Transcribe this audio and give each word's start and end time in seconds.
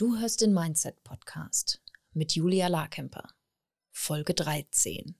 Du 0.00 0.16
hörst 0.16 0.42
den 0.42 0.54
Mindset 0.54 1.02
Podcast 1.02 1.82
mit 2.12 2.36
Julia 2.36 2.68
Larkemper, 2.68 3.30
Folge 3.90 4.32
13. 4.32 5.16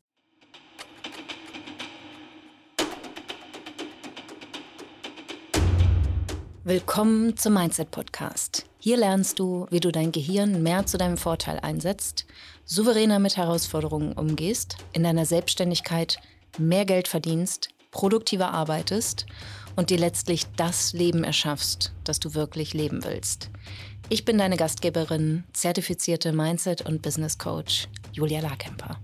Willkommen 6.63 7.37
zum 7.37 7.55
Mindset 7.55 7.91
Podcast. 7.91 8.67
Hier 8.79 8.97
lernst 8.99 9.41
du, 9.41 9.67
wie 9.71 9.81
du 9.81 9.91
dein 9.91 10.13
Gehirn 10.13 10.63
mehr 10.63 10.87
zu 10.87 10.97
deinem 10.97 11.17
Vorteil 11.17 11.59
einsetzt, 11.59 12.27
souveräner 12.65 13.19
mit 13.19 13.37
Herausforderungen 13.37 14.13
umgehst, 14.13 14.77
in 14.93 15.03
deiner 15.03 15.27
Selbstständigkeit 15.27 16.21
mehr 16.57 16.85
Geld 16.85 17.09
verdienst, 17.09 17.71
produktiver 17.91 18.53
arbeitest 18.53 19.27
und 19.79 19.91
dir 19.91 19.99
letztlich 19.99 20.45
das 20.57 20.93
Leben 20.93 21.23
erschaffst, 21.23 21.93
das 22.03 22.19
du 22.19 22.35
wirklich 22.35 22.75
leben 22.75 23.05
willst. 23.05 23.49
Ich 24.09 24.25
bin 24.25 24.37
deine 24.37 24.57
Gastgeberin, 24.57 25.45
zertifizierte 25.53 26.33
Mindset- 26.33 26.85
und 26.85 27.01
Business 27.01 27.39
Coach 27.39 27.87
Julia 28.13 28.41
Larkemper. 28.41 28.99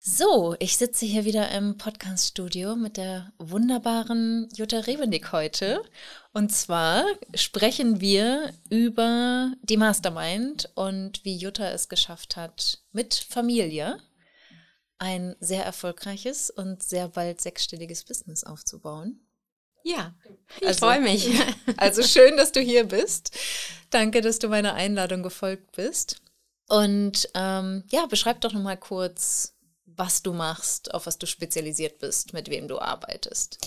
So, 0.00 0.56
ich 0.58 0.78
sitze 0.78 1.04
hier 1.04 1.26
wieder 1.26 1.50
im 1.50 1.76
Podcast-Studio 1.76 2.74
mit 2.74 2.96
der 2.96 3.30
wunderbaren 3.36 4.48
Jutta 4.54 4.78
Rebenig 4.78 5.32
heute. 5.32 5.82
Und 6.32 6.50
zwar 6.50 7.04
sprechen 7.34 8.00
wir 8.00 8.54
über 8.70 9.52
die 9.64 9.76
Mastermind 9.76 10.70
und 10.74 11.22
wie 11.26 11.36
Jutta 11.36 11.68
es 11.72 11.90
geschafft 11.90 12.36
hat, 12.36 12.78
mit 12.92 13.12
Familie 13.12 13.98
ein 14.98 15.36
sehr 15.40 15.64
erfolgreiches 15.64 16.50
und 16.50 16.82
sehr 16.82 17.08
bald 17.08 17.40
sechsstelliges 17.40 18.04
Business 18.04 18.44
aufzubauen. 18.44 19.20
Ja, 19.82 20.14
ich 20.60 20.66
also, 20.66 20.78
freue 20.80 21.00
mich. 21.00 21.28
Also 21.76 22.02
schön, 22.02 22.36
dass 22.36 22.52
du 22.52 22.60
hier 22.60 22.84
bist. 22.84 23.32
Danke, 23.90 24.22
dass 24.22 24.38
du 24.38 24.48
meiner 24.48 24.74
Einladung 24.74 25.22
gefolgt 25.22 25.72
bist. 25.72 26.22
Und 26.68 27.28
ähm, 27.34 27.84
ja, 27.90 28.06
beschreib 28.06 28.40
doch 28.40 28.52
nochmal 28.52 28.78
kurz, 28.78 29.54
was 29.84 30.22
du 30.22 30.32
machst, 30.32 30.94
auf 30.94 31.06
was 31.06 31.18
du 31.18 31.26
spezialisiert 31.26 31.98
bist, 31.98 32.32
mit 32.32 32.48
wem 32.48 32.68
du 32.68 32.78
arbeitest. 32.78 33.58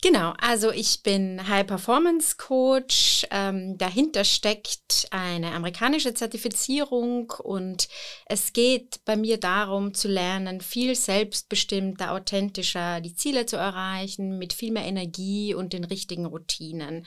Genau, 0.00 0.32
also 0.40 0.70
ich 0.70 1.02
bin 1.02 1.48
High 1.48 1.66
Performance 1.66 2.36
Coach. 2.36 3.26
Ähm, 3.32 3.76
dahinter 3.78 4.22
steckt 4.22 5.08
eine 5.10 5.50
amerikanische 5.52 6.14
Zertifizierung 6.14 7.32
und 7.42 7.88
es 8.26 8.52
geht 8.52 9.04
bei 9.04 9.16
mir 9.16 9.40
darum 9.40 9.94
zu 9.94 10.06
lernen, 10.06 10.60
viel 10.60 10.94
selbstbestimmter, 10.94 12.12
authentischer 12.12 13.00
die 13.00 13.16
Ziele 13.16 13.46
zu 13.46 13.56
erreichen, 13.56 14.38
mit 14.38 14.52
viel 14.52 14.70
mehr 14.70 14.84
Energie 14.84 15.52
und 15.52 15.72
den 15.72 15.82
richtigen 15.82 16.26
Routinen. 16.26 17.04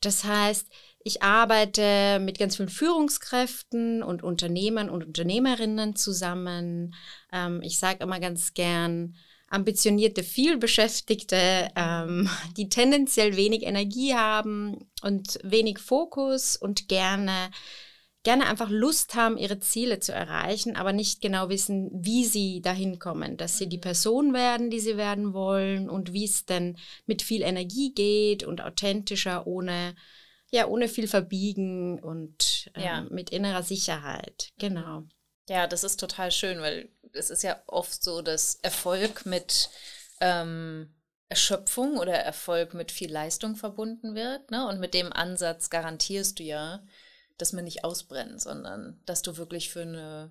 Das 0.00 0.24
heißt, 0.24 0.66
ich 1.04 1.22
arbeite 1.22 2.18
mit 2.18 2.40
ganz 2.40 2.56
vielen 2.56 2.68
Führungskräften 2.68 4.02
und 4.02 4.24
Unternehmern 4.24 4.90
und 4.90 5.04
Unternehmerinnen 5.04 5.94
zusammen. 5.94 6.92
Ähm, 7.32 7.62
ich 7.62 7.78
sage 7.78 8.02
immer 8.02 8.18
ganz 8.18 8.52
gern, 8.52 9.14
ambitionierte, 9.48 10.22
vielbeschäftigte, 10.22 11.68
ähm, 11.76 12.28
die 12.56 12.68
tendenziell 12.68 13.36
wenig 13.36 13.62
Energie 13.62 14.14
haben 14.14 14.88
und 15.02 15.38
wenig 15.42 15.78
Fokus 15.78 16.56
und 16.56 16.88
gerne 16.88 17.50
gerne 18.26 18.46
einfach 18.48 18.70
Lust 18.70 19.14
haben, 19.14 19.38
ihre 19.38 19.60
Ziele 19.60 20.00
zu 20.00 20.12
erreichen, 20.12 20.74
aber 20.74 20.92
nicht 20.92 21.20
genau 21.20 21.48
wissen, 21.48 21.90
wie 21.92 22.24
sie 22.24 22.60
dahin 22.60 22.98
kommen, 22.98 23.36
dass 23.36 23.56
sie 23.56 23.68
die 23.68 23.78
Person 23.78 24.34
werden, 24.34 24.68
die 24.68 24.80
sie 24.80 24.96
werden 24.96 25.32
wollen 25.32 25.88
und 25.88 26.12
wie 26.12 26.24
es 26.24 26.44
denn 26.44 26.76
mit 27.06 27.22
viel 27.22 27.42
Energie 27.42 27.94
geht 27.94 28.42
und 28.42 28.62
authentischer, 28.62 29.46
ohne 29.46 29.94
ja, 30.50 30.66
ohne 30.66 30.88
viel 30.88 31.06
Verbiegen 31.06 32.00
und 32.00 32.68
äh, 32.74 32.84
ja. 32.84 33.06
mit 33.10 33.30
innerer 33.30 33.62
Sicherheit. 33.62 34.50
Genau. 34.58 35.04
Ja, 35.48 35.68
das 35.68 35.84
ist 35.84 36.00
total 36.00 36.32
schön, 36.32 36.58
weil 36.58 36.88
es 37.16 37.30
ist 37.30 37.42
ja 37.42 37.62
oft 37.66 38.02
so, 38.02 38.22
dass 38.22 38.58
Erfolg 38.62 39.26
mit 39.26 39.70
ähm, 40.20 40.94
Erschöpfung 41.28 41.98
oder 41.98 42.14
Erfolg 42.14 42.74
mit 42.74 42.92
viel 42.92 43.10
Leistung 43.10 43.56
verbunden 43.56 44.14
wird. 44.14 44.50
Ne? 44.50 44.66
Und 44.68 44.78
mit 44.78 44.94
dem 44.94 45.12
Ansatz 45.12 45.70
garantierst 45.70 46.38
du 46.38 46.44
ja, 46.44 46.84
dass 47.38 47.52
man 47.52 47.64
nicht 47.64 47.84
ausbrennt, 47.84 48.40
sondern 48.40 49.00
dass 49.06 49.22
du 49.22 49.36
wirklich 49.36 49.70
für 49.70 49.82
eine, 49.82 50.30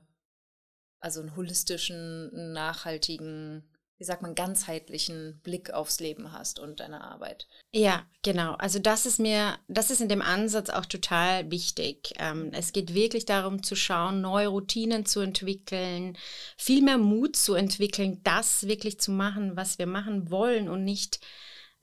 also 0.99 1.19
einen 1.19 1.35
holistischen, 1.35 2.53
nachhaltigen 2.53 3.69
wie 3.97 4.03
sagt 4.03 4.21
man, 4.21 4.35
ganzheitlichen 4.35 5.39
Blick 5.41 5.71
aufs 5.71 5.99
Leben 6.01 6.33
hast 6.33 6.59
und 6.59 6.81
deine 6.81 7.01
Arbeit. 7.01 7.47
Ja, 7.71 8.05
genau. 8.23 8.53
Also 8.55 8.79
das 8.79 9.05
ist 9.05 9.19
mir, 9.19 9.57
das 9.69 9.89
ist 9.89 10.01
in 10.01 10.09
dem 10.09 10.21
Ansatz 10.21 10.69
auch 10.69 10.85
total 10.85 11.49
wichtig. 11.49 12.13
Ähm, 12.17 12.51
es 12.53 12.73
geht 12.73 12.93
wirklich 12.93 13.25
darum 13.25 13.63
zu 13.63 13.75
schauen, 13.75 14.19
neue 14.19 14.49
Routinen 14.49 15.05
zu 15.05 15.21
entwickeln, 15.21 16.17
viel 16.57 16.81
mehr 16.81 16.97
Mut 16.97 17.37
zu 17.37 17.53
entwickeln, 17.53 18.21
das 18.23 18.67
wirklich 18.67 18.99
zu 18.99 19.11
machen, 19.11 19.55
was 19.55 19.79
wir 19.79 19.87
machen 19.87 20.29
wollen 20.29 20.67
und 20.67 20.83
nicht 20.83 21.21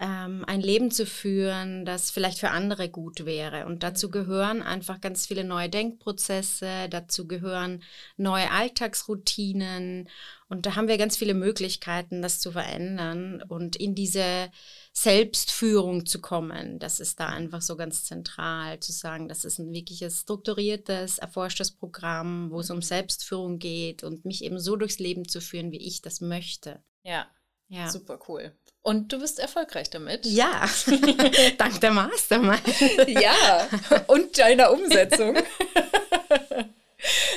ähm, 0.02 0.44
ein 0.48 0.60
Leben 0.60 0.90
zu 0.90 1.06
führen, 1.06 1.84
das 1.84 2.10
vielleicht 2.10 2.40
für 2.40 2.50
andere 2.50 2.88
gut 2.88 3.24
wäre. 3.24 3.66
Und 3.66 3.84
dazu 3.84 4.08
mhm. 4.08 4.12
gehören 4.12 4.62
einfach 4.62 5.00
ganz 5.00 5.26
viele 5.26 5.44
neue 5.44 5.68
Denkprozesse, 5.68 6.88
dazu 6.90 7.28
gehören 7.28 7.84
neue 8.16 8.50
Alltagsroutinen. 8.50 10.08
Und 10.48 10.66
da 10.66 10.74
haben 10.74 10.88
wir 10.88 10.98
ganz 10.98 11.16
viele 11.16 11.34
Möglichkeiten, 11.34 12.20
das 12.20 12.40
zu 12.40 12.50
verändern 12.50 13.44
und 13.46 13.76
in 13.76 13.94
diese 13.94 14.50
Selbstführung 14.92 16.04
zu 16.04 16.20
kommen. 16.20 16.80
Das 16.80 16.98
ist 16.98 17.20
da 17.20 17.28
einfach 17.28 17.62
so 17.62 17.76
ganz 17.76 18.04
zentral 18.04 18.80
zu 18.80 18.90
sagen, 18.90 19.28
das 19.28 19.44
ist 19.44 19.60
ein 19.60 19.72
wirkliches 19.72 20.22
strukturiertes, 20.22 21.19
erforschtes 21.19 21.70
Programm, 21.70 22.50
wo 22.50 22.58
es 22.58 22.70
um 22.70 22.78
mhm. 22.78 22.82
Selbstführung 22.82 23.60
geht 23.60 24.02
und 24.02 24.24
mich 24.24 24.42
eben 24.42 24.58
so 24.58 24.74
durchs 24.74 24.98
Leben 24.98 25.28
zu 25.28 25.40
führen, 25.40 25.70
wie 25.70 25.86
ich 25.86 26.02
das 26.02 26.20
möchte. 26.20 26.82
Ja, 27.04 27.28
ja. 27.69 27.88
Super 27.88 28.19
cool. 28.28 28.52
Und 28.82 29.12
du 29.12 29.20
bist 29.20 29.38
erfolgreich 29.38 29.91
damit? 29.91 30.26
Ja, 30.26 30.69
dank 31.59 31.81
der 31.81 31.93
Mastermind. 31.93 32.62
ja, 33.09 33.69
und 34.09 34.37
deiner 34.38 34.72
Umsetzung. 34.72 35.37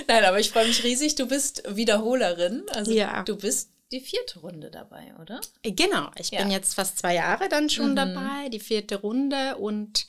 Nein, 0.07 0.25
aber 0.25 0.39
ich 0.39 0.49
freue 0.49 0.67
mich 0.67 0.83
riesig. 0.83 1.15
Du 1.15 1.27
bist 1.27 1.63
Wiederholerin. 1.67 2.63
Also 2.73 2.91
ja. 2.91 3.23
du 3.23 3.37
bist 3.37 3.71
die 3.91 3.99
vierte 3.99 4.39
Runde 4.39 4.71
dabei, 4.71 5.13
oder? 5.21 5.39
Genau, 5.63 6.09
ich 6.17 6.31
ja. 6.31 6.41
bin 6.41 6.51
jetzt 6.51 6.73
fast 6.73 6.97
zwei 6.97 7.13
Jahre 7.13 7.47
dann 7.49 7.69
schon 7.69 7.91
mhm. 7.91 7.95
dabei, 7.95 8.49
die 8.49 8.59
vierte 8.59 8.97
Runde 8.97 9.57
und 9.57 10.07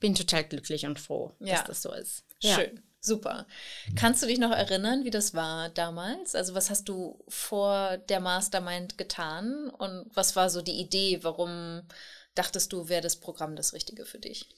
bin 0.00 0.14
total 0.14 0.44
glücklich 0.44 0.86
und 0.86 0.98
froh, 0.98 1.32
ja. 1.40 1.56
dass 1.56 1.64
das 1.64 1.82
so 1.82 1.92
ist. 1.92 2.24
Schön. 2.42 2.82
Super. 3.00 3.46
Kannst 3.96 4.22
du 4.22 4.26
dich 4.26 4.38
noch 4.38 4.50
erinnern, 4.50 5.04
wie 5.04 5.10
das 5.10 5.32
war 5.34 5.68
damals? 5.70 6.34
Also 6.34 6.54
was 6.54 6.68
hast 6.68 6.88
du 6.88 7.24
vor 7.28 7.96
der 7.96 8.20
Mastermind 8.20 8.98
getan 8.98 9.70
und 9.70 10.10
was 10.14 10.36
war 10.36 10.50
so 10.50 10.62
die 10.62 10.80
Idee? 10.80 11.20
Warum 11.22 11.82
dachtest 12.34 12.72
du, 12.72 12.88
wäre 12.88 13.02
das 13.02 13.16
Programm 13.16 13.56
das 13.56 13.72
Richtige 13.72 14.04
für 14.04 14.18
dich? 14.18 14.48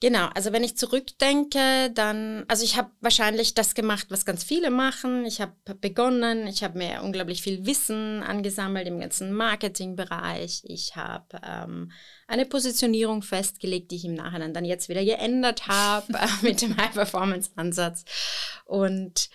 Genau, 0.00 0.28
also 0.32 0.52
wenn 0.52 0.62
ich 0.62 0.76
zurückdenke, 0.76 1.90
dann, 1.92 2.44
also 2.46 2.62
ich 2.62 2.76
habe 2.76 2.92
wahrscheinlich 3.00 3.54
das 3.54 3.74
gemacht, 3.74 4.06
was 4.10 4.24
ganz 4.24 4.44
viele 4.44 4.70
machen. 4.70 5.24
Ich 5.24 5.40
habe 5.40 5.54
begonnen, 5.80 6.46
ich 6.46 6.62
habe 6.62 6.78
mir 6.78 7.02
unglaublich 7.02 7.42
viel 7.42 7.66
Wissen 7.66 8.22
angesammelt 8.22 8.86
im 8.86 9.00
ganzen 9.00 9.32
Marketingbereich. 9.32 10.62
Ich 10.66 10.94
habe 10.94 11.40
ähm, 11.44 11.90
eine 12.28 12.46
Positionierung 12.46 13.22
festgelegt, 13.22 13.90
die 13.90 13.96
ich 13.96 14.04
im 14.04 14.14
Nachhinein 14.14 14.54
dann 14.54 14.64
jetzt 14.64 14.88
wieder 14.88 15.04
geändert 15.04 15.66
habe 15.66 16.14
äh, 16.14 16.28
mit 16.42 16.62
dem 16.62 16.76
High-Performance-Ansatz. 16.76 18.04
Und 18.66 19.30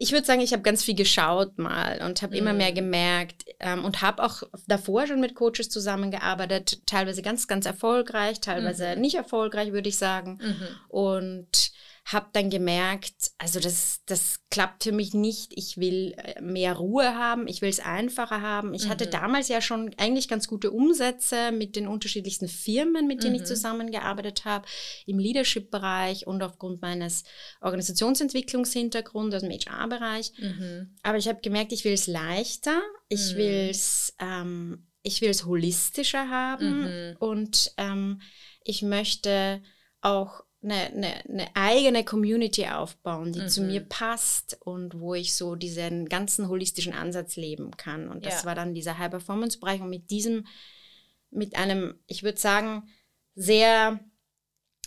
ich 0.00 0.12
würde 0.12 0.24
sagen, 0.24 0.40
ich 0.40 0.52
habe 0.52 0.62
ganz 0.62 0.84
viel 0.84 0.94
geschaut 0.94 1.58
mal 1.58 2.00
und 2.04 2.22
habe 2.22 2.34
mhm. 2.34 2.38
immer 2.38 2.52
mehr 2.52 2.70
mhm. 2.70 2.76
gemerkt 2.76 3.44
ähm, 3.58 3.84
und 3.84 4.00
habe 4.00 4.22
auch 4.22 4.44
davor 4.68 5.06
schon 5.08 5.20
mit 5.20 5.34
Coaches 5.34 5.68
zusammengearbeitet, 5.68 6.86
teilweise 6.86 7.20
ganz, 7.20 7.48
ganz 7.48 7.66
erfolgreich, 7.66 8.40
teilweise 8.40 8.94
mhm. 8.94 9.00
nicht 9.00 9.16
erfolgreich, 9.16 9.72
würde 9.72 9.88
ich 9.88 9.98
sagen. 9.98 10.38
Mhm. 10.40 10.66
Und 10.88 11.72
habe 12.10 12.28
dann 12.32 12.48
gemerkt, 12.48 13.32
also 13.36 13.60
das, 13.60 14.00
das 14.06 14.40
klappt 14.50 14.84
für 14.84 14.92
mich 14.92 15.12
nicht. 15.12 15.52
Ich 15.54 15.76
will 15.76 16.14
äh, 16.16 16.40
mehr 16.40 16.72
Ruhe 16.72 17.14
haben, 17.14 17.46
ich 17.46 17.60
will 17.60 17.68
es 17.68 17.80
einfacher 17.80 18.40
haben. 18.40 18.72
Ich 18.72 18.86
mhm. 18.86 18.88
hatte 18.88 19.06
damals 19.08 19.48
ja 19.48 19.60
schon 19.60 19.94
eigentlich 19.98 20.26
ganz 20.26 20.48
gute 20.48 20.70
Umsätze 20.70 21.52
mit 21.52 21.76
den 21.76 21.86
unterschiedlichsten 21.86 22.48
Firmen, 22.48 23.06
mit 23.06 23.22
denen 23.22 23.34
mhm. 23.34 23.42
ich 23.42 23.46
zusammengearbeitet 23.46 24.46
habe, 24.46 24.66
im 25.04 25.18
Leadership-Bereich 25.18 26.26
und 26.26 26.42
aufgrund 26.42 26.80
meines 26.80 27.24
Organisationsentwicklungshintergrunds, 27.60 29.34
also 29.34 29.46
im 29.46 29.52
HR-Bereich. 29.52 30.32
Mhm. 30.38 30.96
Aber 31.02 31.18
ich 31.18 31.28
habe 31.28 31.42
gemerkt, 31.42 31.72
ich 31.72 31.84
will 31.84 31.92
es 31.92 32.06
leichter, 32.06 32.80
ich 33.10 33.34
mhm. 33.34 33.36
will 33.36 33.68
es 33.70 34.14
ähm, 34.18 34.86
ich 35.02 35.20
will 35.20 35.30
es 35.30 35.44
holistischer 35.44 36.28
haben 36.30 36.80
mhm. 36.80 37.16
und 37.18 37.72
ähm, 37.76 38.20
ich 38.64 38.82
möchte 38.82 39.62
auch 40.00 40.42
eine, 40.62 40.74
eine, 40.74 41.24
eine 41.28 41.46
eigene 41.54 42.04
Community 42.04 42.66
aufbauen, 42.66 43.32
die 43.32 43.42
mhm. 43.42 43.48
zu 43.48 43.62
mir 43.62 43.80
mhm. 43.82 43.88
passt 43.88 44.58
und 44.60 44.98
wo 44.98 45.14
ich 45.14 45.36
so 45.36 45.54
diesen 45.54 46.08
ganzen 46.08 46.48
holistischen 46.48 46.92
Ansatz 46.92 47.36
leben 47.36 47.76
kann. 47.76 48.08
Und 48.08 48.26
das 48.26 48.42
ja. 48.42 48.46
war 48.46 48.54
dann 48.54 48.74
dieser 48.74 48.98
High-Performance-Bereich. 48.98 49.80
Und 49.80 49.90
mit 49.90 50.10
diesem 50.10 50.44
mit 51.30 51.56
einem, 51.56 51.94
ich 52.06 52.22
würde 52.22 52.38
sagen, 52.38 52.88
sehr 53.34 54.00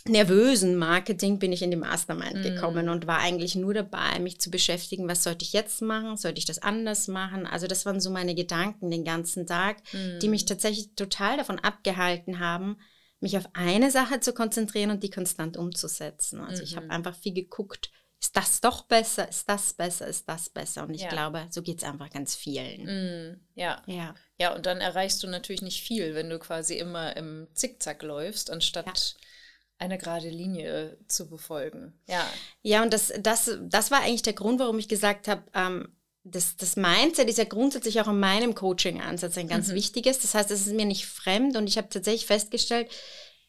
nervösen 0.04 0.76
Marketing 0.76 1.38
bin 1.38 1.52
ich 1.52 1.62
in 1.62 1.70
die 1.70 1.76
Mastermind 1.76 2.40
mm. 2.40 2.42
gekommen 2.42 2.88
und 2.88 3.06
war 3.06 3.18
eigentlich 3.18 3.54
nur 3.54 3.72
dabei, 3.72 4.18
mich 4.18 4.40
zu 4.40 4.50
beschäftigen, 4.50 5.06
was 5.08 5.22
sollte 5.22 5.44
ich 5.44 5.52
jetzt 5.52 5.80
machen, 5.80 6.16
sollte 6.16 6.38
ich 6.38 6.44
das 6.44 6.58
anders 6.58 7.06
machen. 7.06 7.46
Also 7.46 7.68
das 7.68 7.86
waren 7.86 8.00
so 8.00 8.10
meine 8.10 8.34
Gedanken 8.34 8.90
den 8.90 9.04
ganzen 9.04 9.46
Tag, 9.46 9.76
mm. 9.92 10.18
die 10.20 10.28
mich 10.28 10.44
tatsächlich 10.44 10.96
total 10.96 11.36
davon 11.36 11.60
abgehalten 11.60 12.40
haben, 12.40 12.78
mich 13.22 13.36
auf 13.38 13.44
eine 13.54 13.90
Sache 13.90 14.20
zu 14.20 14.32
konzentrieren 14.32 14.90
und 14.90 15.02
die 15.02 15.10
konstant 15.10 15.56
umzusetzen. 15.56 16.40
Also 16.40 16.62
mm 16.62 16.64
ich 16.64 16.76
habe 16.76 16.86
mhm. 16.86 16.92
einfach 16.92 17.16
viel 17.16 17.34
geguckt, 17.34 17.90
ist 18.22 18.36
das 18.36 18.60
doch 18.60 18.82
besser, 18.82 19.28
ist 19.28 19.48
das 19.48 19.72
besser, 19.72 20.06
ist 20.06 20.28
das 20.28 20.48
besser. 20.48 20.84
Und 20.84 20.94
ich 20.94 21.02
ja. 21.02 21.08
glaube, 21.08 21.46
so 21.50 21.60
geht 21.60 21.78
es 21.78 21.84
einfach 21.84 22.08
ganz 22.08 22.36
vielen. 22.36 22.84
Mm, 22.84 23.40
ja. 23.56 23.82
ja. 23.86 24.14
Ja, 24.38 24.54
und 24.54 24.64
dann 24.64 24.80
erreichst 24.80 25.22
du 25.24 25.26
natürlich 25.26 25.60
nicht 25.60 25.82
viel, 25.82 26.14
wenn 26.14 26.30
du 26.30 26.38
quasi 26.38 26.76
immer 26.76 27.16
im 27.16 27.48
Zickzack 27.54 28.02
läufst, 28.04 28.48
anstatt 28.48 28.86
ja. 28.86 29.26
eine 29.78 29.98
gerade 29.98 30.28
Linie 30.28 30.98
zu 31.08 31.28
befolgen. 31.28 31.98
Ja. 32.06 32.24
Ja, 32.62 32.84
und 32.84 32.92
das, 32.92 33.12
das, 33.18 33.58
das 33.60 33.90
war 33.90 34.02
eigentlich 34.02 34.22
der 34.22 34.34
Grund, 34.34 34.60
warum 34.60 34.78
ich 34.78 34.88
gesagt 34.88 35.26
habe, 35.26 35.42
ähm, 35.52 35.92
das, 36.24 36.56
das 36.56 36.76
Mindset 36.76 37.28
ist 37.28 37.38
ja 37.38 37.44
grundsätzlich 37.44 38.00
auch 38.00 38.08
in 38.08 38.20
meinem 38.20 38.54
Coaching-Ansatz 38.54 39.36
ein 39.38 39.48
ganz 39.48 39.68
mhm. 39.68 39.74
wichtiges. 39.74 40.20
Das 40.20 40.34
heißt, 40.34 40.50
es 40.50 40.66
ist 40.66 40.74
mir 40.74 40.86
nicht 40.86 41.06
fremd 41.06 41.56
und 41.56 41.68
ich 41.68 41.76
habe 41.78 41.88
tatsächlich 41.88 42.26
festgestellt, 42.26 42.88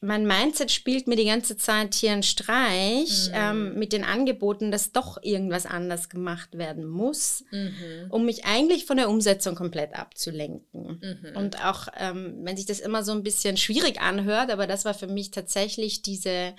mein 0.03 0.27
Mindset 0.27 0.69
spielt 0.69 1.07
mir 1.07 1.15
die 1.15 1.25
ganze 1.25 1.55
Zeit 1.55 1.93
hier 1.93 2.11
einen 2.11 2.23
Streich 2.23 3.29
mhm. 3.29 3.33
ähm, 3.33 3.79
mit 3.79 3.93
den 3.93 4.03
Angeboten, 4.03 4.69
dass 4.69 4.91
doch 4.91 5.17
irgendwas 5.23 5.65
anders 5.65 6.09
gemacht 6.09 6.57
werden 6.57 6.85
muss, 6.85 7.45
mhm. 7.51 8.07
um 8.09 8.25
mich 8.25 8.43
eigentlich 8.43 8.85
von 8.85 8.97
der 8.97 9.09
Umsetzung 9.09 9.55
komplett 9.55 9.95
abzulenken. 9.95 10.99
Mhm. 10.99 11.37
Und 11.37 11.63
auch, 11.63 11.87
ähm, 11.97 12.39
wenn 12.41 12.57
sich 12.57 12.65
das 12.65 12.81
immer 12.81 13.03
so 13.03 13.13
ein 13.13 13.23
bisschen 13.23 13.55
schwierig 13.55 14.01
anhört, 14.01 14.51
aber 14.51 14.67
das 14.67 14.83
war 14.83 14.93
für 14.93 15.07
mich 15.07 15.31
tatsächlich 15.31 16.01
diese 16.01 16.53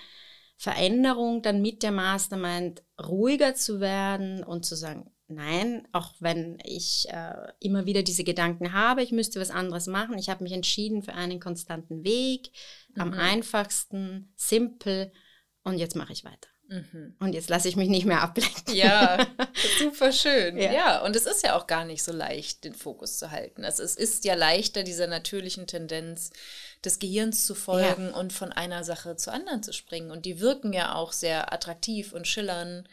Veränderung, 0.57 1.43
dann 1.43 1.61
mit 1.61 1.83
der 1.83 1.93
Mastermind 1.93 2.83
ruhiger 2.99 3.55
zu 3.55 3.79
werden 3.79 4.43
und 4.43 4.65
zu 4.65 4.75
sagen, 4.75 5.11
nein, 5.35 5.87
auch 5.93 6.15
wenn 6.21 6.59
ich 6.65 7.07
äh, 7.11 7.53
immer 7.61 7.87
wieder 7.87 8.03
diese 8.03 8.25
Gedanken 8.25 8.73
habe, 8.73 9.03
ich 9.03 9.13
müsste 9.13 9.41
was 9.41 9.51
anderes 9.51 9.87
machen. 9.87 10.19
Ich 10.19 10.29
habe 10.29 10.43
mich 10.43 10.53
entschieden 10.53 11.03
für 11.03 11.15
einen 11.15 11.41
konstanten 11.41 12.05
Weg, 12.05 12.51
mhm. 12.95 13.01
am 13.01 13.13
einfachsten, 13.13 14.33
simpel 14.37 15.13
und 15.63 15.79
jetzt 15.79 15.97
mache 15.97 16.13
ich 16.13 16.25
weiter. 16.25 16.49
Mhm. 16.69 17.15
Und 17.19 17.35
jetzt 17.35 17.51
lasse 17.51 17.69
ich 17.69 17.77
mich 17.77 17.89
nicht 17.89 18.07
mehr 18.07 18.23
ablenken. 18.23 18.75
Ja, 18.75 19.27
super 19.79 20.13
schön. 20.13 20.57
Ja. 20.57 20.73
ja. 20.73 21.05
und 21.05 21.15
es 21.15 21.27
ist 21.27 21.43
ja 21.43 21.57
auch 21.57 21.67
gar 21.67 21.85
nicht 21.85 22.03
so 22.03 22.13
leicht, 22.13 22.65
den 22.65 22.75
Fokus 22.75 23.19
zu 23.19 23.31
halten. 23.31 23.65
Also 23.65 23.83
es 23.83 23.97
ist 23.97 24.25
ja 24.25 24.35
leichter, 24.35 24.83
dieser 24.83 25.07
natürlichen 25.07 25.67
Tendenz 25.67 26.31
des 26.85 26.99
Gehirns 26.99 27.47
zu 27.47 27.55
folgen 27.55 28.11
ja. 28.11 28.17
und 28.17 28.33
von 28.33 28.53
einer 28.53 28.85
Sache 28.85 29.17
zur 29.17 29.35
anderen 29.35 29.63
zu 29.63 29.73
springen. 29.73 30.11
Und 30.11 30.25
die 30.25 30.41
wirken 30.41 30.73
ja 30.73 30.95
auch 30.95 31.13
sehr 31.13 31.53
attraktiv 31.53 32.13
und 32.13 32.27
schillern 32.27 32.89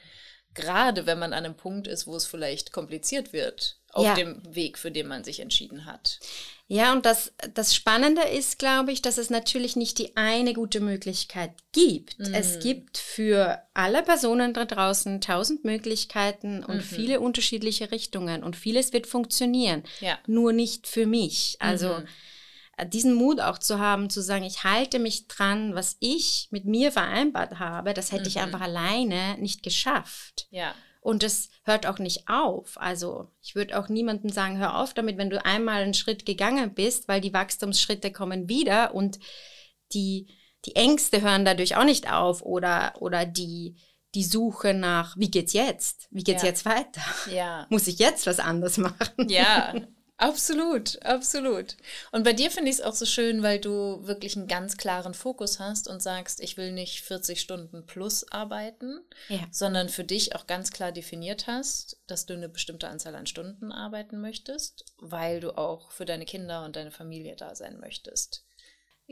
gerade 0.53 1.05
wenn 1.05 1.19
man 1.19 1.33
an 1.33 1.45
einem 1.45 1.55
Punkt 1.55 1.87
ist, 1.87 2.07
wo 2.07 2.15
es 2.15 2.25
vielleicht 2.25 2.71
kompliziert 2.71 3.33
wird, 3.33 3.77
auf 3.93 4.05
ja. 4.05 4.15
dem 4.15 4.41
Weg, 4.53 4.77
für 4.77 4.91
den 4.91 5.07
man 5.07 5.23
sich 5.23 5.39
entschieden 5.39 5.85
hat. 5.85 6.19
Ja, 6.67 6.93
und 6.93 7.05
das, 7.05 7.33
das 7.53 7.75
Spannende 7.75 8.21
ist, 8.21 8.57
glaube 8.57 8.93
ich, 8.93 9.01
dass 9.01 9.17
es 9.17 9.29
natürlich 9.29 9.75
nicht 9.75 9.97
die 9.97 10.15
eine 10.15 10.53
gute 10.53 10.79
Möglichkeit 10.79 11.51
gibt. 11.73 12.17
Mhm. 12.19 12.33
Es 12.33 12.59
gibt 12.59 12.97
für 12.97 13.61
alle 13.73 14.03
Personen 14.03 14.53
da 14.53 14.63
draußen 14.63 15.19
tausend 15.19 15.65
Möglichkeiten 15.65 16.63
und 16.63 16.77
mhm. 16.77 16.81
viele 16.81 17.19
unterschiedliche 17.19 17.91
Richtungen 17.91 18.43
und 18.43 18.55
vieles 18.55 18.93
wird 18.93 19.05
funktionieren. 19.05 19.83
Ja. 19.99 20.17
Nur 20.27 20.53
nicht 20.53 20.87
für 20.87 21.05
mich. 21.05 21.57
Also 21.59 21.95
mhm 21.95 22.07
diesen 22.85 23.13
Mut 23.13 23.39
auch 23.39 23.57
zu 23.57 23.79
haben, 23.79 24.09
zu 24.09 24.21
sagen, 24.21 24.43
ich 24.43 24.63
halte 24.63 24.99
mich 24.99 25.27
dran, 25.27 25.75
was 25.75 25.97
ich 25.99 26.47
mit 26.51 26.65
mir 26.65 26.91
vereinbart 26.91 27.59
habe, 27.59 27.93
das 27.93 28.11
hätte 28.11 28.23
mhm. 28.23 28.27
ich 28.27 28.39
einfach 28.39 28.61
alleine 28.61 29.37
nicht 29.39 29.63
geschafft. 29.63 30.47
Ja. 30.49 30.73
Und 31.01 31.23
das 31.23 31.49
hört 31.63 31.87
auch 31.87 31.97
nicht 31.97 32.29
auf. 32.29 32.79
Also 32.79 33.31
ich 33.41 33.55
würde 33.55 33.77
auch 33.79 33.89
niemandem 33.89 34.29
sagen, 34.29 34.59
hör 34.59 34.79
auf 34.79 34.93
damit, 34.93 35.17
wenn 35.17 35.31
du 35.31 35.43
einmal 35.43 35.81
einen 35.81 35.95
Schritt 35.95 36.25
gegangen 36.25 36.73
bist, 36.73 37.07
weil 37.07 37.21
die 37.21 37.33
Wachstumsschritte 37.33 38.11
kommen 38.11 38.47
wieder 38.47 38.93
und 38.93 39.19
die, 39.93 40.27
die 40.65 40.75
Ängste 40.75 41.21
hören 41.21 41.43
dadurch 41.43 41.75
auch 41.75 41.83
nicht 41.83 42.11
auf 42.11 42.43
oder, 42.43 42.93
oder 42.99 43.25
die, 43.25 43.75
die 44.13 44.23
Suche 44.23 44.75
nach, 44.75 45.17
wie 45.17 45.31
geht's 45.31 45.53
jetzt? 45.53 46.07
Wie 46.11 46.23
geht's 46.23 46.43
ja. 46.43 46.49
jetzt 46.49 46.65
weiter? 46.65 47.01
Ja. 47.31 47.65
Muss 47.69 47.87
ich 47.87 47.97
jetzt 47.97 48.27
was 48.27 48.39
anderes 48.39 48.77
machen? 48.77 49.27
Ja, 49.27 49.73
Absolut, 50.21 51.03
absolut. 51.03 51.75
Und 52.11 52.23
bei 52.23 52.33
dir 52.33 52.51
finde 52.51 52.69
ich 52.69 52.77
es 52.77 52.81
auch 52.81 52.93
so 52.93 53.07
schön, 53.07 53.41
weil 53.41 53.57
du 53.57 54.05
wirklich 54.05 54.37
einen 54.37 54.47
ganz 54.47 54.77
klaren 54.77 55.15
Fokus 55.15 55.59
hast 55.59 55.87
und 55.87 55.99
sagst, 55.99 56.41
ich 56.41 56.57
will 56.57 56.71
nicht 56.73 57.01
40 57.01 57.41
Stunden 57.41 57.87
plus 57.87 58.31
arbeiten, 58.31 58.99
ja. 59.29 59.47
sondern 59.49 59.89
für 59.89 60.03
dich 60.03 60.35
auch 60.35 60.45
ganz 60.45 60.69
klar 60.69 60.91
definiert 60.91 61.47
hast, 61.47 61.97
dass 62.05 62.27
du 62.27 62.35
eine 62.35 62.49
bestimmte 62.49 62.87
Anzahl 62.87 63.15
an 63.15 63.25
Stunden 63.25 63.71
arbeiten 63.71 64.21
möchtest, 64.21 64.85
weil 64.99 65.39
du 65.39 65.57
auch 65.57 65.91
für 65.91 66.05
deine 66.05 66.25
Kinder 66.25 66.65
und 66.65 66.75
deine 66.75 66.91
Familie 66.91 67.35
da 67.35 67.55
sein 67.55 67.79
möchtest. 67.79 68.45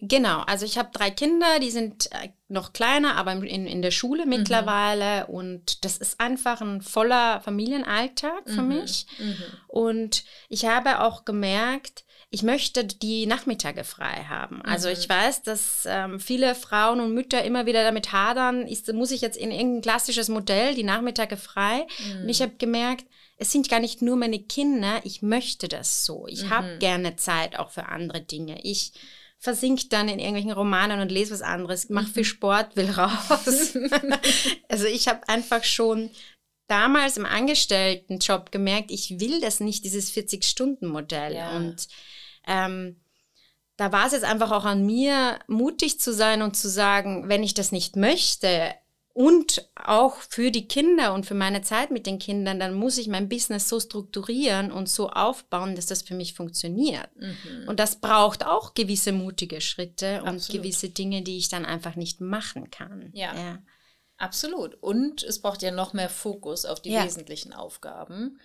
Genau, 0.02 0.42
also 0.42 0.66
ich 0.66 0.78
habe 0.78 0.90
drei 0.94 1.12
Kinder, 1.12 1.60
die 1.60 1.72
sind 1.72 2.10
äh, 2.14 2.30
noch 2.48 2.72
kleiner, 2.72 3.18
aber 3.18 3.34
in, 3.34 3.68
in 3.68 3.82
der 3.82 3.92
Schule 3.92 4.24
mhm. 4.24 4.30
mittlerweile. 4.30 5.26
Mhm. 5.28 5.34
Und 5.34 5.86
das 5.86 5.98
ist 5.98 6.20
einfach 6.22 6.62
ein 6.62 6.82
voller 6.82 7.42
Familienalltag 7.42 8.50
für 8.50 8.62
mhm. 8.62 8.68
mich. 8.70 9.08
Mhm. 9.18 9.36
Und 9.68 10.24
ich 10.48 10.66
habe 10.66 11.02
auch 11.02 11.26
gemerkt, 11.26 12.06
ich 12.32 12.44
möchte 12.44 12.86
die 12.86 13.26
Nachmittage 13.26 13.84
frei 13.84 14.26
haben. 14.30 14.62
Also 14.62 14.88
mhm. 14.88 14.94
ich 14.94 15.10
weiß, 15.10 15.42
dass 15.44 15.86
ähm, 15.86 16.20
viele 16.20 16.56
Frauen 16.56 17.02
und 17.02 17.14
Mütter 17.14 17.44
immer 17.44 17.66
wieder 17.66 17.84
damit 17.84 18.14
hadern, 18.14 18.68
ist, 18.68 18.92
muss 18.94 19.12
ich 19.12 19.22
jetzt 19.22 19.38
in 19.38 19.52
irgendein 19.52 19.82
klassisches 19.82 20.30
Modell 20.30 20.76
die 20.76 20.84
Nachmittage 20.84 21.36
frei? 21.36 21.88
Und 22.22 22.30
ich 22.30 22.40
mhm. 22.40 22.44
habe 22.44 22.54
gemerkt, 22.58 23.06
es 23.38 23.52
sind 23.52 23.70
gar 23.70 23.80
nicht 23.80 24.02
nur 24.02 24.16
meine 24.16 24.40
Kinder, 24.40 25.02
ich 25.04 25.22
möchte 25.22 25.68
das 25.68 26.06
so. 26.06 26.26
Ich 26.28 26.50
habe 26.50 26.78
gerne 26.78 27.16
Zeit 27.16 27.58
auch 27.58 27.72
für 27.72 27.88
andere 27.88 28.22
Dinge. 28.22 28.60
Ich 28.64 28.92
versinkt 29.40 29.94
dann 29.94 30.10
in 30.10 30.20
irgendwelchen 30.20 30.52
Romanen 30.52 31.00
und 31.00 31.12
lese 31.12 31.34
was 31.34 31.42
anderes, 31.42 31.90
mach 31.90 32.08
viel 32.08 32.24
mhm. 32.24 32.28
Sport, 32.28 32.76
will 32.76 32.92
raus. 32.92 33.78
also 34.70 34.86
ich 34.86 35.08
habe 35.08 35.28
einfach 35.30 35.64
schon 35.64 36.10
damals 36.68 37.18
im 37.18 37.26
Angestelltenjob 37.26 38.52
gemerkt, 38.52 38.92
ich 38.92 39.20
will 39.20 39.40
das 39.42 39.60
nicht, 39.62 39.86
dieses 39.86 40.14
40-Stunden-Modell. 40.14 41.36
Ja. 41.36 41.56
Und 41.56 41.88
ähm, 42.46 42.98
da 43.78 43.94
war 43.94 44.08
es 44.08 44.12
jetzt 44.12 44.26
einfach 44.26 44.52
auch 44.52 44.66
an 44.66 44.86
mir, 44.86 45.40
mutig 45.48 46.02
zu 46.02 46.14
sein 46.14 46.42
und 46.42 46.58
zu 46.58 46.70
sagen, 46.70 47.30
wenn 47.30 47.44
ich 47.44 47.54
das 47.54 47.72
nicht 47.72 47.96
möchte, 47.96 48.76
und 49.14 49.70
auch 49.76 50.16
für 50.16 50.52
die 50.52 50.68
Kinder 50.68 51.14
und 51.14 51.26
für 51.26 51.34
meine 51.34 51.62
Zeit 51.62 51.92
mit 51.92 52.06
den 52.06 52.20
Kindern, 52.20 52.60
dann 52.60 52.74
muss 52.74 52.98
ich 52.98 53.08
mein 53.08 53.28
Business 53.28 53.68
so 53.68 53.80
strukturieren 53.80 54.72
und 54.72 54.88
so 54.88 55.10
aufbauen, 55.10 55.76
dass 55.76 55.88
das 55.88 56.04
für 56.04 56.14
mich 56.14 56.34
funktioniert. 56.34 57.10
Mhm. 57.16 57.68
Und 57.68 57.80
das 57.80 58.00
braucht 58.00 58.46
auch 58.46 58.76
gewisse 58.76 59.12
mutige 59.12 59.62
Schritte 59.62 60.22
Absolut. 60.22 60.34
und 60.34 60.50
gewisse 60.50 60.90
Dinge, 60.90 61.22
die 61.22 61.38
ich 61.38 61.50
dann 61.50 61.66
einfach 61.66 61.96
nicht 61.96 62.22
machen 62.22 62.70
kann. 62.72 63.10
Ja. 63.14 63.36
ja. 63.36 63.64
Absolut. 64.18 64.76
Und 64.76 65.24
es 65.24 65.42
braucht 65.42 65.62
ja 65.64 65.72
noch 65.72 65.94
mehr 65.94 66.10
Fokus 66.10 66.66
auf 66.66 66.82
die 66.82 66.92
ja. 66.92 67.04
wesentlichen 67.04 67.54
Aufgaben, 67.54 68.40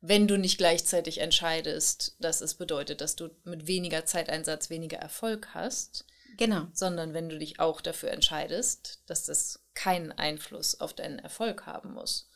wenn 0.00 0.26
du 0.26 0.36
nicht 0.36 0.58
gleichzeitig 0.58 1.18
entscheidest, 1.18 2.16
dass 2.18 2.40
es 2.40 2.54
bedeutet, 2.54 3.00
dass 3.00 3.16
du 3.16 3.30
mit 3.44 3.66
weniger 3.66 4.06
Zeiteinsatz 4.06 4.70
weniger 4.70 4.98
Erfolg 4.98 5.48
hast. 5.54 6.04
Genau. 6.36 6.66
Sondern 6.72 7.14
wenn 7.14 7.28
du 7.28 7.38
dich 7.38 7.60
auch 7.60 7.80
dafür 7.80 8.10
entscheidest, 8.10 9.02
dass 9.06 9.24
das 9.24 9.59
keinen 9.74 10.12
Einfluss 10.12 10.80
auf 10.80 10.94
deinen 10.94 11.18
Erfolg 11.18 11.66
haben 11.66 11.92
muss. 11.92 12.28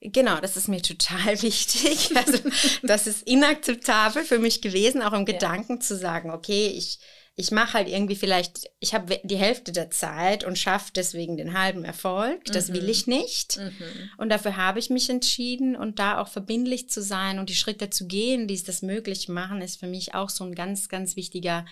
Genau, 0.00 0.38
das 0.40 0.56
ist 0.56 0.68
mir 0.68 0.82
total 0.82 1.40
wichtig. 1.42 2.14
Also 2.16 2.38
das 2.82 3.06
ist 3.06 3.22
inakzeptabel 3.26 4.24
für 4.24 4.38
mich 4.38 4.60
gewesen, 4.60 5.02
auch 5.02 5.12
im 5.12 5.24
Gedanken 5.24 5.74
ja. 5.74 5.80
zu 5.80 5.96
sagen, 5.96 6.30
okay, 6.30 6.66
ich, 6.66 6.98
ich 7.36 7.50
mache 7.50 7.74
halt 7.74 7.88
irgendwie 7.88 8.14
vielleicht, 8.14 8.70
ich 8.80 8.94
habe 8.94 9.20
die 9.24 9.36
Hälfte 9.36 9.72
der 9.72 9.90
Zeit 9.90 10.44
und 10.44 10.58
schaffe 10.58 10.92
deswegen 10.94 11.36
den 11.36 11.58
halben 11.58 11.84
Erfolg. 11.84 12.44
Das 12.46 12.68
mhm. 12.68 12.74
will 12.74 12.88
ich 12.90 13.06
nicht. 13.06 13.56
Mhm. 13.56 13.72
Und 14.18 14.28
dafür 14.28 14.56
habe 14.56 14.78
ich 14.78 14.90
mich 14.90 15.08
entschieden 15.08 15.74
und 15.74 15.98
da 15.98 16.20
auch 16.20 16.28
verbindlich 16.28 16.90
zu 16.90 17.02
sein 17.02 17.38
und 17.38 17.48
die 17.48 17.56
Schritte 17.56 17.88
zu 17.88 18.06
gehen, 18.06 18.46
die 18.46 18.54
es 18.54 18.64
das 18.64 18.82
möglich 18.82 19.28
machen, 19.28 19.62
ist 19.62 19.80
für 19.80 19.88
mich 19.88 20.14
auch 20.14 20.28
so 20.28 20.44
ein 20.44 20.54
ganz, 20.54 20.88
ganz 20.88 21.16
wichtiger 21.16 21.64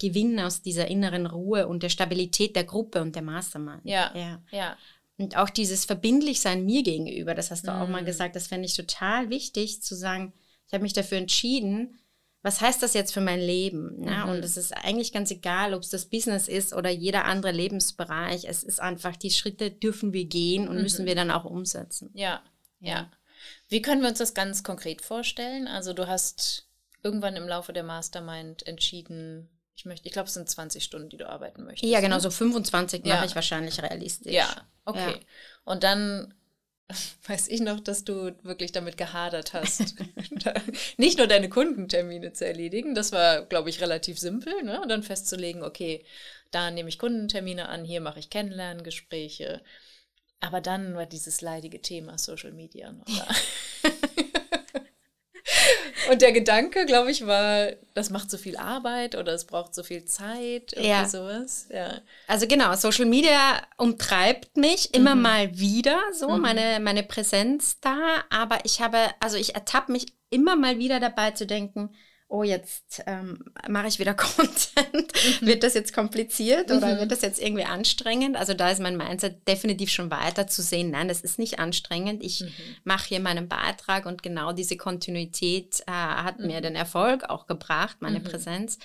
Gewinn 0.00 0.40
aus 0.40 0.62
dieser 0.62 0.88
inneren 0.88 1.26
Ruhe 1.26 1.68
und 1.68 1.82
der 1.82 1.88
Stabilität 1.88 2.56
der 2.56 2.64
Gruppe 2.64 3.00
und 3.02 3.14
der 3.14 3.22
Mastermind. 3.22 3.82
Ja, 3.84 4.10
ja. 4.14 4.42
ja. 4.50 4.76
Und 5.18 5.36
auch 5.36 5.50
dieses 5.50 5.84
Verbindlichsein 5.84 6.64
mir 6.64 6.82
gegenüber, 6.82 7.34
das 7.34 7.50
hast 7.50 7.68
du 7.68 7.70
mhm. 7.70 7.78
auch 7.78 7.88
mal 7.88 8.02
mhm. 8.02 8.06
gesagt, 8.06 8.34
das 8.34 8.46
fände 8.46 8.66
ich 8.66 8.74
total 8.74 9.28
wichtig, 9.28 9.82
zu 9.82 9.94
sagen, 9.94 10.32
ich 10.66 10.72
habe 10.72 10.82
mich 10.82 10.94
dafür 10.94 11.18
entschieden, 11.18 11.98
was 12.42 12.62
heißt 12.62 12.82
das 12.82 12.94
jetzt 12.94 13.12
für 13.12 13.20
mein 13.20 13.40
Leben? 13.40 14.02
Ja, 14.02 14.24
mhm. 14.24 14.32
Und 14.32 14.44
es 14.44 14.56
ist 14.56 14.72
eigentlich 14.72 15.12
ganz 15.12 15.30
egal, 15.30 15.74
ob 15.74 15.82
es 15.82 15.90
das 15.90 16.06
Business 16.06 16.48
ist 16.48 16.72
oder 16.72 16.88
jeder 16.88 17.26
andere 17.26 17.52
Lebensbereich. 17.52 18.46
Es 18.46 18.62
ist 18.62 18.80
einfach, 18.80 19.14
die 19.16 19.30
Schritte 19.30 19.70
dürfen 19.70 20.14
wir 20.14 20.24
gehen 20.24 20.66
und 20.66 20.76
mhm. 20.76 20.82
müssen 20.82 21.04
wir 21.04 21.14
dann 21.14 21.30
auch 21.30 21.44
umsetzen. 21.44 22.10
Ja, 22.14 22.42
ja. 22.80 23.10
Wie 23.68 23.82
können 23.82 24.00
wir 24.00 24.08
uns 24.08 24.18
das 24.18 24.32
ganz 24.32 24.62
konkret 24.62 25.02
vorstellen? 25.02 25.68
Also 25.68 25.92
du 25.92 26.06
hast 26.06 26.66
irgendwann 27.02 27.36
im 27.36 27.46
Laufe 27.48 27.74
der 27.74 27.82
Mastermind 27.82 28.66
entschieden, 28.66 29.48
ich 29.80 29.86
möchte, 29.86 30.06
ich 30.06 30.12
glaube, 30.12 30.28
es 30.28 30.34
sind 30.34 30.46
20 30.46 30.84
Stunden, 30.84 31.08
die 31.08 31.16
du 31.16 31.26
arbeiten 31.26 31.64
möchtest. 31.64 31.90
Ja, 31.90 32.00
genau, 32.00 32.16
ne? 32.16 32.20
so 32.20 32.30
25 32.30 33.06
Ja. 33.06 33.14
mache 33.14 33.24
ich 33.24 33.34
wahrscheinlich 33.34 33.80
realistisch. 33.82 34.34
Ja, 34.34 34.68
okay. 34.84 35.12
Ja. 35.12 35.18
Und 35.64 35.84
dann 35.84 36.34
weiß 37.26 37.48
ich 37.48 37.60
noch, 37.62 37.80
dass 37.80 38.04
du 38.04 38.36
wirklich 38.42 38.72
damit 38.72 38.98
gehadert 38.98 39.54
hast, 39.54 39.94
nicht 40.98 41.16
nur 41.16 41.28
deine 41.28 41.48
Kundentermine 41.48 42.34
zu 42.34 42.44
erledigen, 42.44 42.94
das 42.94 43.10
war, 43.12 43.46
glaube 43.46 43.70
ich, 43.70 43.80
relativ 43.80 44.18
simpel, 44.18 44.62
ne? 44.64 44.82
Und 44.82 44.90
dann 44.90 45.02
festzulegen, 45.02 45.62
okay, 45.62 46.04
da 46.50 46.70
nehme 46.70 46.90
ich 46.90 46.98
Kundentermine 46.98 47.70
an, 47.70 47.82
hier 47.82 48.02
mache 48.02 48.18
ich 48.18 48.28
Kennenlerngespräche. 48.28 49.62
Aber 50.40 50.60
dann 50.60 50.94
war 50.94 51.06
dieses 51.06 51.40
leidige 51.40 51.80
Thema 51.80 52.18
Social 52.18 52.52
Media 52.52 52.92
noch 52.92 53.06
da. 53.06 53.28
Und 56.10 56.22
der 56.22 56.32
Gedanke, 56.32 56.86
glaube 56.86 57.10
ich, 57.10 57.26
war, 57.26 57.68
das 57.94 58.10
macht 58.10 58.30
so 58.30 58.38
viel 58.38 58.56
Arbeit 58.56 59.14
oder 59.16 59.32
es 59.32 59.44
braucht 59.44 59.74
so 59.74 59.82
viel 59.82 60.04
Zeit, 60.04 60.72
irgendwie 60.72 60.88
Ja. 60.88 61.06
sowas. 61.08 61.66
Ja. 61.70 62.00
Also 62.26 62.46
genau, 62.46 62.74
Social 62.74 63.04
Media 63.06 63.60
umtreibt 63.76 64.56
mich 64.56 64.94
immer 64.94 65.14
Mhm. 65.14 65.22
mal 65.22 65.58
wieder, 65.58 65.98
so 66.12 66.28
Mhm. 66.30 66.40
meine, 66.40 66.80
meine 66.80 67.02
Präsenz 67.02 67.80
da. 67.80 68.24
Aber 68.30 68.58
ich 68.64 68.80
habe, 68.80 68.98
also 69.20 69.36
ich 69.36 69.54
ertappe 69.54 69.92
mich 69.92 70.06
immer 70.30 70.56
mal 70.56 70.78
wieder 70.78 71.00
dabei 71.00 71.32
zu 71.32 71.46
denken, 71.46 71.94
oh, 72.32 72.44
jetzt 72.44 73.02
ähm, 73.06 73.44
mache 73.68 73.88
ich 73.88 73.98
wieder 73.98 74.14
Content. 74.26 75.12
wird 75.42 75.62
das 75.64 75.74
jetzt 75.74 75.92
kompliziert 75.92 76.70
oder 76.70 76.94
Mhm. 76.94 77.00
wird 77.00 77.10
das 77.12 77.22
jetzt 77.22 77.40
irgendwie 77.42 77.64
anstrengend? 77.64 78.36
Also 78.36 78.54
da 78.54 78.70
ist 78.70 78.80
mein 78.80 78.96
Mindset 78.96 79.46
definitiv 79.48 79.90
schon 79.90 80.10
weiter 80.10 80.46
zu 80.46 80.62
sehen, 80.62 80.90
nein, 80.90 81.08
das 81.08 81.20
ist 81.20 81.38
nicht 81.38 81.58
anstrengend. 81.58 82.22
Ich 82.22 82.40
Mhm. 82.42 82.48
mache 82.84 83.08
hier 83.08 83.20
meinen 83.20 83.48
Beitrag 83.48 84.06
und 84.06 84.22
genau 84.22 84.52
diese 84.52 84.76
Kontinuität 84.76 85.80
äh, 85.86 85.90
hat 85.90 86.38
mir 86.38 86.58
Mhm. 86.58 86.62
den 86.62 86.76
Erfolg 86.76 87.24
auch 87.28 87.46
gebracht, 87.46 87.96
meine 88.00 88.20
Mhm. 88.20 88.24
Präsenz. 88.24 88.78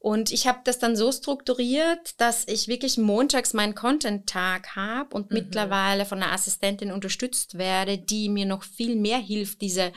Und 0.00 0.30
ich 0.30 0.46
habe 0.46 0.60
das 0.62 0.78
dann 0.78 0.94
so 0.94 1.10
strukturiert, 1.10 2.20
dass 2.20 2.46
ich 2.46 2.68
wirklich 2.68 2.98
montags 2.98 3.52
meinen 3.54 3.74
Content-Tag 3.74 4.76
habe 4.76 5.12
und 5.16 5.30
Mhm. 5.30 5.38
mittlerweile 5.38 6.04
von 6.04 6.22
einer 6.22 6.32
Assistentin 6.32 6.92
unterstützt 6.92 7.58
werde, 7.58 7.98
die 7.98 8.28
mir 8.28 8.46
noch 8.46 8.62
viel 8.62 8.94
mehr 8.94 9.18
hilft, 9.18 9.60
diese 9.60 9.92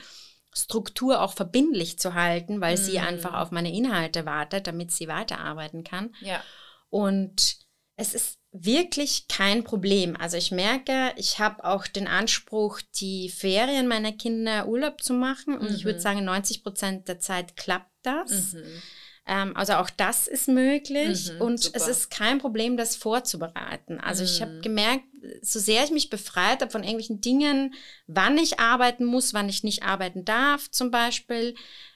Struktur 0.53 1.21
auch 1.21 1.33
verbindlich 1.33 1.97
zu 1.99 2.13
halten, 2.13 2.59
weil 2.61 2.77
sie 2.77 2.97
Mhm. 2.99 3.05
einfach 3.05 3.33
auf 3.35 3.51
meine 3.51 3.73
Inhalte 3.73 4.25
wartet, 4.25 4.67
damit 4.67 4.91
sie 4.91 5.07
weiterarbeiten 5.07 5.83
kann. 5.83 6.13
Ja. 6.21 6.43
Und 6.89 7.55
es 7.95 8.13
ist 8.13 8.37
wirklich 8.51 9.27
kein 9.29 9.63
Problem. 9.63 10.17
Also 10.17 10.35
ich 10.35 10.51
merke, 10.51 11.13
ich 11.15 11.39
habe 11.39 11.63
auch 11.63 11.87
den 11.87 12.07
Anspruch, 12.07 12.81
die 12.99 13.29
Ferien 13.29 13.87
meiner 13.87 14.11
Kinder 14.11 14.67
Urlaub 14.67 15.01
zu 15.01 15.13
machen. 15.13 15.57
Und 15.57 15.73
ich 15.73 15.85
würde 15.85 15.99
Mhm. 15.99 16.03
sagen, 16.03 16.25
90 16.25 16.63
Prozent 16.63 17.07
der 17.07 17.19
Zeit 17.19 17.55
klappt 17.55 17.91
das. 18.03 18.53
Mhm. 18.53 18.81
Ähm, 19.27 19.55
also 19.55 19.73
auch 19.73 19.89
das 19.89 20.27
ist 20.27 20.47
möglich. 20.47 21.31
Mhm, 21.33 21.41
und 21.41 21.59
super. 21.59 21.77
es 21.77 21.87
ist 21.87 22.11
kein 22.11 22.39
Problem, 22.39 22.75
das 22.77 22.95
vorzubereiten. 22.95 23.99
Also 23.99 24.23
ich 24.23 24.41
habe 24.41 24.51
Mhm. 24.51 24.61
gemerkt, 24.61 25.03
so 25.43 25.59
sehr 25.59 25.83
ich 25.83 25.91
mich 25.91 26.09
befreit 26.09 26.61
habe 26.61 26.71
von 26.71 26.81
irgendwelchen 26.83 27.21
Dingen, 27.21 27.73
wann 28.07 28.37
ich 28.37 28.59
arbeiten 28.59 29.05
muss, 29.05 29.33
wann 29.33 29.47
ich 29.49 29.63
nicht 29.63 29.83
arbeiten 29.83 30.25
darf 30.25 30.69
zum 30.71 30.89
Beispiel, 30.89 31.53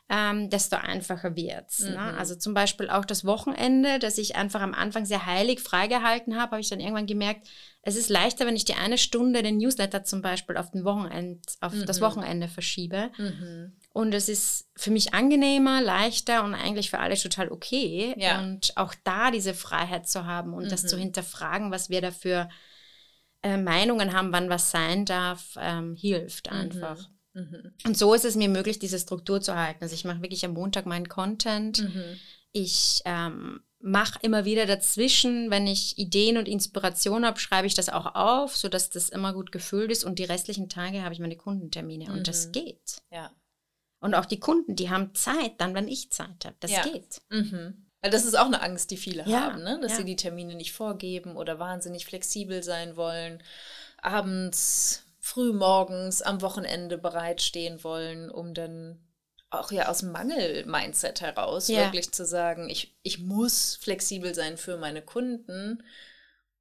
ähm, 0.07 0.51
desto 0.51 0.75
einfacher 0.75 1.35
wird's. 1.35 1.79
Ne? 1.79 1.89
Mhm. 1.97 2.17
Also 2.19 2.35
zum 2.35 2.53
Beispiel 2.53 2.91
auch 2.91 3.05
das 3.05 3.25
Wochenende, 3.25 3.97
das 3.97 4.19
ich 4.19 4.35
einfach 4.35 4.61
am 4.61 4.75
Anfang 4.75 5.07
sehr 5.07 5.25
heilig 5.25 5.61
freigehalten 5.61 6.35
habe, 6.35 6.51
habe 6.51 6.61
ich 6.61 6.69
dann 6.69 6.79
irgendwann 6.79 7.07
gemerkt, 7.07 7.47
es 7.81 7.95
ist 7.95 8.09
leichter, 8.09 8.45
wenn 8.45 8.55
ich 8.55 8.65
die 8.65 8.75
eine 8.75 8.99
Stunde 8.99 9.41
den 9.41 9.57
Newsletter 9.57 10.03
zum 10.03 10.21
Beispiel 10.21 10.57
auf, 10.57 10.69
den 10.69 10.85
Wochenend, 10.85 11.43
auf 11.61 11.73
das 11.87 11.99
Mhm. 11.99 12.03
Wochenende 12.03 12.47
verschiebe. 12.47 13.09
Mhm. 13.17 13.73
Und 13.95 14.13
es 14.13 14.27
ist 14.27 14.67
für 14.75 14.91
mich 14.91 15.13
angenehmer, 15.13 15.81
leichter 15.81 16.43
und 16.43 16.53
eigentlich 16.53 16.89
für 16.89 16.99
alle 16.99 17.15
total 17.15 17.49
okay. 17.49 18.13
Ja. 18.17 18.41
Und 18.41 18.73
auch 18.75 18.93
da 19.05 19.31
diese 19.31 19.53
Freiheit 19.53 20.05
zu 20.09 20.25
haben 20.25 20.53
und 20.53 20.69
das 20.69 20.83
Mhm. 20.83 20.87
zu 20.89 20.97
hinterfragen, 20.97 21.71
was 21.71 21.89
wir 21.89 22.01
dafür 22.01 22.49
äh, 23.41 23.55
Meinungen 23.57 24.11
haben, 24.11 24.33
wann 24.33 24.49
was 24.49 24.69
sein 24.71 25.05
darf, 25.05 25.55
ähm, 25.61 25.95
hilft 25.95 26.51
einfach. 26.51 27.09
Mhm. 27.33 27.71
Und 27.85 27.97
so 27.97 28.13
ist 28.13 28.25
es 28.25 28.35
mir 28.35 28.49
möglich, 28.49 28.79
diese 28.79 28.99
Struktur 28.99 29.39
zu 29.39 29.55
halten. 29.55 29.79
Also 29.83 29.95
ich 29.95 30.03
mache 30.03 30.21
wirklich 30.21 30.43
am 30.43 30.53
Montag 30.53 30.85
meinen 30.85 31.07
Content. 31.07 31.81
Mhm. 31.83 32.03
Ich 32.51 33.01
ähm, 33.05 33.61
mache 33.79 34.19
immer 34.23 34.43
wieder 34.43 34.65
dazwischen, 34.65 35.51
wenn 35.51 35.67
ich 35.67 35.97
Ideen 35.97 36.37
und 36.37 36.47
Inspiration 36.49 37.23
habe, 37.25 37.39
schreibe 37.39 37.67
ich 37.67 37.75
das 37.75 37.87
auch 37.89 38.15
auf, 38.15 38.57
sodass 38.57 38.89
das 38.89 39.07
immer 39.09 39.31
gut 39.33 39.51
gefüllt 39.53 39.91
ist. 39.91 40.03
Und 40.03 40.19
die 40.19 40.23
restlichen 40.25 40.67
Tage 40.67 41.01
habe 41.03 41.13
ich 41.13 41.19
meine 41.21 41.37
Kundentermine. 41.37 42.11
Und 42.11 42.27
das 42.27 42.47
Mhm. 42.47 42.51
geht. 42.51 42.97
Ja. 43.09 43.31
Und 44.05 44.13
auch 44.13 44.25
die 44.25 44.39
Kunden, 44.39 44.75
die 44.75 44.91
haben 44.91 45.15
Zeit, 45.15 45.59
dann, 45.59 45.73
wenn 45.73 45.87
ich 45.87 46.11
Zeit 46.11 46.45
habe. 46.45 46.55
Das 46.59 46.69
Ja. 46.69 46.83
geht. 46.83 47.23
Mhm. 47.29 47.87
Weil 48.03 48.11
das 48.11 48.23
ist 48.23 48.35
auch 48.37 48.45
eine 48.45 48.61
Angst, 48.61 48.91
die 48.91 48.97
viele 48.97 49.23
Ja, 49.25 49.51
haben, 49.51 49.63
ne? 49.63 49.79
dass 49.81 49.93
ja. 49.93 49.97
sie 49.97 50.05
die 50.05 50.15
Termine 50.15 50.53
nicht 50.53 50.73
vorgeben 50.73 51.35
oder 51.35 51.57
wahnsinnig 51.57 52.05
flexibel 52.05 52.61
sein 52.61 52.97
wollen, 52.97 53.41
abends, 53.97 55.01
früh 55.19 55.53
morgens, 55.53 56.21
am 56.21 56.43
Wochenende 56.43 56.99
bereitstehen 56.99 57.83
wollen, 57.83 58.29
um 58.29 58.53
dann 58.53 58.99
auch 59.49 59.71
ja 59.71 59.89
aus 59.89 60.03
Mangel-Mindset 60.03 61.21
heraus 61.21 61.67
wirklich 61.69 62.11
zu 62.11 62.27
sagen, 62.27 62.69
ich, 62.69 62.95
ich 63.01 63.17
muss 63.17 63.75
flexibel 63.75 64.35
sein 64.35 64.57
für 64.57 64.77
meine 64.77 65.01
Kunden, 65.01 65.81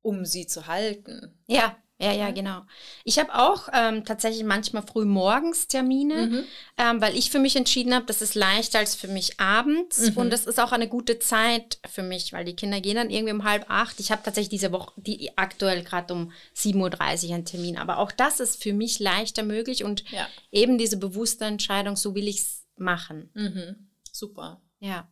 um 0.01 0.25
sie 0.25 0.47
zu 0.47 0.67
halten. 0.67 1.39
Ja, 1.47 1.77
ja, 2.05 2.13
ja, 2.13 2.27
Ja. 2.27 2.31
genau. 2.31 2.63
Ich 3.05 3.19
habe 3.19 3.35
auch 3.35 3.69
ähm, 3.73 4.05
tatsächlich 4.05 4.45
manchmal 4.45 4.83
früh 4.87 5.05
morgens 5.05 5.67
Termine, 5.69 6.27
Mhm. 6.27 6.45
ähm, 6.79 7.01
weil 7.01 7.17
ich 7.17 7.31
für 7.31 7.39
mich 7.39 7.57
entschieden 7.57 7.95
habe, 7.95 8.07
das 8.07 8.23
ist 8.23 8.35
leichter 8.35 8.79
als 8.79 8.95
für 8.95 9.09
mich 9.09 9.41
abends. 9.41 10.11
Mhm. 10.11 10.17
Und 10.19 10.31
das 10.31 10.47
ist 10.47 10.61
auch 10.61 10.73
eine 10.73 10.89
gute 10.89 11.19
Zeit 11.19 11.79
für 11.91 12.03
mich, 12.03 12.33
weil 12.33 12.45
die 12.45 12.57
Kinder 12.57 12.81
gehen 12.81 12.97
dann 12.97 13.11
irgendwie 13.11 13.33
um 13.35 13.45
halb 13.45 13.67
acht. 13.69 13.99
Ich 14.01 14.11
habe 14.13 14.23
tatsächlich 14.23 14.51
diese 14.61 14.73
Woche, 14.73 14.93
die 14.97 15.37
aktuell 15.37 15.83
gerade 15.83 16.13
um 16.15 16.33
7.30 16.57 17.29
Uhr 17.29 17.35
einen 17.35 17.45
Termin. 17.45 17.79
Aber 17.79 17.99
auch 17.99 18.13
das 18.13 18.41
ist 18.41 18.63
für 18.63 18.73
mich 18.73 18.99
leichter 19.01 19.43
möglich 19.43 19.85
und 19.85 20.05
Ja. 20.11 20.29
eben 20.53 20.79
diese 20.79 20.97
bewusste 20.97 21.45
Entscheidung, 21.47 21.97
so 21.97 22.15
will 22.15 22.29
ich 22.29 22.41
es 22.41 22.67
machen. 22.77 23.31
Mhm. 23.35 23.89
Super. 24.13 24.61
Ja, 24.81 25.09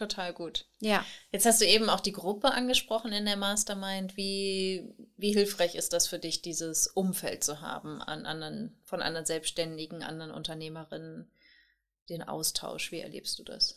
total 0.00 0.32
gut. 0.32 0.64
ja. 0.80 1.04
Jetzt 1.30 1.46
hast 1.46 1.60
du 1.60 1.66
eben 1.66 1.88
auch 1.88 2.00
die 2.00 2.12
Gruppe 2.12 2.50
angesprochen 2.50 3.12
in 3.12 3.24
der 3.24 3.36
Mastermind. 3.36 4.16
Wie, 4.16 4.82
wie 5.16 5.32
hilfreich 5.32 5.76
ist 5.76 5.92
das 5.92 6.08
für 6.08 6.18
dich, 6.18 6.42
dieses 6.42 6.88
Umfeld 6.88 7.44
zu 7.44 7.60
haben 7.60 8.02
an 8.02 8.26
anderen, 8.26 8.76
von 8.84 9.00
anderen 9.00 9.26
Selbstständigen, 9.26 10.02
anderen 10.02 10.32
Unternehmerinnen, 10.32 11.30
den 12.08 12.22
Austausch? 12.24 12.90
Wie 12.90 13.00
erlebst 13.00 13.38
du 13.38 13.44
das? 13.44 13.76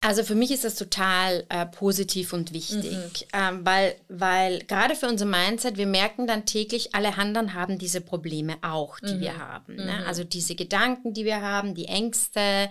Also 0.00 0.22
für 0.22 0.34
mich 0.34 0.50
ist 0.50 0.64
das 0.64 0.74
total 0.74 1.46
äh, 1.48 1.64
positiv 1.64 2.34
und 2.34 2.52
wichtig, 2.52 3.26
ähm, 3.32 3.64
weil, 3.64 3.96
weil 4.08 4.58
gerade 4.58 4.96
für 4.96 5.08
unser 5.08 5.24
Mindset, 5.24 5.78
wir 5.78 5.86
merken 5.86 6.26
dann 6.26 6.44
täglich, 6.44 6.94
alle 6.94 7.16
anderen 7.16 7.54
haben 7.54 7.78
diese 7.78 8.02
Probleme 8.02 8.58
auch, 8.60 9.00
die 9.00 9.14
Mhm. 9.14 9.20
wir 9.20 9.38
haben. 9.38 9.76
Ne? 9.76 10.00
Mhm. 10.02 10.06
Also 10.06 10.22
diese 10.22 10.56
Gedanken, 10.56 11.14
die 11.14 11.24
wir 11.24 11.40
haben, 11.40 11.74
die 11.74 11.86
Ängste, 11.86 12.68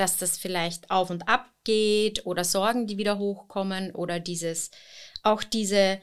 dass 0.00 0.16
das 0.16 0.38
vielleicht 0.38 0.90
auf 0.90 1.10
und 1.10 1.28
ab 1.28 1.46
geht 1.64 2.24
oder 2.26 2.44
Sorgen, 2.44 2.86
die 2.86 2.98
wieder 2.98 3.18
hochkommen 3.18 3.94
oder 3.94 4.18
dieses, 4.18 4.70
auch 5.22 5.42
diese, 5.42 6.00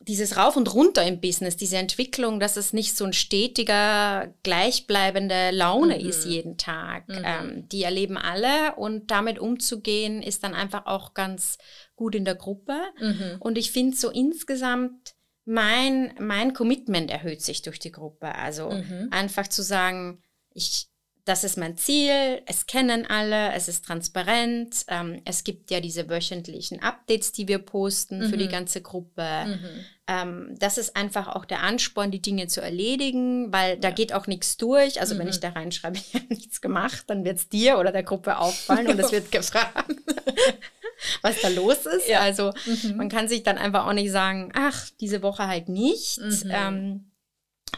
dieses 0.00 0.36
Rauf 0.36 0.56
und 0.56 0.72
Runter 0.74 1.04
im 1.06 1.20
Business, 1.20 1.56
diese 1.56 1.78
Entwicklung, 1.78 2.38
dass 2.38 2.56
es 2.58 2.72
nicht 2.74 2.94
so 2.96 3.04
ein 3.06 3.14
stetiger, 3.14 4.34
gleichbleibende 4.42 5.50
Laune 5.52 5.98
Mhm. 5.98 6.08
ist 6.08 6.26
jeden 6.26 6.58
Tag. 6.58 7.08
Mhm. 7.08 7.22
Ähm, 7.24 7.68
die 7.70 7.82
erleben 7.82 8.18
alle 8.18 8.74
und 8.76 9.10
damit 9.10 9.38
umzugehen 9.38 10.22
ist 10.22 10.44
dann 10.44 10.54
einfach 10.54 10.86
auch 10.86 11.14
ganz 11.14 11.56
gut 11.96 12.14
in 12.14 12.24
der 12.24 12.34
Gruppe. 12.34 12.78
Mhm. 13.00 13.36
Und 13.40 13.56
ich 13.56 13.70
finde 13.72 13.96
so 13.96 14.10
insgesamt, 14.10 15.14
mein, 15.46 16.14
mein 16.18 16.52
Commitment 16.54 17.10
erhöht 17.10 17.42
sich 17.42 17.62
durch 17.62 17.78
die 17.78 17.92
Gruppe. 17.92 18.34
Also 18.34 18.70
Mhm. 18.70 19.08
einfach 19.10 19.48
zu 19.48 19.62
sagen, 19.62 20.22
ich, 20.52 20.88
das 21.26 21.42
ist 21.42 21.56
mein 21.56 21.76
Ziel, 21.78 22.42
es 22.46 22.66
kennen 22.66 23.06
alle, 23.06 23.52
es 23.54 23.66
ist 23.68 23.84
transparent, 23.86 24.84
ähm, 24.88 25.22
es 25.24 25.42
gibt 25.42 25.70
ja 25.70 25.80
diese 25.80 26.08
wöchentlichen 26.10 26.82
Updates, 26.82 27.32
die 27.32 27.48
wir 27.48 27.58
posten 27.58 28.28
für 28.28 28.36
die 28.36 28.44
Mhm. 28.46 28.50
ganze 28.50 28.82
Gruppe. 28.82 29.46
Mhm. 29.46 29.84
Ähm, 30.06 30.54
das 30.58 30.76
ist 30.76 30.96
einfach 30.96 31.28
auch 31.28 31.46
der 31.46 31.62
Ansporn, 31.62 32.10
die 32.10 32.20
Dinge 32.20 32.46
zu 32.48 32.60
erledigen, 32.60 33.50
weil 33.54 33.78
da 33.78 33.88
Ja. 33.88 33.94
geht 33.94 34.12
auch 34.12 34.26
nichts 34.26 34.58
durch. 34.58 35.00
Also 35.00 35.16
wenn 35.16 35.24
Mhm. 35.24 35.30
ich 35.30 35.40
da 35.40 35.48
reinschreibe, 35.50 35.96
ich 35.98 36.14
habe 36.14 36.26
nichts 36.34 36.60
gemacht, 36.60 37.04
dann 37.06 37.24
wird 37.24 37.38
es 37.38 37.48
dir 37.48 37.78
oder 37.78 37.90
der 37.90 38.02
Gruppe 38.02 38.36
auffallen 38.36 38.88
und 38.88 38.98
es 39.00 39.10
wird 39.10 39.32
gefragt, 39.32 39.90
was 41.22 41.40
da 41.40 41.48
los 41.48 41.86
ist. 41.86 42.06
Ja. 42.08 42.20
Also 42.20 42.52
Mhm. 42.66 42.96
man 42.96 43.08
kann 43.08 43.28
sich 43.28 43.42
dann 43.42 43.56
einfach 43.56 43.86
auch 43.86 43.92
nicht 43.94 44.10
sagen, 44.12 44.52
ach, 44.54 44.90
diese 45.00 45.22
Woche 45.22 45.46
halt 45.46 45.70
nicht, 45.70 46.18
Mhm. 46.20 46.42
ähm, 46.50 47.10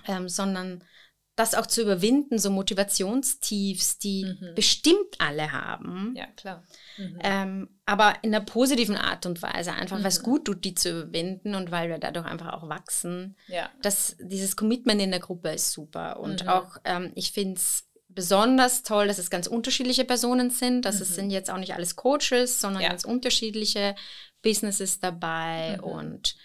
ähm, 0.08 0.28
sondern 0.28 0.82
das 1.36 1.54
auch 1.54 1.66
zu 1.66 1.82
überwinden, 1.82 2.38
so 2.38 2.50
Motivationstiefs, 2.50 3.98
die 3.98 4.24
Mhm. 4.24 4.54
bestimmt 4.54 5.16
alle 5.18 5.52
haben. 5.52 6.14
Ja, 6.16 6.26
klar. 6.36 6.64
Mhm. 6.96 7.18
Ähm, 7.22 7.68
aber 7.84 8.14
in 8.22 8.34
einer 8.34 8.44
positiven 8.44 8.96
Art 8.96 9.26
und 9.26 9.42
Weise, 9.42 9.72
einfach 9.72 9.98
weil 9.98 10.06
es 10.06 10.20
Mhm. 10.20 10.24
gut 10.24 10.44
tut, 10.46 10.64
die 10.64 10.74
zu 10.74 10.90
überwinden 10.90 11.54
und 11.54 11.70
weil 11.70 11.88
wir 11.88 11.98
dadurch 11.98 12.26
einfach 12.26 12.52
auch 12.52 12.68
wachsen. 12.68 13.36
ja. 13.48 13.70
Das, 13.82 14.16
dieses 14.18 14.56
Commitment 14.56 15.00
in 15.00 15.10
der 15.10 15.20
Gruppe 15.20 15.50
ist 15.50 15.72
super. 15.72 16.18
Und 16.20 16.44
Mhm. 16.44 16.48
auch, 16.48 16.78
ähm, 16.84 17.12
ich 17.14 17.32
finde 17.32 17.56
es 17.56 17.84
besonders 18.08 18.82
toll, 18.82 19.06
dass 19.08 19.18
es 19.18 19.28
ganz 19.28 19.46
unterschiedliche 19.46 20.06
Personen 20.06 20.48
sind. 20.50 20.86
Dass 20.86 20.96
mhm. 20.96 21.02
es 21.02 21.14
sind 21.16 21.30
jetzt 21.30 21.50
auch 21.50 21.58
nicht 21.58 21.74
alles 21.74 21.96
Coaches, 21.96 22.60
sondern 22.60 22.82
ja. 22.82 22.88
ganz 22.88 23.04
unterschiedliche 23.04 23.94
Businesses 24.42 25.00
dabei. 25.00 25.76
Mhm. 25.78 25.84
Und 25.84 26.36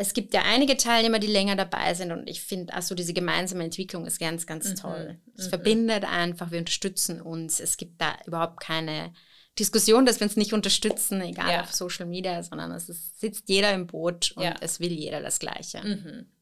es 0.00 0.14
gibt 0.14 0.32
ja 0.32 0.44
einige 0.46 0.78
Teilnehmer, 0.78 1.18
die 1.18 1.26
länger 1.26 1.56
dabei 1.56 1.92
sind. 1.92 2.10
Und 2.10 2.26
ich 2.26 2.40
finde, 2.40 2.72
also 2.72 2.94
diese 2.94 3.12
gemeinsame 3.12 3.64
Entwicklung 3.64 4.06
ist 4.06 4.18
ganz, 4.18 4.46
ganz 4.46 4.70
mhm. 4.70 4.76
toll. 4.76 5.20
Es 5.36 5.44
mhm. 5.44 5.50
verbindet 5.50 6.04
einfach, 6.04 6.50
wir 6.50 6.58
unterstützen 6.58 7.20
uns. 7.20 7.60
Es 7.60 7.76
gibt 7.76 8.00
da 8.00 8.16
überhaupt 8.24 8.60
keine 8.60 9.12
Diskussion, 9.58 10.06
dass 10.06 10.18
wir 10.18 10.26
uns 10.26 10.36
nicht 10.36 10.54
unterstützen, 10.54 11.20
egal 11.20 11.52
ja. 11.52 11.60
auf 11.60 11.74
Social 11.74 12.06
Media, 12.06 12.42
sondern 12.42 12.72
es 12.72 12.88
ist, 12.88 13.20
sitzt 13.20 13.50
jeder 13.50 13.74
im 13.74 13.86
Boot 13.86 14.32
und 14.36 14.44
ja. 14.44 14.54
es 14.62 14.80
will 14.80 14.90
jeder 14.90 15.20
das 15.20 15.38
Gleiche. 15.38 15.82
Mhm. 15.82 16.32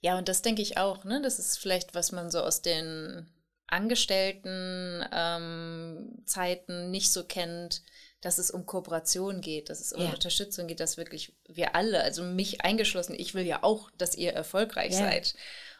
Ja, 0.00 0.16
und 0.16 0.30
das 0.30 0.40
denke 0.40 0.62
ich 0.62 0.78
auch, 0.78 1.04
ne? 1.04 1.20
Das 1.20 1.38
ist 1.38 1.58
vielleicht, 1.58 1.94
was 1.94 2.10
man 2.10 2.30
so 2.30 2.40
aus 2.40 2.62
den 2.62 3.26
Angestellten 3.66 5.04
ähm, 5.12 6.22
Zeiten 6.24 6.90
nicht 6.90 7.12
so 7.12 7.24
kennt, 7.24 7.82
dass 8.24 8.38
es 8.38 8.50
um 8.50 8.64
Kooperation 8.64 9.42
geht, 9.42 9.68
dass 9.68 9.80
es 9.80 9.92
um 9.92 10.02
ja. 10.02 10.10
Unterstützung 10.10 10.66
geht, 10.66 10.80
dass 10.80 10.96
wirklich 10.96 11.34
wir 11.46 11.74
alle, 11.74 12.02
also 12.02 12.22
mich 12.22 12.62
eingeschlossen, 12.62 13.14
ich 13.14 13.34
will 13.34 13.44
ja 13.44 13.62
auch, 13.62 13.90
dass 13.98 14.14
ihr 14.14 14.32
erfolgreich 14.32 14.92
ja. 14.92 14.98
seid. 14.98 15.34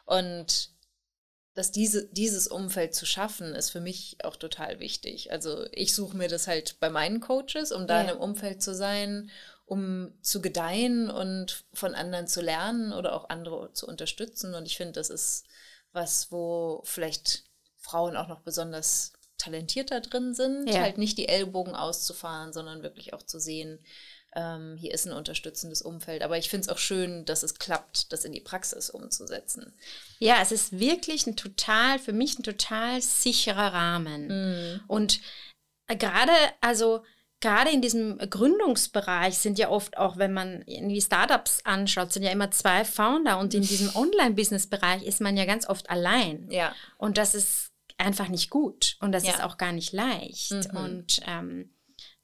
Und 0.05 0.71
dass 1.55 1.71
diese, 1.71 2.07
dieses 2.09 2.47
Umfeld 2.47 2.95
zu 2.95 3.07
schaffen, 3.07 3.55
ist 3.55 3.71
für 3.71 3.81
mich 3.81 4.19
auch 4.25 4.37
total 4.37 4.79
wichtig. 4.79 5.33
Also 5.33 5.65
ich 5.73 5.95
suche 5.95 6.17
mir 6.17 6.29
das 6.29 6.47
halt 6.47 6.79
bei 6.81 6.91
meinen 6.91 7.21
Coaches, 7.21 7.73
um 7.73 7.87
da 7.87 7.97
ja. 7.97 8.03
in 8.03 8.11
einem 8.11 8.21
Umfeld 8.21 8.63
zu 8.63 8.75
sein, 8.75 9.31
um 9.65 10.13
zu 10.21 10.43
gedeihen 10.43 11.11
und 11.11 11.65
von 11.73 11.95
anderen 11.95 12.27
zu 12.27 12.43
lernen 12.43 12.93
oder 12.93 13.15
auch 13.15 13.31
andere 13.31 13.73
zu 13.73 13.87
unterstützen. 13.87 14.55
Und 14.55 14.67
ich 14.67 14.77
finde, 14.77 14.93
das 14.93 15.09
ist 15.09 15.47
was, 15.93 16.31
wo 16.31 16.83
vielleicht 16.85 17.45
Frauen 17.77 18.19
auch 18.19 18.29
noch 18.29 18.41
besonders 18.41 19.14
talentierter 19.45 20.01
drin 20.01 20.35
sind, 20.35 20.69
ja. 20.69 20.81
halt 20.81 20.99
nicht 20.99 21.19
die 21.19 21.29
Ellbogen 21.29 21.75
auszufahren, 21.75 22.53
sondern 22.53 22.83
wirklich 22.83 23.13
auch 23.13 23.23
zu 23.23 23.39
sehen, 23.39 23.79
ähm, 24.37 24.77
hier 24.77 24.93
ist 24.93 25.07
ein 25.07 25.13
unterstützendes 25.13 25.83
Umfeld. 25.83 26.23
Aber 26.23 26.37
ich 26.39 26.51
finde 26.51 26.63
es 26.63 26.69
auch 26.69 26.79
schön, 26.79 27.25
dass 27.25 27.43
es 27.43 27.55
klappt, 27.55 28.13
das 28.13 28.25
in 28.25 28.33
die 28.33 28.41
Praxis 28.41 28.91
umzusetzen. 28.91 29.73
Ja, 30.19 30.39
es 30.43 30.53
ist 30.53 30.79
wirklich 30.79 31.27
ein 31.27 31.37
total, 31.37 31.99
für 31.99 32.13
mich 32.13 32.39
ein 32.39 32.43
total 32.43 33.01
sicherer 33.01 33.73
Rahmen. 33.73 34.27
Mhm. 34.27 34.81
Und 34.89 35.21
äh, 35.87 35.97
gerade, 35.97 36.33
also 36.61 37.05
gerade 37.41 37.71
in 37.71 37.83
diesem 37.83 38.19
Gründungsbereich 38.19 39.39
sind 39.39 39.59
ja 39.59 39.69
oft 39.69 39.99
auch, 39.99 40.17
wenn 40.17 40.33
man 40.33 40.63
irgendwie 40.67 41.01
Startups 41.01 41.61
anschaut, 41.65 42.13
sind 42.13 42.23
ja 42.23 42.31
immer 42.31 42.51
zwei 42.51 42.85
Founder 42.85 43.39
und 43.39 43.55
in 43.55 43.63
diesem 43.63 43.91
Online-Business-Bereich 43.95 45.05
ist 45.05 45.21
man 45.21 45.37
ja 45.37 45.45
ganz 45.45 45.69
oft 45.69 45.91
allein. 45.91 46.51
Ja. 46.51 46.75
Und 46.97 47.19
das 47.19 47.35
ist 47.35 47.74
einfach 47.97 48.29
nicht 48.29 48.51
gut 48.51 48.97
und 49.01 49.13
das 49.13 49.25
ja. 49.25 49.33
ist 49.33 49.43
auch 49.43 49.57
gar 49.57 49.73
nicht 49.73 49.93
leicht. 49.93 50.51
Mhm. 50.51 50.77
Und 50.77 51.21
ähm, 51.27 51.75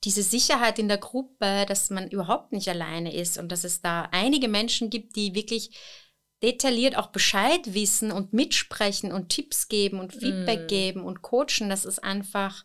diese 0.05 0.23
Sicherheit 0.23 0.79
in 0.79 0.89
der 0.89 0.99
Gruppe, 0.99 1.65
dass 1.67 1.91
man 1.91 2.09
überhaupt 2.09 2.53
nicht 2.53 2.69
alleine 2.69 3.15
ist 3.15 3.39
und 3.39 3.53
dass 3.53 3.65
es 3.65 3.81
da 3.81 4.09
einige 4.13 4.49
Menschen 4.49 4.91
gibt, 4.91 5.17
die 5.17 5.35
wirklich 5.35 5.77
detailliert 6.43 6.97
auch 6.97 7.09
Bescheid 7.09 7.75
wissen 7.75 8.11
und 8.11 8.33
mitsprechen 8.33 9.13
und 9.13 9.29
Tipps 9.29 9.69
geben 9.69 10.01
und 10.01 10.15
Feedback 10.15 10.65
mm. 10.65 10.69
geben 10.69 11.05
und 11.05 11.21
coachen, 11.21 11.69
das 11.69 11.85
ist 11.85 12.03
einfach 12.03 12.65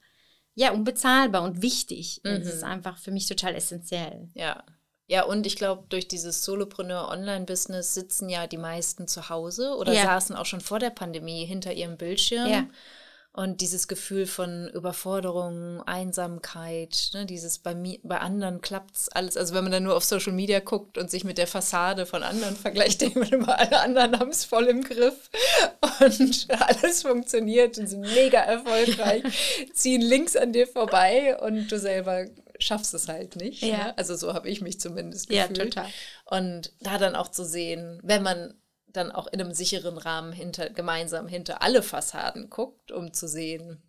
ja 0.53 0.71
unbezahlbar 0.71 1.43
und 1.43 1.61
wichtig. 1.61 2.21
Mhm. 2.23 2.39
Das 2.39 2.47
ist 2.47 2.63
einfach 2.63 2.97
für 2.97 3.11
mich 3.11 3.27
total 3.27 3.53
essentiell. 3.55 4.29
Ja. 4.33 4.63
Ja, 5.07 5.23
und 5.23 5.45
ich 5.45 5.55
glaube, 5.55 5.83
durch 5.89 6.07
dieses 6.07 6.43
Solopreneur-Online-Business 6.43 7.93
sitzen 7.93 8.27
ja 8.29 8.47
die 8.47 8.57
meisten 8.57 9.07
zu 9.07 9.29
Hause 9.29 9.75
oder 9.75 9.93
ja. 9.93 10.03
saßen 10.03 10.35
auch 10.35 10.45
schon 10.45 10.61
vor 10.61 10.79
der 10.79 10.89
Pandemie 10.89 11.45
hinter 11.45 11.73
ihrem 11.73 11.97
Bildschirm. 11.97 12.49
Ja 12.49 12.67
und 13.35 13.59
dieses 13.59 13.89
Gefühl 13.89 14.27
von 14.27 14.69
Überforderung, 14.69 15.83
Einsamkeit, 15.85 17.09
ne, 17.13 17.25
dieses 17.25 17.57
bei 17.57 17.75
mir, 17.75 17.99
bei 18.01 18.19
anderen 18.19 18.61
klappt's 18.61 19.09
alles. 19.09 19.35
Also 19.35 19.53
wenn 19.53 19.65
man 19.65 19.73
dann 19.73 19.83
nur 19.83 19.97
auf 19.97 20.05
Social 20.05 20.31
Media 20.31 20.61
guckt 20.61 20.97
und 20.97 21.11
sich 21.11 21.25
mit 21.25 21.37
der 21.37 21.45
Fassade 21.45 22.05
von 22.05 22.23
anderen 22.23 22.55
vergleicht, 22.55 23.01
denkt 23.01 23.17
man 23.17 23.27
immer, 23.27 23.59
alle 23.59 23.81
anderen 23.81 24.17
haben 24.17 24.29
es 24.29 24.45
voll 24.45 24.67
im 24.67 24.85
Griff 24.85 25.29
und 25.99 26.47
alles 26.61 27.01
funktioniert 27.01 27.77
und 27.77 27.87
sind 27.87 28.01
mega 28.01 28.39
erfolgreich, 28.39 29.23
ziehen 29.73 30.01
links 30.01 30.37
an 30.37 30.53
dir 30.53 30.65
vorbei 30.65 31.37
und 31.41 31.69
du 31.69 31.77
selber 31.77 32.27
schaffst 32.59 32.93
es 32.93 33.07
halt 33.07 33.35
nicht. 33.35 33.61
Ja. 33.61 33.77
Ne? 33.77 33.97
Also 33.97 34.15
so 34.15 34.33
habe 34.33 34.49
ich 34.49 34.61
mich 34.61 34.79
zumindest 34.79 35.29
gefühlt. 35.29 35.57
Ja, 35.57 35.65
total. 35.65 35.89
Und 36.25 36.73
da 36.81 36.97
dann 36.97 37.15
auch 37.15 37.29
zu 37.29 37.45
sehen, 37.45 37.99
wenn 38.03 38.23
man 38.23 38.53
dann 38.87 39.11
auch 39.11 39.27
in 39.27 39.41
einem 39.41 39.53
sicheren 39.53 39.97
Rahmen 39.97 40.31
hinter, 40.31 40.69
gemeinsam 40.69 41.27
hinter 41.27 41.61
alle 41.61 41.83
Fassaden 41.83 42.49
guckt, 42.49 42.91
um 42.91 43.13
zu 43.13 43.27
sehen, 43.27 43.81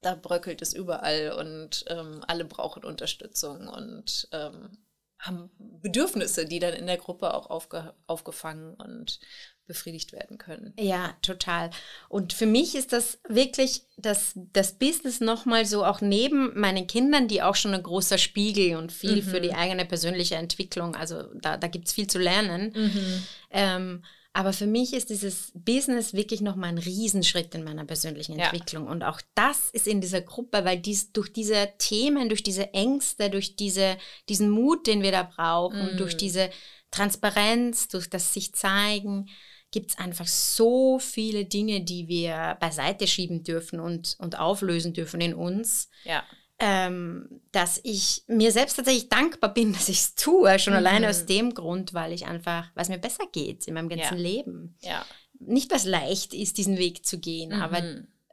da 0.00 0.14
bröckelt 0.14 0.60
es 0.60 0.74
überall 0.74 1.32
und 1.32 1.84
ähm, 1.88 2.22
alle 2.26 2.44
brauchen 2.44 2.84
Unterstützung 2.84 3.68
und 3.68 4.28
ähm, 4.32 4.84
haben 5.18 5.50
Bedürfnisse, 5.58 6.44
die 6.44 6.58
dann 6.58 6.74
in 6.74 6.86
der 6.86 6.98
Gruppe 6.98 7.32
auch 7.32 7.48
aufge 7.48 7.94
aufgefangen 8.06 8.74
und 8.74 9.18
befriedigt 9.66 10.12
werden 10.12 10.38
können. 10.38 10.72
Ja, 10.78 11.16
total. 11.22 11.70
Und 12.08 12.32
für 12.32 12.46
mich 12.46 12.74
ist 12.74 12.92
das 12.92 13.18
wirklich 13.28 13.82
das, 13.96 14.32
das 14.52 14.74
Business 14.74 15.20
nochmal 15.20 15.64
so 15.66 15.84
auch 15.84 16.00
neben 16.00 16.58
meinen 16.58 16.86
Kindern, 16.86 17.28
die 17.28 17.42
auch 17.42 17.56
schon 17.56 17.74
ein 17.74 17.82
großer 17.82 18.18
Spiegel 18.18 18.76
und 18.76 18.92
viel 18.92 19.16
mhm. 19.16 19.22
für 19.22 19.40
die 19.40 19.54
eigene 19.54 19.84
persönliche 19.84 20.36
Entwicklung, 20.36 20.94
also 20.94 21.22
da, 21.34 21.56
da 21.56 21.68
gibt 21.68 21.88
es 21.88 21.94
viel 21.94 22.06
zu 22.06 22.18
lernen. 22.18 22.72
Mhm. 22.74 23.22
Ähm, 23.50 24.02
aber 24.36 24.52
für 24.52 24.66
mich 24.66 24.94
ist 24.94 25.10
dieses 25.10 25.52
Business 25.54 26.12
wirklich 26.12 26.40
nochmal 26.40 26.70
ein 26.70 26.78
Riesenschritt 26.78 27.54
in 27.54 27.62
meiner 27.62 27.84
persönlichen 27.84 28.36
Entwicklung. 28.36 28.86
Ja. 28.86 28.90
Und 28.90 29.04
auch 29.04 29.20
das 29.36 29.70
ist 29.70 29.86
in 29.86 30.00
dieser 30.00 30.20
Gruppe, 30.22 30.64
weil 30.64 30.80
dies, 30.80 31.12
durch 31.12 31.32
diese 31.32 31.68
Themen, 31.78 32.28
durch 32.28 32.42
diese 32.42 32.74
Ängste, 32.74 33.30
durch 33.30 33.54
diese, 33.54 33.96
diesen 34.28 34.50
Mut, 34.50 34.88
den 34.88 35.02
wir 35.02 35.12
da 35.12 35.22
brauchen, 35.22 35.94
mm. 35.94 35.98
durch 35.98 36.16
diese 36.16 36.50
Transparenz, 36.90 37.86
durch 37.86 38.10
das 38.10 38.34
sich 38.34 38.52
zeigen, 38.54 39.28
gibt 39.74 39.90
es 39.90 39.98
einfach 39.98 40.26
so 40.26 40.98
viele 40.98 41.44
Dinge, 41.44 41.82
die 41.82 42.08
wir 42.08 42.56
beiseite 42.60 43.06
schieben 43.06 43.42
dürfen 43.42 43.80
und, 43.80 44.16
und 44.18 44.38
auflösen 44.38 44.94
dürfen 44.94 45.20
in 45.20 45.34
uns. 45.34 45.90
Ja 46.04 46.24
ähm, 46.60 47.42
dass 47.52 47.80
ich 47.82 48.22
mir 48.26 48.52
selbst 48.52 48.76
tatsächlich 48.76 49.08
dankbar 49.08 49.52
bin, 49.52 49.72
dass 49.74 49.88
ich 49.88 49.98
es 49.98 50.14
tue, 50.14 50.58
schon 50.58 50.72
mhm. 50.72 50.78
alleine 50.78 51.08
aus 51.08 51.26
dem 51.26 51.54
Grund, 51.54 51.94
weil 51.94 52.12
ich 52.12 52.26
einfach, 52.26 52.70
weil 52.74 52.82
es 52.82 52.88
mir 52.88 52.98
besser 52.98 53.24
geht 53.32 53.66
in 53.66 53.74
meinem 53.74 53.88
ganzen 53.88 54.16
ja. 54.16 54.22
Leben. 54.22 54.76
Ja. 54.80 55.04
Nicht, 55.40 55.72
was 55.72 55.84
leicht 55.84 56.32
ist, 56.32 56.58
diesen 56.58 56.78
Weg 56.78 57.04
zu 57.04 57.18
gehen, 57.18 57.54
mhm. 57.54 57.62
aber 57.62 57.82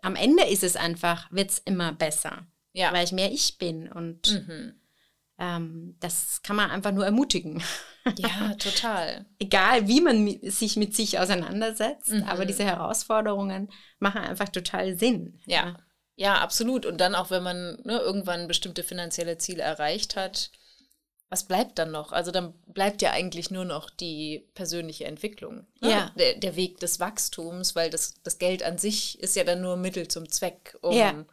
am 0.02 0.16
Ende 0.16 0.44
ist 0.44 0.64
es 0.64 0.76
einfach, 0.76 1.32
wird 1.32 1.52
es 1.52 1.60
immer 1.60 1.94
besser, 1.94 2.48
ja. 2.74 2.94
weil 2.94 3.04
ich 3.04 3.12
mehr 3.12 3.32
ich 3.32 3.58
bin 3.58 3.92
und 3.92 4.32
mhm. 4.32 4.74
Ähm, 5.42 5.96
das 6.00 6.44
kann 6.44 6.56
man 6.56 6.70
einfach 6.70 6.92
nur 6.92 7.04
ermutigen. 7.04 7.64
Ja, 8.18 8.54
total. 8.60 9.26
Egal, 9.40 9.88
wie 9.88 10.02
man 10.02 10.40
sich 10.44 10.76
mit 10.78 10.96
sich 10.96 11.20
auseinandersetzt, 11.20 12.14
aber 12.28 12.44
mhm. 12.44 12.48
diese 12.48 12.64
Herausforderungen 12.64 13.70
machen 14.00 14.22
einfach 14.22 14.50
total 14.50 14.98
Sinn. 14.98 15.40
ja. 15.46 15.76
Ja, 16.18 16.36
absolut. 16.36 16.86
Und 16.86 17.00
dann 17.00 17.16
auch, 17.16 17.32
wenn 17.32 17.42
man 17.42 17.80
ne, 17.84 17.98
irgendwann 17.98 18.48
bestimmte 18.48 18.84
finanzielle 18.84 19.40
Ziele 19.40 19.64
erreicht 19.64 20.16
hat, 20.16 20.52
was 21.30 21.46
bleibt 21.46 21.80
dann 21.80 21.90
noch? 21.92 22.12
Also 22.12 22.30
dann 22.30 22.54
bleibt 22.68 23.02
ja 23.02 23.12
eigentlich 23.12 23.50
nur 23.50 23.66
noch 23.66 23.90
die 23.90 24.48
persönliche 24.54 25.06
Entwicklung. 25.06 25.66
Ne? 25.80 25.90
Ja. 25.90 26.12
Der, 26.20 26.36
der, 26.36 26.56
Weg 26.56 26.80
des 26.80 27.00
Wachstums, 27.00 27.76
weil 27.76 27.90
das, 27.90 28.22
das 28.22 28.38
Geld 28.38 28.62
an 28.62 28.78
sich 28.78 29.20
ist 29.20 29.36
ja 29.36 29.44
dann 29.44 29.62
nur 29.62 29.78
Mittel 29.78 30.10
zum 30.10 30.30
Zweck, 30.30 30.78
um 30.82 30.94
ja. 30.94 31.26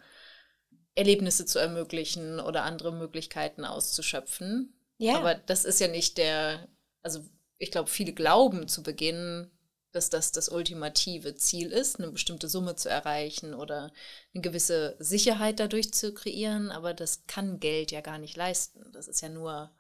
Erlebnisse 0.99 1.47
zu 1.47 1.61
ermöglichen 1.61 2.41
oder 2.41 2.65
andere 2.65 2.93
Möglichkeiten 2.93 3.65
auszuschöpfen. 3.65 4.75
Ja. 4.99 5.17
Aber 5.17 5.35
das 5.35 5.65
ist 5.65 5.79
ja 5.79 5.87
nicht 5.87 6.19
der, 6.19 6.69
also 7.03 7.21
ich 7.59 7.71
glaube, 7.71 7.89
viele 7.89 8.13
glauben 8.13 8.67
zu 8.67 8.83
Beginn, 8.83 9.49
dass 9.93 10.11
das 10.11 10.33
das 10.33 10.49
ultimative 10.49 11.37
Ziel 11.37 11.71
ist, 11.71 11.99
eine 12.01 12.11
bestimmte 12.11 12.49
Summe 12.49 12.75
zu 12.75 12.91
erreichen 12.91 13.55
oder 13.55 13.93
eine 14.35 14.43
gewisse 14.43 14.97
Sicherheit 14.99 15.61
dadurch 15.61 15.95
zu 15.95 16.13
kreieren, 16.13 16.73
aber 16.73 16.95
das 16.95 17.27
kann 17.27 17.61
Geld 17.61 17.93
ja 17.93 18.01
gar 18.01 18.19
nicht 18.19 18.37
leisten. 18.37 18.91
Das 18.93 19.07
ist 19.07 19.23
ja 19.23 19.29
nur 19.29 19.73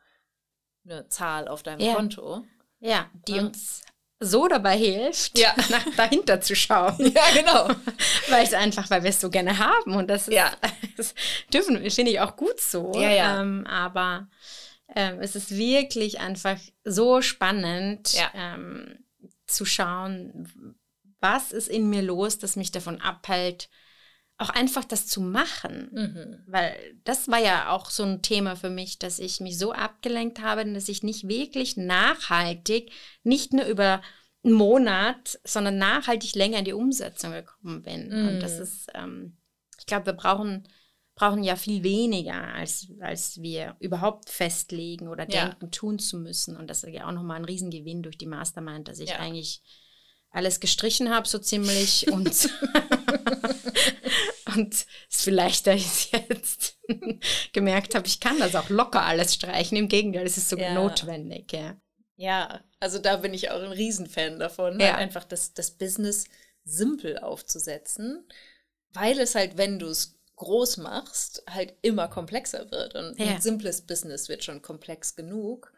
eine 0.84 1.08
Zahl 1.08 1.48
auf 1.48 1.64
deinem 1.64 1.80
ja. 1.80 1.94
Konto. 1.96 2.44
Ja, 2.78 3.10
die 3.26 3.32
ja. 3.32 3.42
uns 3.42 3.82
so 4.20 4.48
dabei 4.48 4.76
hilft, 4.76 5.38
ja. 5.38 5.54
nach 5.70 5.84
dahinter 5.96 6.40
zu 6.40 6.54
schauen. 6.56 6.96
Ja, 7.14 7.24
genau. 7.34 7.68
weil 8.28 8.44
es 8.44 8.52
einfach, 8.52 8.90
weil 8.90 9.02
wir 9.02 9.10
es 9.10 9.20
so 9.20 9.30
gerne 9.30 9.58
haben 9.58 9.94
und 9.94 10.08
das, 10.08 10.28
ist, 10.28 10.34
ja. 10.34 10.52
das 10.96 11.14
dürfen, 11.52 11.78
finde 11.90 12.10
ich 12.10 12.20
auch 12.20 12.36
gut 12.36 12.60
so. 12.60 12.92
Ja, 12.94 13.10
ja. 13.10 13.40
Ähm, 13.40 13.66
aber 13.66 14.28
ähm, 14.94 15.20
es 15.20 15.36
ist 15.36 15.56
wirklich 15.56 16.20
einfach 16.20 16.58
so 16.84 17.22
spannend. 17.22 18.12
Ja. 18.14 18.30
Ähm, 18.34 18.98
zu 19.46 19.64
schauen, 19.64 20.76
was 21.20 21.52
ist 21.52 21.68
in 21.68 21.90
mir 21.90 22.02
los, 22.02 22.38
das 22.38 22.54
mich 22.54 22.70
davon 22.70 23.00
abhält, 23.00 23.68
auch 24.38 24.50
einfach 24.50 24.84
das 24.84 25.06
zu 25.06 25.20
machen. 25.20 25.90
Mhm. 25.92 26.44
Weil 26.46 26.76
das 27.04 27.28
war 27.28 27.40
ja 27.40 27.70
auch 27.70 27.90
so 27.90 28.04
ein 28.04 28.22
Thema 28.22 28.54
für 28.54 28.70
mich, 28.70 28.98
dass 28.98 29.18
ich 29.18 29.40
mich 29.40 29.58
so 29.58 29.72
abgelenkt 29.72 30.40
habe, 30.40 30.64
dass 30.72 30.88
ich 30.88 31.02
nicht 31.02 31.26
wirklich 31.26 31.76
nachhaltig, 31.76 32.92
nicht 33.24 33.52
nur 33.52 33.66
über 33.66 34.00
einen 34.44 34.54
Monat, 34.54 35.40
sondern 35.44 35.78
nachhaltig 35.78 36.36
länger 36.36 36.60
in 36.60 36.64
die 36.64 36.72
Umsetzung 36.72 37.32
gekommen 37.32 37.82
bin. 37.82 38.08
Mm. 38.08 38.28
Und 38.28 38.40
das 38.40 38.56
mhm. 38.56 38.62
ist, 38.62 38.86
ähm, 38.94 39.36
ich 39.76 39.86
glaube, 39.86 40.06
wir 40.06 40.12
brauchen, 40.12 40.68
brauchen 41.16 41.42
ja 41.42 41.56
viel 41.56 41.82
weniger, 41.82 42.54
als, 42.54 42.86
als 43.00 43.42
wir 43.42 43.74
überhaupt 43.80 44.30
festlegen 44.30 45.08
oder 45.08 45.28
ja. 45.28 45.46
denken, 45.46 45.72
tun 45.72 45.98
zu 45.98 46.16
müssen. 46.16 46.56
Und 46.56 46.70
das 46.70 46.84
ist 46.84 46.94
ja 46.94 47.08
auch 47.08 47.12
nochmal 47.12 47.38
ein 47.38 47.44
Riesengewinn 47.44 48.04
durch 48.04 48.16
die 48.16 48.26
Mastermind, 48.26 48.86
dass 48.86 49.00
ich 49.00 49.10
ja. 49.10 49.18
eigentlich 49.18 49.62
alles 50.38 50.60
gestrichen 50.60 51.10
habe, 51.10 51.28
so 51.28 51.38
ziemlich. 51.38 52.10
und, 52.10 52.26
und 54.56 54.74
es 54.74 55.22
vielleicht, 55.22 55.66
da 55.66 55.72
ich 55.72 56.12
jetzt 56.12 56.78
gemerkt 57.52 57.94
habe, 57.94 58.06
ich 58.06 58.20
kann 58.20 58.38
das 58.38 58.54
auch 58.54 58.70
locker 58.70 59.02
alles 59.02 59.34
streichen. 59.34 59.76
Im 59.76 59.88
Gegenteil, 59.88 60.26
es 60.26 60.38
ist 60.38 60.48
sogar 60.48 60.68
ja. 60.68 60.74
notwendig. 60.74 61.52
Ja. 61.52 61.76
ja, 62.16 62.60
also 62.80 62.98
da 62.98 63.16
bin 63.16 63.34
ich 63.34 63.50
auch 63.50 63.60
ein 63.62 63.72
Riesenfan 63.72 64.38
davon, 64.38 64.80
ja. 64.80 64.86
halt 64.86 64.96
einfach 64.98 65.24
das, 65.24 65.52
das 65.52 65.72
Business 65.72 66.24
simpel 66.64 67.18
aufzusetzen, 67.18 68.26
weil 68.92 69.18
es 69.18 69.34
halt, 69.34 69.56
wenn 69.58 69.78
du 69.78 69.88
es 69.88 70.18
groß 70.36 70.76
machst, 70.78 71.42
halt 71.50 71.74
immer 71.82 72.08
komplexer 72.08 72.70
wird. 72.70 72.94
Und 72.94 73.18
ja. 73.18 73.26
ein 73.26 73.40
simples 73.40 73.82
Business 73.82 74.28
wird 74.28 74.44
schon 74.44 74.62
komplex 74.62 75.16
genug. 75.16 75.72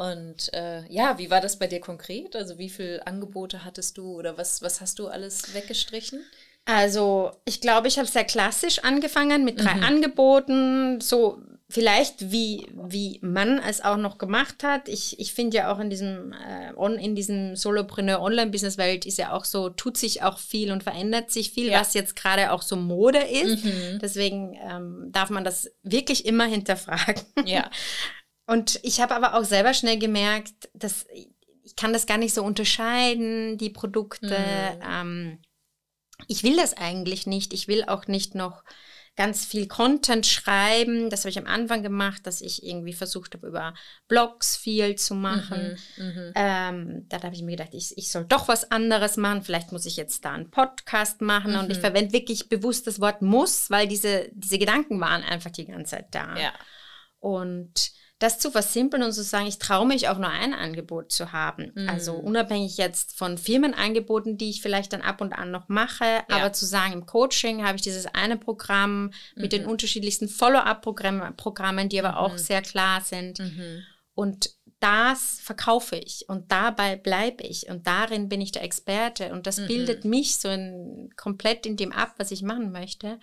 Und 0.00 0.50
äh, 0.54 0.82
ja, 0.88 1.18
wie 1.18 1.28
war 1.28 1.42
das 1.42 1.58
bei 1.58 1.66
dir 1.66 1.78
konkret? 1.78 2.34
Also 2.34 2.56
wie 2.56 2.70
viele 2.70 3.06
Angebote 3.06 3.66
hattest 3.66 3.98
du 3.98 4.16
oder 4.16 4.38
was, 4.38 4.62
was 4.62 4.80
hast 4.80 4.98
du 4.98 5.08
alles 5.08 5.52
weggestrichen? 5.52 6.24
Also 6.64 7.32
ich 7.44 7.60
glaube, 7.60 7.88
ich 7.88 7.98
habe 7.98 8.08
sehr 8.08 8.24
klassisch 8.24 8.78
angefangen 8.78 9.44
mit 9.44 9.62
drei 9.62 9.74
mhm. 9.74 9.82
Angeboten, 9.82 11.02
so 11.02 11.42
vielleicht 11.68 12.32
wie, 12.32 12.66
wie 12.72 13.18
man 13.20 13.58
es 13.58 13.82
auch 13.82 13.98
noch 13.98 14.16
gemacht 14.16 14.64
hat. 14.64 14.88
Ich, 14.88 15.20
ich 15.20 15.34
finde 15.34 15.58
ja 15.58 15.70
auch 15.70 15.78
in 15.78 15.90
diesem, 15.90 16.32
äh, 16.32 16.72
on, 16.76 16.94
in 16.98 17.14
diesem 17.14 17.54
Solopreneur 17.54 18.22
Online-Business 18.22 18.78
Welt 18.78 19.04
ist 19.04 19.18
ja 19.18 19.32
auch 19.32 19.44
so, 19.44 19.68
tut 19.68 19.98
sich 19.98 20.22
auch 20.22 20.38
viel 20.38 20.72
und 20.72 20.82
verändert 20.82 21.30
sich 21.30 21.50
viel, 21.50 21.70
ja. 21.70 21.80
was 21.80 21.92
jetzt 21.92 22.16
gerade 22.16 22.52
auch 22.52 22.62
so 22.62 22.76
Mode 22.76 23.18
ist. 23.18 23.66
Mhm. 23.66 23.98
Deswegen 24.00 24.58
ähm, 24.62 25.08
darf 25.12 25.28
man 25.28 25.44
das 25.44 25.70
wirklich 25.82 26.24
immer 26.24 26.46
hinterfragen. 26.46 27.22
Ja. 27.44 27.70
Und 28.50 28.80
ich 28.82 29.00
habe 29.00 29.14
aber 29.14 29.34
auch 29.34 29.44
selber 29.44 29.74
schnell 29.74 29.96
gemerkt, 29.96 30.68
dass 30.74 31.06
ich 31.62 31.76
kann 31.76 31.92
das 31.92 32.06
gar 32.06 32.18
nicht 32.18 32.34
so 32.34 32.42
unterscheiden, 32.42 33.58
die 33.58 33.70
Produkte. 33.70 34.26
Mhm. 34.26 34.82
Ähm, 34.90 35.38
ich 36.26 36.42
will 36.42 36.56
das 36.56 36.76
eigentlich 36.76 37.28
nicht. 37.28 37.52
Ich 37.52 37.68
will 37.68 37.84
auch 37.84 38.08
nicht 38.08 38.34
noch 38.34 38.64
ganz 39.14 39.44
viel 39.44 39.68
Content 39.68 40.26
schreiben. 40.26 41.10
Das 41.10 41.20
habe 41.20 41.30
ich 41.30 41.38
am 41.38 41.46
Anfang 41.46 41.84
gemacht, 41.84 42.26
dass 42.26 42.40
ich 42.40 42.64
irgendwie 42.64 42.92
versucht 42.92 43.34
habe, 43.34 43.46
über 43.46 43.72
Blogs 44.08 44.56
viel 44.56 44.96
zu 44.96 45.14
machen. 45.14 45.78
Mhm, 45.96 46.04
mhm. 46.04 46.32
ähm, 46.34 47.06
da 47.08 47.22
habe 47.22 47.36
ich 47.36 47.42
mir 47.42 47.56
gedacht, 47.56 47.74
ich, 47.74 47.96
ich 47.96 48.10
soll 48.10 48.24
doch 48.24 48.48
was 48.48 48.72
anderes 48.72 49.16
machen. 49.16 49.42
Vielleicht 49.42 49.70
muss 49.70 49.86
ich 49.86 49.96
jetzt 49.96 50.24
da 50.24 50.32
einen 50.32 50.50
Podcast 50.50 51.20
machen. 51.20 51.52
Mhm. 51.52 51.58
Und 51.60 51.70
ich 51.70 51.76
mhm. 51.76 51.82
verwende 51.82 52.12
wirklich 52.12 52.48
bewusst 52.48 52.88
das 52.88 53.00
Wort 53.00 53.22
muss, 53.22 53.70
weil 53.70 53.86
diese, 53.86 54.28
diese 54.32 54.58
Gedanken 54.58 55.00
waren 55.00 55.22
einfach 55.22 55.52
die 55.52 55.66
ganze 55.66 55.96
Zeit 55.96 56.12
da. 56.12 56.36
Ja. 56.36 56.52
Und 57.20 57.92
das 58.20 58.38
zu 58.38 58.50
versimpeln 58.50 59.02
und 59.02 59.12
zu 59.12 59.22
sagen, 59.22 59.46
ich 59.46 59.58
traue 59.58 59.86
mich 59.86 60.08
auch 60.08 60.18
nur 60.18 60.28
ein 60.28 60.52
Angebot 60.52 61.10
zu 61.10 61.32
haben. 61.32 61.72
Mhm. 61.74 61.88
Also 61.88 62.12
unabhängig 62.12 62.76
jetzt 62.76 63.16
von 63.16 63.38
Firmenangeboten, 63.38 64.36
die 64.36 64.50
ich 64.50 64.60
vielleicht 64.60 64.92
dann 64.92 65.00
ab 65.00 65.22
und 65.22 65.32
an 65.32 65.50
noch 65.50 65.68
mache, 65.68 66.04
ja. 66.04 66.24
aber 66.28 66.52
zu 66.52 66.66
sagen, 66.66 66.92
im 66.92 67.06
Coaching 67.06 67.64
habe 67.64 67.76
ich 67.76 67.82
dieses 67.82 68.04
eine 68.06 68.36
Programm 68.36 69.04
mhm. 69.04 69.12
mit 69.36 69.52
den 69.52 69.62
mhm. 69.62 69.70
unterschiedlichsten 69.70 70.28
Follow-up-Programmen, 70.28 71.88
die 71.88 71.98
aber 71.98 72.18
auch 72.18 72.34
mhm. 72.34 72.38
sehr 72.38 72.60
klar 72.60 73.00
sind. 73.00 73.38
Mhm. 73.38 73.84
Und 74.12 74.50
das 74.80 75.40
verkaufe 75.40 75.96
ich 75.96 76.28
und 76.28 76.52
dabei 76.52 76.96
bleibe 76.96 77.42
ich 77.42 77.68
und 77.68 77.86
darin 77.86 78.28
bin 78.28 78.42
ich 78.42 78.52
der 78.52 78.64
Experte 78.64 79.32
und 79.32 79.46
das 79.46 79.58
mhm. 79.58 79.66
bildet 79.66 80.04
mich 80.04 80.36
so 80.36 80.48
in, 80.48 81.10
komplett 81.16 81.64
in 81.64 81.76
dem 81.76 81.92
ab, 81.92 82.14
was 82.18 82.30
ich 82.30 82.42
machen 82.42 82.70
möchte. 82.70 83.18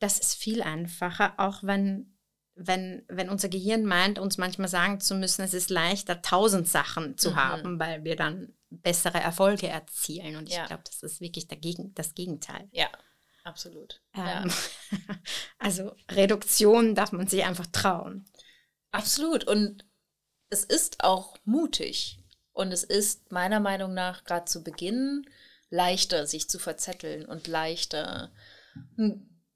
Das 0.00 0.18
ist 0.18 0.34
viel 0.34 0.62
einfacher, 0.62 1.34
auch 1.36 1.62
wenn 1.62 2.17
wenn, 2.58 3.04
wenn 3.08 3.30
unser 3.30 3.48
Gehirn 3.48 3.84
meint, 3.84 4.18
uns 4.18 4.36
manchmal 4.36 4.68
sagen 4.68 5.00
zu 5.00 5.14
müssen, 5.14 5.42
es 5.42 5.54
ist 5.54 5.70
leichter, 5.70 6.22
tausend 6.22 6.68
Sachen 6.68 7.16
zu 7.16 7.30
mhm. 7.30 7.36
haben, 7.36 7.78
weil 7.78 8.04
wir 8.04 8.16
dann 8.16 8.52
bessere 8.70 9.18
Erfolge 9.18 9.68
erzielen. 9.68 10.36
Und 10.36 10.48
ja. 10.48 10.62
ich 10.62 10.66
glaube, 10.66 10.82
das 10.84 11.02
ist 11.02 11.20
wirklich 11.20 11.46
dagegen, 11.46 11.94
das 11.94 12.14
Gegenteil. 12.14 12.68
Ja, 12.72 12.88
absolut. 13.44 14.02
Ähm, 14.14 14.24
ja. 14.24 14.44
also 15.58 15.92
Reduktion 16.10 16.94
darf 16.94 17.12
man 17.12 17.28
sich 17.28 17.44
einfach 17.44 17.66
trauen. 17.66 18.26
Absolut. 18.90 19.44
Und 19.44 19.84
es 20.50 20.64
ist 20.64 21.04
auch 21.04 21.36
mutig. 21.44 22.18
Und 22.52 22.72
es 22.72 22.82
ist 22.82 23.30
meiner 23.30 23.60
Meinung 23.60 23.94
nach 23.94 24.24
gerade 24.24 24.46
zu 24.46 24.64
Beginn 24.64 25.24
leichter, 25.70 26.26
sich 26.26 26.48
zu 26.48 26.58
verzetteln 26.58 27.24
und 27.24 27.46
leichter 27.46 28.32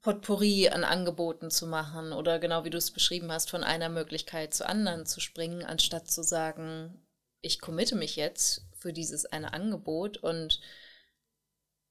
Potpourri 0.03 0.67
an 0.67 0.83
Angeboten 0.83 1.49
zu 1.49 1.65
machen 1.65 2.11
oder 2.11 2.37
genau 2.37 2.65
wie 2.65 2.69
du 2.69 2.77
es 2.77 2.91
beschrieben 2.91 3.31
hast, 3.31 3.49
von 3.49 3.63
einer 3.63 3.87
Möglichkeit 3.87 4.53
zur 4.53 4.67
anderen 4.67 5.05
zu 5.05 5.21
springen, 5.21 5.63
anstatt 5.63 6.11
zu 6.11 6.23
sagen, 6.23 7.01
ich 7.39 7.61
committe 7.61 7.95
mich 7.95 8.17
jetzt 8.17 8.65
für 8.77 8.91
dieses 8.91 9.25
eine 9.25 9.53
Angebot 9.53 10.17
und 10.17 10.59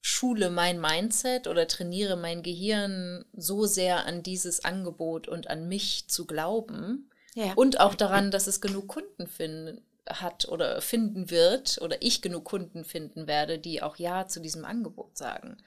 schule 0.01 0.51
mein 0.51 0.79
Mindset 0.79 1.47
oder 1.47 1.67
trainiere 1.67 2.15
mein 2.15 2.43
Gehirn 2.43 3.25
so 3.33 3.65
sehr 3.65 4.05
an 4.05 4.21
dieses 4.21 4.63
Angebot 4.63 5.27
und 5.27 5.49
an 5.49 5.67
mich 5.67 6.07
zu 6.07 6.27
glauben 6.27 7.09
ja. 7.33 7.53
und 7.55 7.79
auch 7.79 7.95
daran, 7.95 8.29
dass 8.29 8.45
es 8.45 8.61
genug 8.61 8.89
Kunden 8.89 9.25
finden 9.25 9.83
hat 10.07 10.47
oder 10.49 10.81
finden 10.81 11.31
wird 11.31 11.79
oder 11.81 11.99
ich 12.03 12.21
genug 12.21 12.45
Kunden 12.45 12.83
finden 12.83 13.25
werde, 13.25 13.57
die 13.57 13.81
auch 13.81 13.95
Ja 13.95 14.27
zu 14.27 14.39
diesem 14.39 14.65
Angebot 14.65 15.17
sagen 15.17 15.57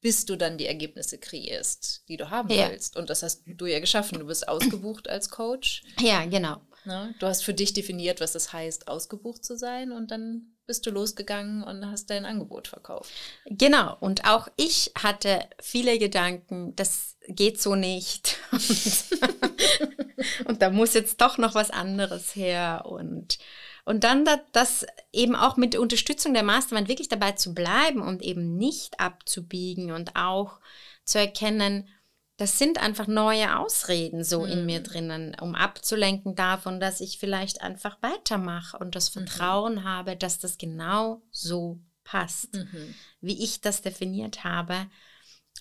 bis 0.00 0.24
du 0.24 0.36
dann 0.36 0.58
die 0.58 0.66
Ergebnisse 0.66 1.18
kreierst, 1.18 2.04
die 2.08 2.16
du 2.16 2.30
haben 2.30 2.50
ja. 2.50 2.70
willst. 2.70 2.96
Und 2.96 3.10
das 3.10 3.22
hast 3.22 3.42
du 3.46 3.66
ja 3.66 3.80
geschaffen. 3.80 4.20
Du 4.20 4.26
bist 4.26 4.48
ausgebucht 4.48 5.08
als 5.08 5.30
Coach. 5.30 5.82
Ja, 6.00 6.24
genau. 6.24 6.60
Ne? 6.84 7.14
Du 7.18 7.26
hast 7.26 7.44
für 7.44 7.54
dich 7.54 7.72
definiert, 7.72 8.20
was 8.20 8.34
es 8.34 8.52
heißt, 8.52 8.88
ausgebucht 8.88 9.44
zu 9.44 9.56
sein 9.56 9.92
und 9.92 10.10
dann 10.10 10.54
bist 10.66 10.86
du 10.86 10.90
losgegangen 10.90 11.62
und 11.62 11.90
hast 11.90 12.10
dein 12.10 12.24
Angebot 12.24 12.68
verkauft. 12.68 13.10
Genau. 13.46 13.96
Und 14.00 14.26
auch 14.26 14.48
ich 14.56 14.92
hatte 14.96 15.40
viele 15.60 15.98
Gedanken, 15.98 16.76
das 16.76 17.16
geht 17.26 17.60
so 17.60 17.74
nicht. 17.74 18.36
und 20.44 20.62
da 20.62 20.70
muss 20.70 20.94
jetzt 20.94 21.20
doch 21.20 21.38
noch 21.38 21.54
was 21.54 21.70
anderes 21.70 22.36
her. 22.36 22.84
Und 22.86 23.38
und 23.88 24.04
dann 24.04 24.26
das 24.52 24.84
eben 25.14 25.34
auch 25.34 25.56
mit 25.56 25.74
Unterstützung 25.74 26.34
der 26.34 26.42
Mastermind 26.42 26.88
wirklich 26.88 27.08
dabei 27.08 27.32
zu 27.32 27.54
bleiben 27.54 28.02
und 28.02 28.20
eben 28.20 28.58
nicht 28.58 29.00
abzubiegen 29.00 29.92
und 29.92 30.14
auch 30.14 30.60
zu 31.04 31.18
erkennen, 31.18 31.88
das 32.36 32.58
sind 32.58 32.76
einfach 32.76 33.06
neue 33.06 33.58
Ausreden 33.58 34.24
so 34.24 34.42
mhm. 34.42 34.52
in 34.52 34.66
mir 34.66 34.80
mhm. 34.80 34.84
drinnen, 34.84 35.36
um 35.40 35.54
abzulenken 35.54 36.34
davon, 36.34 36.80
dass 36.80 37.00
ich 37.00 37.18
vielleicht 37.18 37.62
einfach 37.62 37.96
weitermache 38.02 38.76
und 38.76 38.94
das 38.94 39.14
mhm. 39.14 39.26
Vertrauen 39.26 39.76
mhm. 39.76 39.84
habe, 39.84 40.16
dass 40.16 40.38
das 40.38 40.58
genau 40.58 41.22
so 41.30 41.80
passt, 42.04 42.56
mhm. 42.56 42.94
wie 43.22 43.42
ich 43.42 43.62
das 43.62 43.80
definiert 43.80 44.44
habe. 44.44 44.86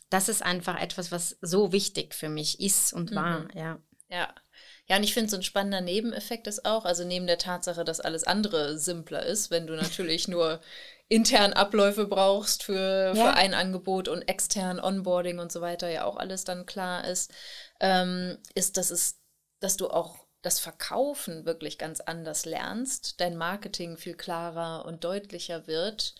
Das 0.09 0.27
ist 0.27 0.43
einfach 0.43 0.77
etwas, 0.77 1.13
was 1.13 1.37
so 1.39 1.71
wichtig 1.71 2.13
für 2.13 2.27
mich 2.27 2.59
ist 2.59 2.91
und 2.91 3.15
war, 3.15 3.39
mhm. 3.39 3.49
ja. 3.53 3.79
Ja, 4.09 4.33
ja, 4.89 4.95
und 4.97 5.03
ich 5.03 5.13
finde, 5.13 5.29
so 5.29 5.35
ein 5.35 5.43
spannender 5.43 5.81
Nebeneffekt 5.81 6.47
ist 6.47 6.65
auch, 6.65 6.85
also 6.85 7.03
neben 7.03 7.27
der 7.27 7.37
Tatsache, 7.37 7.83
dass 7.83 7.99
alles 7.99 8.23
andere 8.23 8.77
simpler 8.77 9.25
ist, 9.25 9.51
wenn 9.51 9.67
du 9.67 9.75
natürlich 9.75 10.27
nur 10.29 10.61
intern 11.09 11.53
Abläufe 11.53 12.07
brauchst 12.07 12.63
für, 12.63 13.13
ja. 13.13 13.15
für 13.15 13.33
ein 13.33 13.53
Angebot 13.53 14.07
und 14.07 14.23
extern 14.23 14.79
Onboarding 14.79 15.39
und 15.39 15.51
so 15.51 15.59
weiter, 15.61 15.89
ja 15.89 16.05
auch 16.05 16.15
alles 16.15 16.45
dann 16.45 16.65
klar 16.65 17.05
ist, 17.05 17.33
ähm, 17.81 18.37
ist, 18.55 18.77
dass 18.77 18.91
es, 18.91 19.19
dass 19.59 19.75
du 19.75 19.89
auch 19.89 20.25
das 20.41 20.59
Verkaufen 20.59 21.45
wirklich 21.45 21.77
ganz 21.77 21.99
anders 21.99 22.45
lernst, 22.45 23.19
dein 23.19 23.35
Marketing 23.35 23.97
viel 23.97 24.15
klarer 24.15 24.85
und 24.85 25.03
deutlicher 25.03 25.67
wird 25.67 26.15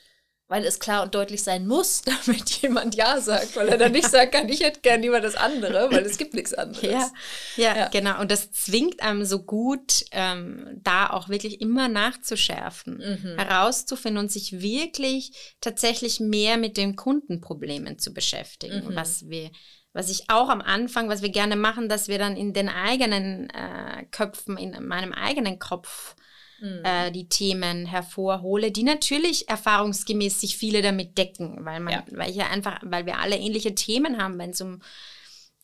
weil 0.47 0.63
es 0.63 0.79
klar 0.79 1.03
und 1.03 1.13
deutlich 1.13 1.43
sein 1.43 1.67
muss, 1.67 2.01
damit 2.25 2.49
jemand 2.61 2.95
Ja 2.95 3.19
sagt, 3.19 3.55
weil 3.55 3.67
er 3.69 3.77
dann 3.77 3.91
nicht 3.91 4.09
sagen 4.09 4.31
kann, 4.31 4.49
ich 4.49 4.61
hätte 4.61 4.81
gern 4.81 5.01
lieber 5.01 5.19
das 5.19 5.35
andere, 5.35 5.91
weil 5.91 6.05
es 6.05 6.17
gibt 6.17 6.33
nichts 6.33 6.53
anderes. 6.53 6.83
Ja, 6.83 7.11
ja, 7.57 7.77
ja. 7.77 7.87
genau. 7.89 8.19
Und 8.21 8.31
das 8.31 8.51
zwingt 8.51 9.01
einem 9.01 9.25
so 9.25 9.43
gut, 9.43 10.05
ähm, 10.11 10.79
da 10.83 11.09
auch 11.09 11.29
wirklich 11.29 11.61
immer 11.61 11.89
nachzuschärfen, 11.89 12.97
mhm. 12.97 13.37
herauszufinden 13.37 14.23
und 14.23 14.31
sich 14.31 14.61
wirklich 14.61 15.55
tatsächlich 15.61 16.19
mehr 16.19 16.57
mit 16.57 16.77
den 16.77 16.95
Kundenproblemen 16.95 17.99
zu 17.99 18.13
beschäftigen, 18.13 18.85
mhm. 18.87 18.95
was 18.95 19.29
wir 19.29 19.51
was 19.93 20.11
ich 20.11 20.29
auch 20.29 20.49
am 20.49 20.61
Anfang, 20.61 21.09
was 21.09 21.23
wir 21.23 21.29
gerne 21.29 21.55
machen, 21.55 21.89
dass 21.89 22.07
wir 22.07 22.19
dann 22.19 22.37
in 22.37 22.53
den 22.53 22.69
eigenen 22.69 23.49
äh, 23.49 24.05
Köpfen, 24.11 24.55
in 24.55 24.85
meinem 24.85 25.11
eigenen 25.11 25.57
Kopf 25.57 26.15
mhm. 26.59 26.81
äh, 26.83 27.11
die 27.11 27.29
Themen 27.29 27.85
hervorhole, 27.85 28.71
die 28.71 28.83
natürlich 28.83 29.49
erfahrungsgemäß 29.49 30.41
sich 30.41 30.57
viele 30.57 30.81
damit 30.81 31.17
decken, 31.17 31.65
weil 31.65 31.79
man, 31.79 31.93
ja. 31.93 32.05
weil 32.11 32.31
ja 32.31 32.47
einfach, 32.47 32.79
weil 32.83 33.05
wir 33.05 33.19
alle 33.19 33.37
ähnliche 33.37 33.75
Themen 33.75 34.21
haben, 34.21 34.37
wenn 34.37 34.51
es 34.51 34.61
um 34.61 34.81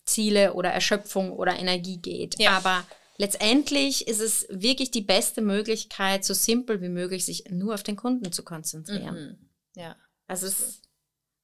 Ziele 0.05 0.53
oder 0.53 0.69
Erschöpfung 0.69 1.31
oder 1.31 1.57
Energie 1.57 1.97
geht. 1.97 2.39
Ja. 2.39 2.51
Aber 2.51 2.83
letztendlich 3.17 4.07
ist 4.07 4.19
es 4.19 4.45
wirklich 4.49 4.91
die 4.91 5.01
beste 5.01 5.41
Möglichkeit, 5.41 6.25
so 6.25 6.33
simpel 6.33 6.81
wie 6.81 6.89
möglich, 6.89 7.25
sich 7.25 7.45
nur 7.49 7.73
auf 7.73 7.83
den 7.83 7.95
Kunden 7.95 8.31
zu 8.31 8.43
konzentrieren. 8.43 9.39
Mhm. 9.75 9.81
Ja. 9.81 9.95
Also 10.27 10.47
es, 10.47 10.81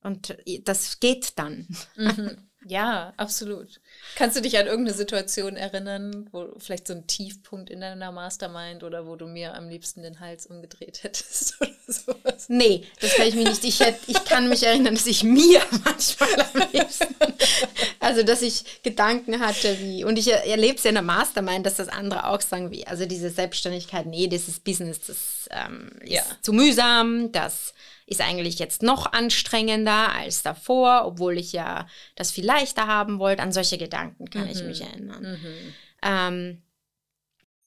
und 0.02 0.38
das 0.64 1.00
geht 1.00 1.38
dann. 1.38 1.68
Mhm. 1.96 2.49
Ja, 2.66 3.14
absolut. 3.16 3.80
Kannst 4.16 4.36
du 4.36 4.42
dich 4.42 4.58
an 4.58 4.68
irgendeine 4.68 4.98
Situation 4.98 5.56
erinnern, 5.56 6.28
wo 6.32 6.50
vielleicht 6.58 6.88
so 6.88 6.94
ein 6.94 7.08
Tiefpunkt 7.08 7.70
in 7.70 7.80
deiner 7.80 8.12
Mastermind 8.12 8.84
oder 8.84 9.08
wo 9.08 9.16
du 9.16 9.28
mir 9.28 9.56
am 9.56 9.70
liebsten 9.70 10.04
den 10.04 10.20
Hals 10.20 10.46
umgedreht 10.46 11.04
hättest 11.04 11.56
oder 11.62 11.72
sowas? 11.88 12.50
Nee, 12.50 12.84
das 13.00 13.14
kann 13.14 13.28
ich 13.28 13.36
mir 13.36 13.48
nicht. 13.48 13.64
Ich, 13.64 13.80
hätte, 13.80 14.00
ich 14.08 14.26
kann 14.26 14.50
mich 14.50 14.64
erinnern, 14.64 14.94
dass 14.94 15.08
ich 15.08 15.24
mir 15.24 15.62
manchmal 15.86 16.42
am 16.54 16.72
liebsten, 16.74 17.16
also 18.02 18.24
dass 18.24 18.42
ich 18.42 18.84
Gedanken 18.84 19.40
hatte 19.40 19.80
wie, 19.80 20.04
und 20.04 20.20
ich 20.20 20.28
erlebe 20.28 20.76
es 20.76 20.84
ja 20.84 20.90
in 20.90 20.96
der 20.96 21.04
Mastermind, 21.04 21.66
dass 21.66 21.78
das 21.78 21.88
andere 21.88 22.28
auch 22.28 22.42
sagen 22.42 22.72
wie, 22.72 22.86
also 22.86 23.06
diese 23.06 23.30
Selbstständigkeit, 23.30 24.06
nee, 24.06 24.28
dieses 24.28 24.60
Business, 24.60 25.00
das 25.08 25.48
ähm, 25.52 25.92
ist 26.02 26.12
ja. 26.12 26.24
zu 26.42 26.52
mühsam, 26.52 27.32
das 27.32 27.74
ist 28.10 28.22
eigentlich 28.22 28.58
jetzt 28.58 28.82
noch 28.82 29.14
anstrengender 29.14 30.12
als 30.14 30.42
davor, 30.42 31.04
obwohl 31.06 31.38
ich 31.38 31.54
ja 31.54 31.88
das 32.16 32.32
viel 32.32 32.46
leichter 32.46 32.88
haben 32.88 33.20
wollte. 33.20 33.44
An 33.44 33.52
solche 33.52 33.78
Gedanken 33.78 34.30
kann 34.30 34.46
mhm. 34.46 34.50
ich 34.50 34.64
mich 34.64 34.82
erinnern. 34.82 35.24
Mhm. 35.24 35.74
Ähm, 36.02 36.62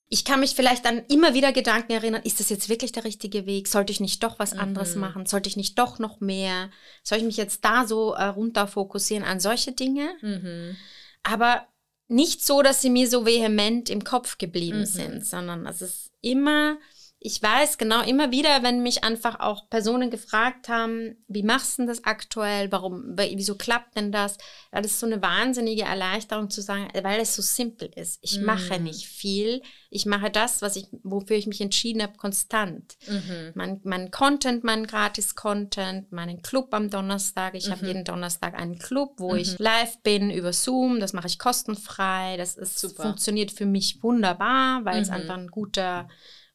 ich 0.09 0.25
kann 0.25 0.41
mich 0.41 0.55
vielleicht 0.55 0.85
dann 0.85 1.07
immer 1.07 1.33
wieder 1.33 1.53
Gedanken 1.53 1.93
erinnern, 1.93 2.23
ist 2.23 2.41
das 2.41 2.51
jetzt 2.51 2.69
wirklich 2.69 2.93
der 2.93 3.05
richtige 3.05 3.47
Weg? 3.47 3.69
Sollte 3.69 3.93
ich 3.93 4.01
nicht 4.01 4.23
doch 4.23 4.39
was 4.39 4.53
anderes 4.53 4.95
mhm. 4.95 5.01
machen? 5.01 5.27
Sollte 5.27 5.49
ich 5.49 5.57
nicht 5.57 5.79
doch 5.79 5.99
noch 5.99 6.21
mehr? 6.21 6.71
Soll 7.03 7.19
ich 7.19 7.25
mich 7.25 7.37
jetzt 7.37 7.65
da 7.65 7.87
so 7.87 8.13
äh, 8.13 8.25
runter 8.25 8.67
fokussieren 8.67 9.25
an 9.25 9.41
solche 9.41 9.73
Dinge? 9.73 10.11
Mhm. 10.21 10.77
Aber 11.23 11.67
nicht 12.09 12.45
so, 12.45 12.63
dass 12.63 12.83
sie 12.83 12.91
mir 12.91 13.09
so 13.09 13.25
vehement 13.25 13.89
im 13.89 14.05
Kopf 14.05 14.39
geblieben 14.39 14.81
mhm. 14.81 14.87
sind, 14.87 15.27
sondern 15.27 15.65
es 15.67 15.81
ist 15.81 16.11
immer 16.21 16.77
ich 17.25 17.41
weiß 17.41 17.79
genau 17.79 18.03
immer 18.03 18.31
wieder, 18.31 18.63
wenn 18.63 18.83
mich 18.83 19.05
einfach 19.05 19.39
auch 19.41 19.69
Personen 19.71 20.11
gefragt 20.11 20.69
haben, 20.69 21.17
wie 21.29 21.43
machst 21.43 21.79
du 21.79 21.83
denn 21.83 21.87
das 21.89 22.05
aktuell, 22.05 22.73
warum, 22.73 23.17
wieso 23.17 23.57
klappt 23.57 23.97
denn 23.97 24.11
das? 24.11 24.39
Ja, 24.73 24.81
das 24.81 24.93
ist 24.93 25.01
so 25.01 25.07
eine 25.07 25.23
wahnsinnige 25.23 25.83
Erleichterung 25.83 26.51
zu 26.51 26.61
sagen, 26.61 26.89
weil 27.03 27.21
es 27.21 27.35
so 27.35 27.43
simpel 27.43 27.91
ist. 27.95 28.19
Ich 28.23 28.41
mm. 28.41 28.45
mache 28.45 28.81
nicht 28.81 29.07
viel, 29.07 29.63
ich 29.95 30.07
mache 30.07 30.31
das, 30.31 30.63
was 30.63 30.77
ich, 30.77 30.87
wofür 31.03 31.37
ich 31.37 31.47
mich 31.47 31.61
entschieden 31.61 32.03
habe, 32.03 32.17
konstant. 32.17 32.97
Mhm. 33.07 33.53
Mein, 33.55 33.81
mein 33.85 34.11
Content, 34.11 34.65
mein 34.65 34.87
Gratis-Content, 34.87 36.11
meinen 36.13 36.41
Club 36.41 36.73
am 36.73 36.89
Donnerstag. 36.89 37.55
Ich 37.55 37.67
mhm. 37.67 37.73
habe 37.73 37.87
jeden 37.87 38.05
Donnerstag 38.05 38.59
einen 38.59 38.79
Club, 38.79 39.17
wo 39.19 39.33
mhm. 39.33 39.41
ich 39.41 39.59
live 39.59 39.99
bin 39.99 40.31
über 40.31 40.55
Zoom. 40.55 40.99
Das 40.99 41.13
mache 41.13 41.27
ich 41.27 41.39
kostenfrei. 41.39 42.39
Das 42.39 42.57
ist 42.57 42.79
Super. 42.79 43.03
funktioniert 43.03 43.53
für 43.53 43.67
mich 43.67 44.03
wunderbar, 44.03 44.83
weil 44.87 45.03
es 45.03 45.09
mhm. 45.09 45.15
einfach 45.15 45.37
ein 45.37 45.49
guter 45.49 46.09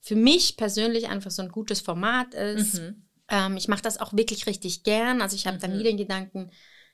für 0.07 0.15
mich 0.15 0.55
persönlich 0.55 1.09
einfach 1.09 1.31
so 1.31 1.41
ein 1.41 1.49
gutes 1.49 1.81
Format 1.81 2.33
ist. 2.33 2.75
Mhm. 2.75 3.03
Ähm, 3.29 3.57
ich 3.57 3.67
mache 3.67 3.81
das 3.81 3.99
auch 3.99 4.13
wirklich 4.13 4.47
richtig 4.47 4.83
gern. 4.83 5.21
Also 5.21 5.35
ich 5.35 5.47
habe 5.47 5.57
mhm. 5.57 5.61
da 5.61 5.67
nie 5.67 5.83
den 5.83 5.97
Gedanken, 5.97 6.49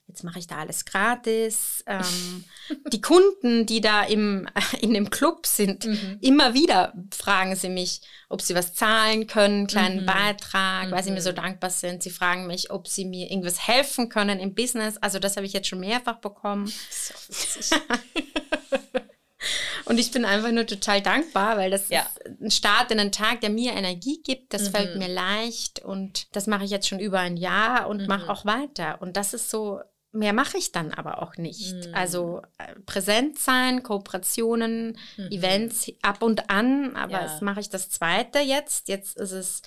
jetzt 0.07 0.23
mache 0.23 0.39
ich 0.39 0.47
da 0.47 0.57
alles 0.57 0.83
gratis. 0.85 1.83
Ähm, 1.85 2.43
die 2.91 3.01
Kunden, 3.01 3.67
die 3.67 3.81
da 3.81 4.01
im, 4.01 4.47
in 4.81 4.95
dem 4.95 5.11
Club 5.11 5.45
sind, 5.45 5.85
mhm. 5.85 6.17
immer 6.21 6.55
wieder 6.55 6.95
fragen 7.15 7.55
sie 7.55 7.69
mich, 7.69 8.01
ob 8.29 8.41
sie 8.41 8.55
was 8.55 8.73
zahlen 8.73 9.27
können, 9.27 9.67
kleinen 9.67 10.01
mhm. 10.01 10.05
Beitrag, 10.07 10.89
weil 10.89 11.03
sie 11.03 11.11
mir 11.11 11.21
so 11.21 11.29
mhm. 11.29 11.35
dankbar 11.35 11.69
sind. 11.69 12.01
Sie 12.01 12.09
fragen 12.09 12.47
mich, 12.47 12.71
ob 12.71 12.87
sie 12.87 13.05
mir 13.05 13.29
irgendwas 13.29 13.67
helfen 13.67 14.09
können 14.09 14.39
im 14.39 14.55
Business. 14.55 14.97
Also 14.97 15.19
das 15.19 15.35
habe 15.35 15.45
ich 15.45 15.53
jetzt 15.53 15.67
schon 15.67 15.81
mehrfach 15.81 16.17
bekommen. 16.17 16.65
So 16.89 17.75
Und 19.85 19.99
ich 19.99 20.11
bin 20.11 20.25
einfach 20.25 20.51
nur 20.51 20.65
total 20.65 21.01
dankbar, 21.01 21.57
weil 21.57 21.71
das 21.71 21.89
ja. 21.89 22.01
ist 22.01 22.41
ein 22.41 22.51
Start 22.51 22.91
in 22.91 22.99
einen 22.99 23.11
Tag, 23.11 23.41
der 23.41 23.49
mir 23.49 23.73
Energie 23.73 24.21
gibt. 24.23 24.53
Das 24.53 24.63
mhm. 24.63 24.71
fällt 24.71 24.95
mir 24.97 25.07
leicht 25.07 25.79
und 25.83 26.27
das 26.35 26.47
mache 26.47 26.65
ich 26.65 26.71
jetzt 26.71 26.87
schon 26.87 26.99
über 26.99 27.19
ein 27.19 27.37
Jahr 27.37 27.87
und 27.87 28.01
mhm. 28.01 28.07
mache 28.07 28.31
auch 28.31 28.45
weiter. 28.45 29.01
Und 29.01 29.17
das 29.17 29.33
ist 29.33 29.49
so, 29.49 29.79
mehr 30.11 30.33
mache 30.33 30.57
ich 30.57 30.71
dann 30.71 30.93
aber 30.93 31.21
auch 31.21 31.37
nicht. 31.37 31.73
Mhm. 31.73 31.93
Also 31.93 32.41
äh, 32.57 32.79
präsent 32.85 33.39
sein, 33.39 33.83
Kooperationen, 33.83 34.97
mhm. 35.17 35.31
Events 35.31 35.91
ab 36.01 36.21
und 36.21 36.49
an, 36.49 36.95
aber 36.95 37.13
ja. 37.13 37.23
das 37.23 37.41
mache 37.41 37.59
ich 37.59 37.69
das 37.69 37.89
zweite 37.89 38.39
jetzt. 38.39 38.87
Jetzt 38.87 39.17
ist 39.17 39.31
es 39.31 39.61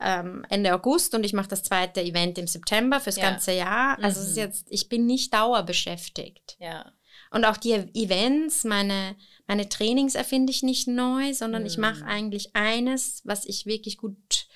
ähm, 0.00 0.44
Ende 0.48 0.74
August 0.74 1.14
und 1.14 1.24
ich 1.24 1.32
mache 1.32 1.48
das 1.48 1.62
zweite 1.62 2.00
Event 2.00 2.38
im 2.38 2.46
September 2.46 3.00
fürs 3.00 3.16
ja. 3.16 3.30
ganze 3.30 3.52
Jahr. 3.52 3.98
Also 4.02 4.20
es 4.20 4.28
ist 4.28 4.36
mhm. 4.36 4.42
jetzt, 4.42 4.66
ich 4.70 4.88
bin 4.88 5.06
nicht 5.06 5.32
dauerbeschäftigt. 5.34 6.56
Ja. 6.58 6.92
Und 7.30 7.44
auch 7.44 7.56
die 7.56 7.72
Events, 7.72 8.64
meine, 8.64 9.16
meine 9.46 9.68
Trainings 9.68 10.14
erfinde 10.14 10.50
ich 10.50 10.62
nicht 10.62 10.88
neu, 10.88 11.32
sondern 11.32 11.62
mhm. 11.62 11.66
ich 11.66 11.78
mache 11.78 12.04
eigentlich 12.04 12.54
eines, 12.54 13.22
was 13.24 13.44
ich 13.44 13.66
wirklich 13.66 13.98
gut 13.98 14.46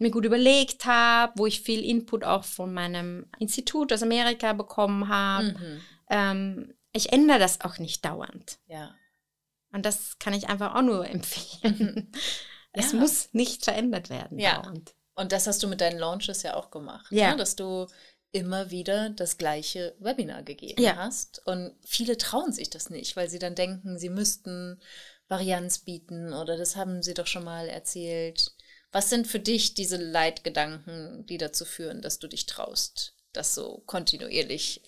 mir 0.00 0.10
gut 0.10 0.24
überlegt 0.24 0.86
habe, 0.86 1.32
wo 1.36 1.46
ich 1.46 1.60
viel 1.60 1.84
Input 1.84 2.24
auch 2.24 2.44
von 2.44 2.72
meinem 2.72 3.26
Institut 3.38 3.92
aus 3.92 4.02
Amerika 4.02 4.52
bekommen 4.54 5.08
habe. 5.08 5.52
Mhm. 5.52 5.80
Ähm, 6.08 6.74
ich 6.92 7.12
ändere 7.12 7.38
das 7.38 7.60
auch 7.60 7.78
nicht 7.78 8.04
dauernd. 8.04 8.58
Ja. 8.66 8.94
Und 9.72 9.86
das 9.86 10.18
kann 10.18 10.34
ich 10.34 10.48
einfach 10.48 10.74
auch 10.74 10.82
nur 10.82 11.06
empfehlen. 11.08 12.10
es 12.72 12.92
ja. 12.92 12.98
muss 12.98 13.28
nicht 13.32 13.64
verändert 13.64 14.10
werden 14.10 14.38
ja. 14.38 14.62
dauernd. 14.62 14.94
Und 15.14 15.32
das 15.32 15.46
hast 15.46 15.62
du 15.62 15.68
mit 15.68 15.82
deinen 15.82 15.98
Launches 15.98 16.42
ja 16.42 16.54
auch 16.54 16.70
gemacht, 16.70 17.06
ja. 17.10 17.32
Ne? 17.32 17.36
dass 17.36 17.54
du 17.54 17.86
immer 18.32 18.70
wieder 18.70 19.10
das 19.10 19.38
gleiche 19.38 19.94
Webinar 19.98 20.42
gegeben 20.42 20.82
ja. 20.82 20.96
hast. 20.96 21.46
Und 21.46 21.74
viele 21.84 22.16
trauen 22.16 22.52
sich 22.52 22.70
das 22.70 22.90
nicht, 22.90 23.16
weil 23.16 23.28
sie 23.28 23.38
dann 23.38 23.54
denken, 23.54 23.98
sie 23.98 24.08
müssten 24.08 24.80
Varianz 25.28 25.78
bieten 25.78 26.32
oder 26.32 26.56
das 26.56 26.76
haben 26.76 27.02
sie 27.02 27.14
doch 27.14 27.26
schon 27.26 27.44
mal 27.44 27.68
erzählt. 27.68 28.52
Was 28.92 29.10
sind 29.10 29.26
für 29.26 29.40
dich 29.40 29.74
diese 29.74 29.96
Leitgedanken, 29.96 31.24
die 31.26 31.38
dazu 31.38 31.64
führen, 31.64 32.02
dass 32.02 32.18
du 32.18 32.26
dich 32.26 32.46
traust, 32.46 33.14
das 33.32 33.54
so 33.54 33.82
kontinuierlich 33.86 34.82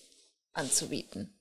anzubieten? 0.51 1.33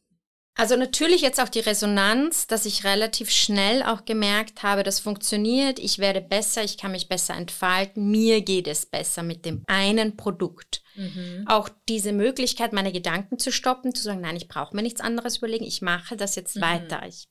Also 0.54 0.76
natürlich 0.76 1.22
jetzt 1.22 1.40
auch 1.40 1.48
die 1.48 1.60
Resonanz, 1.60 2.46
dass 2.46 2.66
ich 2.66 2.84
relativ 2.84 3.30
schnell 3.30 3.82
auch 3.82 4.04
gemerkt 4.04 4.62
habe, 4.62 4.82
das 4.82 5.00
funktioniert, 5.00 5.78
ich 5.78 5.98
werde 5.98 6.20
besser, 6.20 6.62
ich 6.62 6.76
kann 6.76 6.92
mich 6.92 7.08
besser 7.08 7.34
entfalten, 7.34 8.10
mir 8.10 8.42
geht 8.42 8.66
es 8.68 8.84
besser 8.84 9.22
mit 9.22 9.46
dem 9.46 9.64
einen 9.66 10.16
Produkt. 10.16 10.82
Mhm. 10.94 11.44
Auch 11.48 11.70
diese 11.88 12.12
Möglichkeit, 12.12 12.74
meine 12.74 12.92
Gedanken 12.92 13.38
zu 13.38 13.50
stoppen, 13.50 13.94
zu 13.94 14.02
sagen, 14.02 14.20
nein, 14.20 14.36
ich 14.36 14.46
brauche 14.46 14.76
mir 14.76 14.82
nichts 14.82 15.00
anderes 15.00 15.38
überlegen, 15.38 15.64
ich 15.64 15.80
mache 15.80 16.16
das 16.16 16.36
jetzt 16.36 16.56
mhm. 16.56 16.60
weiter. 16.60 17.06
Ich 17.06 17.28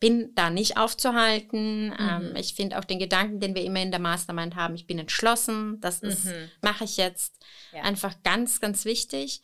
bin 0.00 0.34
da 0.34 0.50
nicht 0.50 0.78
aufzuhalten. 0.78 1.88
Mhm. 1.88 1.96
Ähm, 1.98 2.36
ich 2.36 2.54
finde 2.54 2.78
auch 2.78 2.84
den 2.84 2.98
Gedanken, 2.98 3.38
den 3.38 3.54
wir 3.54 3.64
immer 3.64 3.82
in 3.82 3.90
der 3.90 4.00
Mastermind 4.00 4.56
haben, 4.56 4.74
ich 4.74 4.86
bin 4.86 4.98
entschlossen, 4.98 5.78
das 5.80 6.00
mhm. 6.00 6.50
mache 6.62 6.84
ich 6.84 6.96
jetzt, 6.96 7.36
ja. 7.72 7.82
einfach 7.82 8.14
ganz, 8.22 8.60
ganz 8.60 8.84
wichtig. 8.86 9.42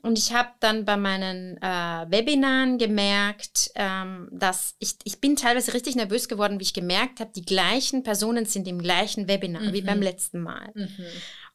Und 0.00 0.16
ich 0.16 0.32
habe 0.32 0.50
dann 0.60 0.84
bei 0.84 0.96
meinen 0.96 1.56
äh, 1.60 2.06
Webinaren 2.08 2.78
gemerkt, 2.78 3.72
ähm, 3.74 4.28
dass 4.30 4.76
ich, 4.78 4.94
ich 5.02 5.20
bin 5.20 5.34
teilweise 5.34 5.74
richtig 5.74 5.96
nervös 5.96 6.28
geworden, 6.28 6.60
wie 6.60 6.64
ich 6.64 6.74
gemerkt 6.74 7.18
habe, 7.18 7.32
die 7.34 7.44
gleichen 7.44 8.04
Personen 8.04 8.46
sind 8.46 8.68
im 8.68 8.80
gleichen 8.80 9.26
Webinar 9.26 9.62
mhm. 9.62 9.72
wie 9.72 9.82
beim 9.82 9.98
mhm. 9.98 10.04
letzten 10.04 10.40
Mal. 10.40 10.70
Mhm. 10.74 11.06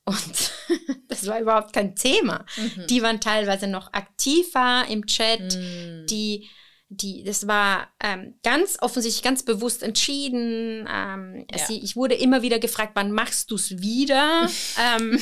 Und 0.06 0.52
das 1.08 1.26
war 1.26 1.40
überhaupt 1.40 1.72
kein 1.72 1.96
Thema. 1.96 2.46
Mhm. 2.58 2.88
Die 2.88 3.02
waren 3.02 3.22
teilweise 3.22 3.68
noch 3.68 3.94
aktiver 3.94 4.84
im 4.90 5.06
Chat, 5.06 5.56
mhm. 5.56 6.06
die 6.10 6.50
die, 6.98 7.24
das 7.24 7.48
war 7.48 7.88
ähm, 8.02 8.36
ganz 8.44 8.78
offensichtlich 8.82 9.24
ganz 9.24 9.44
bewusst 9.44 9.84
entschieden. 9.84 10.88
Ähm, 10.92 11.46
ja. 11.52 11.66
sie, 11.66 11.80
ich 11.80 11.96
wurde 11.96 12.16
immer 12.16 12.42
wieder 12.42 12.60
gefragt, 12.60 12.92
wann 12.96 13.12
machst 13.12 13.52
du 13.52 13.56
es 13.56 13.82
wieder? 13.82 14.50
ähm, 14.98 15.20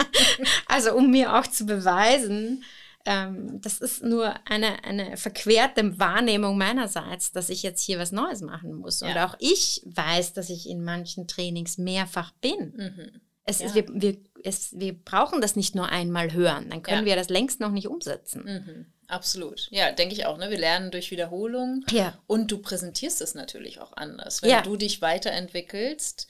also 0.66 0.94
um 0.94 1.10
mir 1.10 1.34
auch 1.34 1.46
zu 1.46 1.66
beweisen, 1.66 2.64
ähm, 3.06 3.60
das 3.60 3.80
ist 3.80 4.02
nur 4.02 4.34
eine, 4.48 4.82
eine 4.84 5.16
verquerte 5.16 5.98
Wahrnehmung 5.98 6.56
meinerseits, 6.56 7.32
dass 7.32 7.50
ich 7.50 7.62
jetzt 7.62 7.82
hier 7.82 7.98
was 7.98 8.12
Neues 8.12 8.40
machen 8.40 8.74
muss. 8.74 9.00
Ja. 9.00 9.08
Und 9.08 9.18
auch 9.18 9.36
ich 9.40 9.82
weiß, 9.84 10.32
dass 10.32 10.48
ich 10.48 10.68
in 10.68 10.82
manchen 10.82 11.28
Trainings 11.28 11.76
mehrfach 11.76 12.32
bin. 12.40 12.72
Mhm. 12.76 13.20
Es 13.44 13.60
ja. 13.60 13.66
ist, 13.66 13.74
wir, 13.74 13.84
wir, 13.88 14.16
es, 14.42 14.78
wir 14.78 14.94
brauchen 14.94 15.42
das 15.42 15.54
nicht 15.54 15.74
nur 15.74 15.88
einmal 15.88 16.32
hören, 16.32 16.70
dann 16.70 16.82
können 16.82 17.04
wir 17.04 17.16
das 17.16 17.28
längst 17.28 17.60
noch 17.60 17.72
nicht 17.72 17.88
umsetzen. 17.88 18.44
Mhm. 18.44 18.86
Absolut. 19.08 19.68
Ja, 19.70 19.92
denke 19.92 20.14
ich 20.14 20.26
auch. 20.26 20.38
Ne? 20.38 20.50
Wir 20.50 20.58
lernen 20.58 20.90
durch 20.90 21.10
Wiederholung. 21.10 21.84
Ja. 21.90 22.18
Und 22.26 22.50
du 22.50 22.58
präsentierst 22.58 23.20
es 23.20 23.34
natürlich 23.34 23.80
auch 23.80 23.96
anders. 23.96 24.42
Wenn 24.42 24.50
ja. 24.50 24.62
du 24.62 24.76
dich 24.76 25.02
weiterentwickelst, 25.02 26.26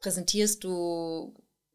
präsentierst 0.00 0.64
du, 0.64 1.34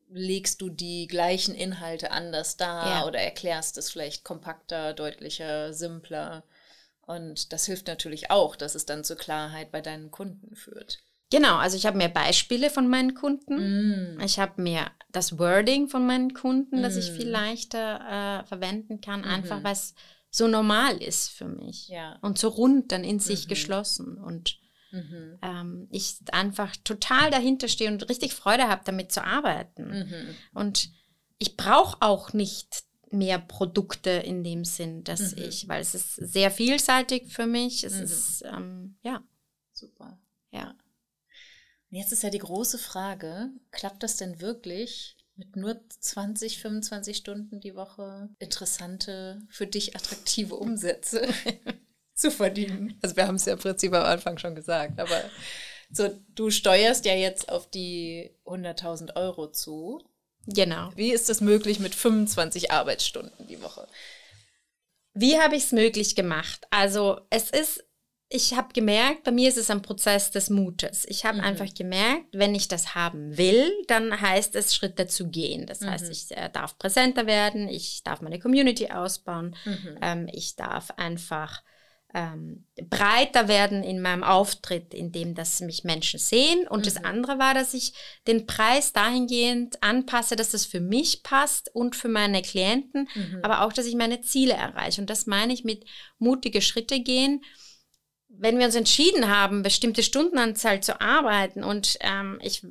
legst 0.09 0.61
du 0.61 0.69
die 0.69 1.07
gleichen 1.07 1.55
Inhalte 1.55 2.11
anders 2.11 2.57
dar 2.57 2.87
ja. 2.87 3.05
oder 3.05 3.19
erklärst 3.19 3.77
es 3.77 3.91
vielleicht 3.91 4.23
kompakter, 4.23 4.93
deutlicher, 4.93 5.73
simpler. 5.73 6.43
Und 7.01 7.53
das 7.53 7.65
hilft 7.65 7.87
natürlich 7.87 8.29
auch, 8.29 8.55
dass 8.55 8.75
es 8.75 8.85
dann 8.85 9.03
zur 9.03 9.17
Klarheit 9.17 9.71
bei 9.71 9.81
deinen 9.81 10.11
Kunden 10.11 10.55
führt. 10.55 10.99
Genau, 11.31 11.57
also 11.57 11.77
ich 11.77 11.85
habe 11.85 11.97
mehr 11.97 12.09
Beispiele 12.09 12.69
von 12.69 12.87
meinen 12.87 13.13
Kunden. 13.13 14.15
Mm. 14.15 14.19
Ich 14.21 14.39
habe 14.39 14.61
mehr 14.61 14.91
das 15.11 15.37
Wording 15.37 15.87
von 15.87 16.05
meinen 16.05 16.33
Kunden, 16.33 16.79
mm. 16.79 16.83
das 16.83 16.95
ich 16.95 17.11
viel 17.11 17.27
mm. 17.27 17.31
leichter 17.31 18.41
äh, 18.43 18.47
verwenden 18.47 18.99
kann, 19.01 19.21
mm 19.21 19.25
einfach 19.25 19.63
weil 19.63 19.73
es 19.73 19.93
so 20.29 20.47
normal 20.47 20.97
ist 21.01 21.29
für 21.29 21.47
mich. 21.47 21.87
Ja. 21.87 22.17
Und 22.21 22.37
so 22.37 22.49
rund 22.49 22.91
dann 22.91 23.03
in 23.03 23.19
sich 23.19 23.45
mhm. 23.45 23.49
geschlossen. 23.49 24.17
Und 24.17 24.59
mhm. 24.91 25.39
ähm, 25.41 25.87
ich 25.91 26.17
einfach 26.31 26.75
total 26.83 27.31
dahinter 27.31 27.67
stehe 27.67 27.91
und 27.91 28.07
richtig 28.09 28.33
Freude 28.33 28.67
habe, 28.67 28.81
damit 28.85 29.11
zu 29.11 29.23
arbeiten. 29.23 29.89
Mhm. 29.89 30.35
Und 30.53 30.89
ich 31.37 31.57
brauche 31.57 32.01
auch 32.01 32.33
nicht 32.33 32.83
mehr 33.11 33.39
Produkte 33.39 34.11
in 34.11 34.43
dem 34.43 34.65
Sinn, 34.65 35.03
dass 35.03 35.35
mhm. 35.35 35.43
ich, 35.43 35.67
weil 35.67 35.81
es 35.81 35.95
ist 35.95 36.15
sehr 36.15 36.51
vielseitig 36.51 37.33
für 37.33 37.47
mich. 37.47 37.83
Es 37.83 37.95
mhm. 37.95 38.03
ist, 38.03 38.43
ähm, 38.45 38.97
ja. 39.01 39.23
Super. 39.73 40.19
Ja. 40.51 40.75
Und 41.89 41.97
jetzt 41.97 42.11
ist 42.11 42.21
ja 42.21 42.29
die 42.29 42.37
große 42.37 42.77
Frage, 42.77 43.49
klappt 43.71 44.03
das 44.03 44.17
denn 44.17 44.41
wirklich 44.41 45.17
mit 45.39 45.55
nur 45.55 45.79
20, 45.87 46.59
25 46.59 47.15
Stunden 47.15 47.61
die 47.61 47.75
Woche 47.75 48.29
interessante, 48.39 49.41
für 49.49 49.65
dich 49.65 49.95
attraktive 49.95 50.55
Umsätze 50.55 51.27
zu 52.13 52.29
verdienen? 52.29 52.99
Also 53.01 53.15
wir 53.15 53.25
haben 53.25 53.35
es 53.35 53.45
ja 53.45 53.53
im 53.53 53.59
Prinzip 53.59 53.93
am 53.93 54.03
Anfang 54.03 54.37
schon 54.37 54.53
gesagt, 54.53 54.99
aber 54.99 55.23
so, 55.91 56.09
du 56.35 56.51
steuerst 56.51 57.05
ja 57.05 57.13
jetzt 57.13 57.49
auf 57.49 57.69
die 57.69 58.31
100.000 58.45 59.15
Euro 59.15 59.49
zu. 59.49 60.03
Genau. 60.45 60.91
Wie 60.95 61.13
ist 61.13 61.29
das 61.29 61.39
möglich 61.39 61.79
mit 61.79 61.95
25 61.95 62.71
Arbeitsstunden 62.71 63.47
die 63.47 63.61
Woche? 63.61 63.87
Wie 65.13 65.39
habe 65.39 65.55
ich 65.55 65.63
es 65.63 65.71
möglich 65.71 66.15
gemacht? 66.15 66.67
Also 66.69 67.21
es 67.29 67.49
ist 67.49 67.85
ich 68.31 68.53
habe 68.55 68.73
gemerkt, 68.73 69.23
bei 69.23 69.31
mir 69.31 69.49
ist 69.49 69.57
es 69.57 69.71
ein 69.71 69.81
Prozess 69.81 70.29
des 70.29 70.51
Mutes. 70.51 71.03
Ich 71.07 71.25
habe 71.25 71.39
mhm. 71.39 71.43
einfach 71.43 71.73
gemerkt, 71.73 72.27
wenn 72.31 72.53
ich 72.53 72.67
das 72.67 72.93
haben 72.93 73.37
will, 73.37 73.71
dann 73.87 74.21
heißt 74.21 74.55
es, 74.55 74.75
Schritte 74.75 75.07
zu 75.07 75.29
gehen. 75.29 75.65
Das 75.65 75.81
mhm. 75.81 75.89
heißt, 75.89 76.09
ich 76.11 76.37
äh, 76.37 76.49
darf 76.53 76.77
präsenter 76.77 77.25
werden, 77.25 77.67
ich 77.67 78.03
darf 78.03 78.21
meine 78.21 78.39
Community 78.39 78.91
ausbauen, 78.91 79.55
mhm. 79.65 79.97
ähm, 80.01 80.29
ich 80.31 80.55
darf 80.55 80.91
einfach 80.97 81.63
ähm, 82.13 82.65
breiter 82.75 83.47
werden 83.47 83.83
in 83.83 83.99
meinem 83.99 84.23
Auftritt, 84.23 84.93
indem 84.93 85.33
dass 85.33 85.59
mich 85.61 85.83
Menschen 85.83 86.19
sehen. 86.19 86.67
Und 86.67 86.85
das 86.85 86.99
mhm. 86.99 87.05
andere 87.05 87.39
war, 87.39 87.55
dass 87.55 87.73
ich 87.73 87.93
den 88.27 88.45
Preis 88.45 88.93
dahingehend 88.93 89.81
anpasse, 89.81 90.35
dass 90.35 90.51
das 90.51 90.67
für 90.67 90.81
mich 90.81 91.23
passt 91.23 91.73
und 91.73 91.95
für 91.95 92.09
meine 92.09 92.43
Klienten, 92.43 93.09
mhm. 93.15 93.39
aber 93.41 93.61
auch, 93.61 93.73
dass 93.73 93.87
ich 93.87 93.95
meine 93.95 94.21
Ziele 94.21 94.53
erreiche. 94.53 95.01
Und 95.01 95.09
das 95.09 95.25
meine 95.25 95.51
ich 95.51 95.63
mit 95.63 95.85
mutige 96.19 96.61
Schritte 96.61 96.99
gehen 96.99 97.41
wenn 98.29 98.57
wir 98.57 98.65
uns 98.65 98.75
entschieden 98.75 99.27
haben, 99.27 99.63
bestimmte 99.63 100.03
Stundenanzahl 100.03 100.81
zu 100.81 101.01
arbeiten 101.01 101.63
und 101.63 101.97
ähm, 102.01 102.39
ich 102.41 102.63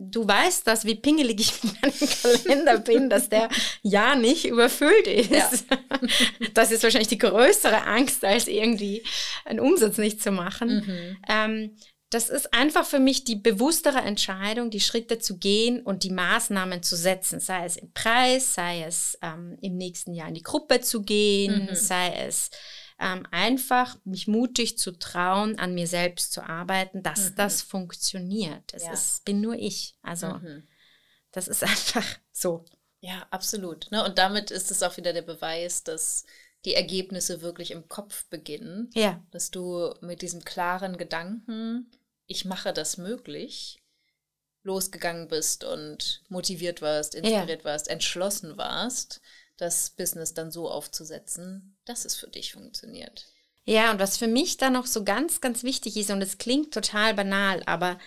du 0.00 0.26
weißt 0.26 0.66
das, 0.66 0.86
wie 0.86 0.94
pingelig 0.94 1.40
ich 1.40 1.62
mit 1.62 1.82
meinem 1.82 2.10
Kalender 2.22 2.78
bin, 2.78 3.10
dass 3.10 3.28
der 3.28 3.50
ja 3.82 4.16
nicht 4.16 4.46
überfüllt 4.46 5.06
ist. 5.06 5.30
Ja. 5.30 5.50
Das 6.54 6.72
ist 6.72 6.82
wahrscheinlich 6.82 7.08
die 7.08 7.18
größere 7.18 7.86
Angst, 7.86 8.24
als 8.24 8.48
irgendwie 8.48 9.04
einen 9.44 9.60
Umsatz 9.60 9.98
nicht 9.98 10.22
zu 10.22 10.32
machen. 10.32 10.84
Mhm. 10.86 11.16
Ähm, 11.28 11.76
das 12.08 12.28
ist 12.28 12.52
einfach 12.54 12.86
für 12.86 12.98
mich 12.98 13.24
die 13.24 13.36
bewusstere 13.36 13.98
Entscheidung, 13.98 14.70
die 14.70 14.80
Schritte 14.80 15.18
zu 15.18 15.38
gehen 15.38 15.80
und 15.82 16.02
die 16.02 16.10
Maßnahmen 16.10 16.82
zu 16.82 16.96
setzen, 16.96 17.38
sei 17.38 17.64
es 17.64 17.76
im 17.76 17.92
Preis, 17.92 18.54
sei 18.54 18.82
es 18.82 19.18
ähm, 19.22 19.58
im 19.60 19.76
nächsten 19.76 20.14
Jahr 20.14 20.28
in 20.28 20.34
die 20.34 20.42
Gruppe 20.42 20.80
zu 20.80 21.02
gehen, 21.02 21.68
mhm. 21.70 21.74
sei 21.74 22.14
es 22.26 22.50
ähm, 23.00 23.26
einfach 23.30 23.96
mich 24.04 24.28
mutig 24.28 24.78
zu 24.78 24.92
trauen, 24.92 25.58
an 25.58 25.74
mir 25.74 25.86
selbst 25.86 26.32
zu 26.32 26.42
arbeiten, 26.42 27.02
dass 27.02 27.30
mhm. 27.30 27.36
das 27.36 27.62
funktioniert. 27.62 28.74
Es 28.74 28.84
ja. 28.84 28.92
ist, 28.92 29.24
bin 29.24 29.40
nur 29.40 29.54
ich. 29.54 29.96
Also 30.02 30.28
mhm. 30.28 30.68
das 31.32 31.48
ist 31.48 31.64
einfach 31.64 32.06
so. 32.30 32.64
Ja, 33.00 33.26
absolut. 33.30 33.90
Ne? 33.90 34.04
Und 34.04 34.18
damit 34.18 34.50
ist 34.50 34.70
es 34.70 34.82
auch 34.82 34.98
wieder 34.98 35.14
der 35.14 35.22
Beweis, 35.22 35.82
dass 35.82 36.26
die 36.66 36.74
Ergebnisse 36.74 37.40
wirklich 37.40 37.70
im 37.70 37.88
Kopf 37.88 38.26
beginnen. 38.26 38.90
Ja. 38.92 39.24
Dass 39.30 39.50
du 39.50 39.94
mit 40.02 40.20
diesem 40.20 40.44
klaren 40.44 40.98
Gedanken, 40.98 41.90
ich 42.26 42.44
mache 42.44 42.74
das 42.74 42.98
möglich, 42.98 43.82
losgegangen 44.62 45.28
bist 45.28 45.64
und 45.64 46.22
motiviert 46.28 46.82
warst, 46.82 47.14
inspiriert 47.14 47.60
ja. 47.60 47.64
warst, 47.64 47.88
entschlossen 47.88 48.58
warst 48.58 49.22
das 49.60 49.90
Business 49.90 50.34
dann 50.34 50.50
so 50.50 50.70
aufzusetzen, 50.70 51.76
dass 51.84 52.04
es 52.04 52.16
für 52.16 52.28
dich 52.28 52.52
funktioniert. 52.52 53.26
Ja, 53.64 53.90
und 53.90 54.00
was 54.00 54.16
für 54.16 54.26
mich 54.26 54.56
da 54.56 54.70
noch 54.70 54.86
so 54.86 55.04
ganz, 55.04 55.40
ganz 55.40 55.62
wichtig 55.62 55.96
ist, 55.96 56.10
und 56.10 56.22
es 56.22 56.38
klingt 56.38 56.72
total 56.72 57.14
banal, 57.14 57.62
aber 57.66 57.98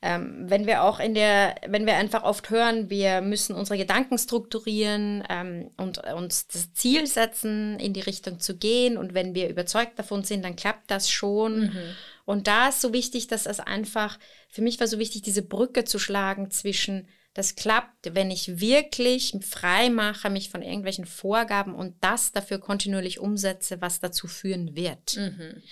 ähm, 0.00 0.44
wenn 0.48 0.66
wir 0.66 0.84
auch 0.84 1.00
in 1.00 1.14
der, 1.14 1.56
wenn 1.66 1.84
wir 1.84 1.96
einfach 1.96 2.22
oft 2.22 2.50
hören, 2.50 2.88
wir 2.88 3.20
müssen 3.20 3.56
unsere 3.56 3.76
Gedanken 3.76 4.16
strukturieren 4.16 5.24
ähm, 5.28 5.72
und 5.76 5.98
uns 6.14 6.46
das 6.46 6.72
Ziel 6.72 7.08
setzen, 7.08 7.80
in 7.80 7.94
die 7.94 8.00
Richtung 8.00 8.38
zu 8.38 8.56
gehen. 8.56 8.96
Und 8.96 9.14
wenn 9.14 9.34
wir 9.34 9.48
überzeugt 9.48 9.98
davon 9.98 10.22
sind, 10.22 10.44
dann 10.44 10.54
klappt 10.54 10.88
das 10.92 11.10
schon. 11.10 11.62
Mhm. 11.62 11.96
Und 12.24 12.46
da 12.46 12.68
ist 12.68 12.80
so 12.80 12.92
wichtig, 12.92 13.26
dass 13.26 13.46
es 13.46 13.58
einfach, 13.58 14.20
für 14.48 14.62
mich 14.62 14.78
war 14.78 14.86
so 14.86 15.00
wichtig, 15.00 15.22
diese 15.22 15.42
Brücke 15.42 15.84
zu 15.84 15.98
schlagen 15.98 16.52
zwischen 16.52 17.08
das 17.38 17.54
klappt, 17.54 18.16
wenn 18.16 18.32
ich 18.32 18.58
wirklich 18.60 19.32
frei 19.42 19.90
mache, 19.90 20.28
mich 20.28 20.50
von 20.50 20.60
irgendwelchen 20.60 21.06
Vorgaben 21.06 21.72
und 21.72 21.94
das 22.00 22.32
dafür 22.32 22.58
kontinuierlich 22.58 23.20
umsetze, 23.20 23.80
was 23.80 24.00
dazu 24.00 24.26
führen 24.26 24.74
wird. 24.74 25.16
Mhm. 25.16 25.62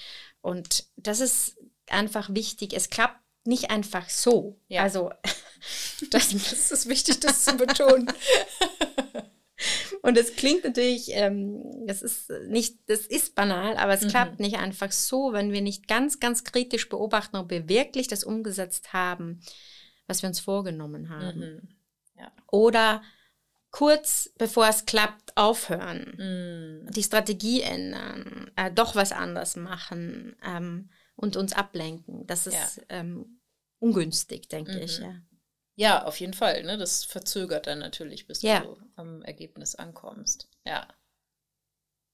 Und 0.40 0.84
das 0.94 1.18
ist 1.18 1.56
einfach 1.88 2.32
wichtig. 2.32 2.72
Es 2.72 2.88
klappt 2.88 3.18
nicht 3.46 3.68
einfach 3.70 4.08
so. 4.08 4.60
Ja. 4.68 4.84
Also 4.84 5.10
das, 6.10 6.28
das 6.30 6.70
ist 6.70 6.88
wichtig, 6.88 7.18
das 7.18 7.44
zu 7.44 7.56
betonen. 7.56 8.12
Und 10.02 10.16
es 10.16 10.36
klingt 10.36 10.62
natürlich, 10.62 11.08
ähm, 11.14 11.64
das 11.86 12.02
ist 12.02 12.30
nicht, 12.46 12.78
das 12.86 13.00
ist 13.00 13.34
banal, 13.34 13.76
aber 13.76 13.94
es 13.94 14.02
mhm. 14.02 14.08
klappt 14.08 14.38
nicht 14.38 14.58
einfach 14.58 14.92
so, 14.92 15.32
wenn 15.32 15.50
wir 15.50 15.62
nicht 15.62 15.88
ganz, 15.88 16.20
ganz 16.20 16.44
kritisch 16.44 16.88
beobachten, 16.88 17.36
ob 17.36 17.50
wir 17.50 17.68
wirklich 17.68 18.06
das 18.06 18.22
umgesetzt 18.22 18.92
haben, 18.92 19.40
was 20.06 20.22
wir 20.22 20.28
uns 20.28 20.40
vorgenommen 20.40 21.08
haben. 21.08 21.40
Mhm. 21.40 21.68
Ja. 22.18 22.32
Oder 22.48 23.02
kurz 23.70 24.32
bevor 24.38 24.68
es 24.68 24.86
klappt, 24.86 25.36
aufhören, 25.36 26.14
mhm. 26.86 26.90
die 26.92 27.02
Strategie 27.02 27.62
ändern, 27.62 28.50
äh, 28.56 28.70
doch 28.70 28.94
was 28.94 29.12
anders 29.12 29.56
machen 29.56 30.36
ähm, 30.44 30.90
und 31.14 31.36
uns 31.36 31.52
ablenken. 31.52 32.26
Das 32.26 32.46
ist 32.46 32.76
ja. 32.76 32.84
ähm, 32.88 33.40
ungünstig, 33.78 34.48
denke 34.48 34.72
mhm. 34.72 34.82
ich. 34.82 34.98
Ja. 34.98 35.20
ja, 35.74 36.04
auf 36.04 36.18
jeden 36.20 36.34
Fall. 36.34 36.62
Ne? 36.62 36.78
Das 36.78 37.04
verzögert 37.04 37.66
dann 37.66 37.80
natürlich, 37.80 38.26
bis 38.26 38.42
ja. 38.42 38.60
du 38.60 38.78
am 38.94 39.22
Ergebnis 39.22 39.74
ankommst. 39.74 40.48
Ja. 40.64 40.88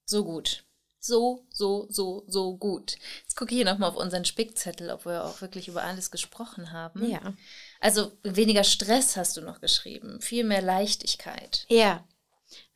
So 0.05 0.25
gut 0.25 0.65
so, 1.05 1.45
so, 1.51 1.87
so, 1.91 2.25
so 2.29 2.57
gut. 2.57 2.97
Jetzt 3.23 3.37
gucke 3.37 3.51
ich 3.53 3.57
hier 3.57 3.65
nochmal 3.65 3.91
auf 3.91 3.97
unseren 3.97 4.25
Spickzettel, 4.25 4.91
ob 4.91 5.05
wir 5.05 5.25
auch 5.25 5.41
wirklich 5.41 5.67
über 5.67 5.83
alles 5.83 6.13
gesprochen 6.13 6.71
haben. 6.71 7.05
Ja. 7.11 7.35
Also 7.83 8.13
weniger 8.23 8.63
Stress 8.63 9.17
hast 9.17 9.37
du 9.37 9.41
noch 9.41 9.61
geschrieben, 9.61 10.21
viel 10.21 10.45
mehr 10.45 10.63
Leichtigkeit. 10.63 11.67
Ja. 11.69 12.05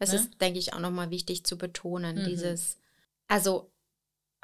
Das 0.01 0.11
ne? 0.11 0.17
ist, 0.17 0.41
denke 0.41 0.59
ich, 0.59 0.73
auch 0.73 0.81
nochmal 0.81 1.11
wichtig 1.11 1.45
zu 1.45 1.57
betonen. 1.57 2.17
Mhm. 2.17 2.25
Dieses, 2.25 2.79
also 3.29 3.71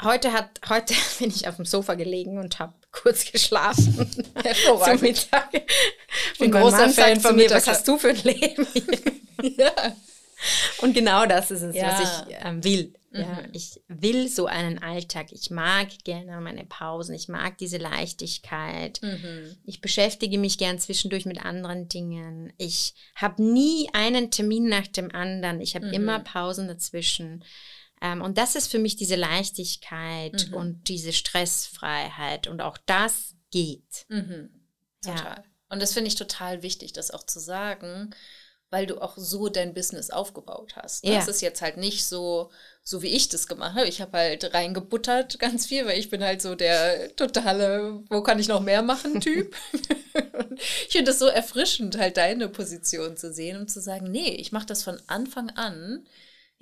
heute 0.00 0.32
hat, 0.32 0.60
heute 0.68 0.94
bin 1.18 1.30
ich 1.30 1.48
auf 1.48 1.56
dem 1.56 1.64
Sofa 1.64 1.94
gelegen 1.94 2.38
und 2.38 2.60
habe 2.60 2.74
kurz 2.92 3.32
geschlafen. 3.32 4.08
Hervorragend. 4.40 5.00
Zum 5.00 5.08
Mittag. 5.08 5.48
Ich 6.34 6.38
bin 6.38 6.52
großer 6.52 6.90
Fan 6.90 7.20
von 7.20 7.34
mir, 7.34 7.50
was 7.50 7.66
hast 7.66 7.88
du 7.88 7.98
für 7.98 8.10
ein 8.10 8.22
Leben? 8.22 8.64
ja. 9.58 9.72
Und 10.78 10.94
genau 10.94 11.26
das 11.26 11.50
ist 11.50 11.62
es, 11.62 11.74
ja. 11.74 11.88
was 11.88 12.28
ich 12.28 12.36
ähm, 12.40 12.62
will. 12.62 12.94
Ja, 13.14 13.42
mhm. 13.42 13.48
ich 13.52 13.80
will 13.88 14.28
so 14.28 14.46
einen 14.46 14.82
Alltag. 14.82 15.32
Ich 15.32 15.50
mag 15.50 15.88
gerne 16.04 16.40
meine 16.40 16.64
Pausen. 16.64 17.14
Ich 17.14 17.28
mag 17.28 17.58
diese 17.58 17.76
Leichtigkeit. 17.76 19.00
Mhm. 19.02 19.56
Ich 19.64 19.82
beschäftige 19.82 20.38
mich 20.38 20.56
gern 20.56 20.78
zwischendurch 20.78 21.26
mit 21.26 21.44
anderen 21.44 21.88
Dingen. 21.88 22.52
Ich 22.56 22.94
habe 23.14 23.42
nie 23.42 23.88
einen 23.92 24.30
Termin 24.30 24.68
nach 24.68 24.86
dem 24.86 25.14
anderen. 25.14 25.60
Ich 25.60 25.74
habe 25.74 25.88
mhm. 25.88 25.92
immer 25.92 26.20
Pausen 26.20 26.68
dazwischen. 26.68 27.44
Ähm, 28.00 28.22
und 28.22 28.38
das 28.38 28.56
ist 28.56 28.68
für 28.68 28.78
mich 28.78 28.96
diese 28.96 29.16
Leichtigkeit 29.16 30.48
mhm. 30.48 30.54
und 30.54 30.88
diese 30.88 31.12
Stressfreiheit. 31.12 32.46
Und 32.46 32.62
auch 32.62 32.78
das 32.86 33.34
geht. 33.50 34.06
Mhm. 34.08 34.48
Total. 35.04 35.36
Ja. 35.36 35.44
Und 35.68 35.82
das 35.82 35.92
finde 35.92 36.08
ich 36.08 36.14
total 36.14 36.62
wichtig, 36.62 36.94
das 36.94 37.10
auch 37.10 37.24
zu 37.24 37.40
sagen 37.40 38.14
weil 38.72 38.86
du 38.86 39.02
auch 39.02 39.18
so 39.18 39.50
dein 39.50 39.74
Business 39.74 40.08
aufgebaut 40.08 40.76
hast. 40.76 41.04
Ne? 41.04 41.12
Ja. 41.12 41.18
Das 41.18 41.28
ist 41.28 41.42
jetzt 41.42 41.60
halt 41.60 41.76
nicht 41.76 42.06
so, 42.06 42.50
so 42.82 43.02
wie 43.02 43.08
ich 43.08 43.28
das 43.28 43.46
gemacht 43.46 43.74
habe. 43.76 43.86
Ich 43.86 44.00
habe 44.00 44.16
halt 44.16 44.54
reingebuttert 44.54 45.38
ganz 45.38 45.66
viel, 45.66 45.84
weil 45.84 45.98
ich 45.98 46.08
bin 46.08 46.24
halt 46.24 46.40
so 46.40 46.54
der 46.54 47.14
totale, 47.14 48.00
wo 48.08 48.22
kann 48.22 48.38
ich 48.38 48.48
noch 48.48 48.60
mehr 48.60 48.82
machen 48.82 49.20
Typ. 49.20 49.54
ich 50.88 50.92
finde 50.92 51.10
es 51.10 51.18
so 51.18 51.26
erfrischend, 51.26 51.98
halt 51.98 52.16
deine 52.16 52.48
Position 52.48 53.18
zu 53.18 53.30
sehen 53.30 53.60
und 53.60 53.70
zu 53.70 53.82
sagen, 53.82 54.10
nee, 54.10 54.36
ich 54.36 54.52
mache 54.52 54.66
das 54.66 54.82
von 54.82 54.98
Anfang 55.06 55.50
an 55.50 56.06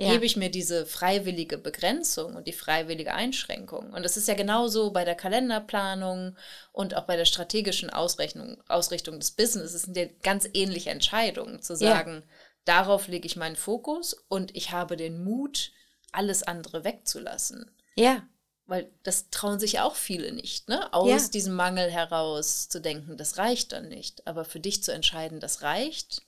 ja. 0.01 0.12
gebe 0.12 0.24
ich 0.24 0.36
mir 0.36 0.51
diese 0.51 0.86
freiwillige 0.86 1.59
Begrenzung 1.59 2.34
und 2.34 2.46
die 2.46 2.55
freiwillige 2.55 3.12
Einschränkung. 3.12 3.92
Und 3.92 4.03
das 4.03 4.16
ist 4.16 4.28
ja 4.28 4.34
genauso 4.34 4.92
bei 4.92 5.05
der 5.05 5.14
Kalenderplanung 5.14 6.36
und 6.72 6.96
auch 6.96 7.05
bei 7.05 7.16
der 7.16 7.26
strategischen 7.26 7.90
Ausrichtung, 7.90 8.57
Ausrichtung 8.66 9.20
des 9.20 9.32
Business. 9.32 9.74
Es 9.74 9.82
sind 9.82 9.96
ja 9.98 10.07
ganz 10.22 10.48
ähnliche 10.55 10.88
Entscheidungen, 10.88 11.61
zu 11.61 11.76
sagen, 11.76 12.22
ja. 12.26 12.34
darauf 12.64 13.09
lege 13.09 13.26
ich 13.26 13.36
meinen 13.36 13.57
Fokus 13.57 14.14
und 14.28 14.57
ich 14.57 14.70
habe 14.72 14.96
den 14.96 15.22
Mut, 15.22 15.70
alles 16.12 16.42
andere 16.42 16.82
wegzulassen. 16.82 17.70
Ja. 17.94 18.26
weil 18.66 18.90
das 19.03 19.28
trauen 19.30 19.59
sich 19.59 19.80
auch 19.80 19.96
viele 19.96 20.32
nicht, 20.32 20.68
ne? 20.68 20.94
Aus 20.94 21.09
ja. 21.11 21.28
diesem 21.28 21.55
Mangel 21.55 21.90
heraus 21.90 22.68
zu 22.68 22.80
denken, 22.80 23.18
das 23.18 23.36
reicht 23.36 23.72
dann 23.72 23.88
nicht. 23.88 24.26
Aber 24.26 24.46
für 24.46 24.61
dich 24.61 24.82
zu 24.82 24.92
entscheiden, 24.92 25.40
das 25.40 25.61
reicht 25.61 26.22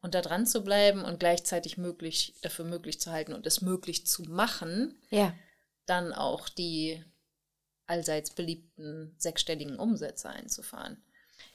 und 0.00 0.14
da 0.14 0.20
dran 0.20 0.46
zu 0.46 0.62
bleiben 0.62 1.04
und 1.04 1.20
gleichzeitig 1.20 1.76
möglich, 1.78 2.34
dafür 2.42 2.64
möglich 2.64 3.00
zu 3.00 3.10
halten 3.10 3.32
und 3.32 3.46
es 3.46 3.60
möglich 3.60 4.06
zu 4.06 4.22
machen, 4.22 4.98
ja. 5.10 5.34
dann 5.86 6.12
auch 6.12 6.48
die 6.48 7.04
allseits 7.86 8.30
beliebten 8.30 9.14
sechsstelligen 9.18 9.78
Umsätze 9.78 10.28
einzufahren. 10.28 11.02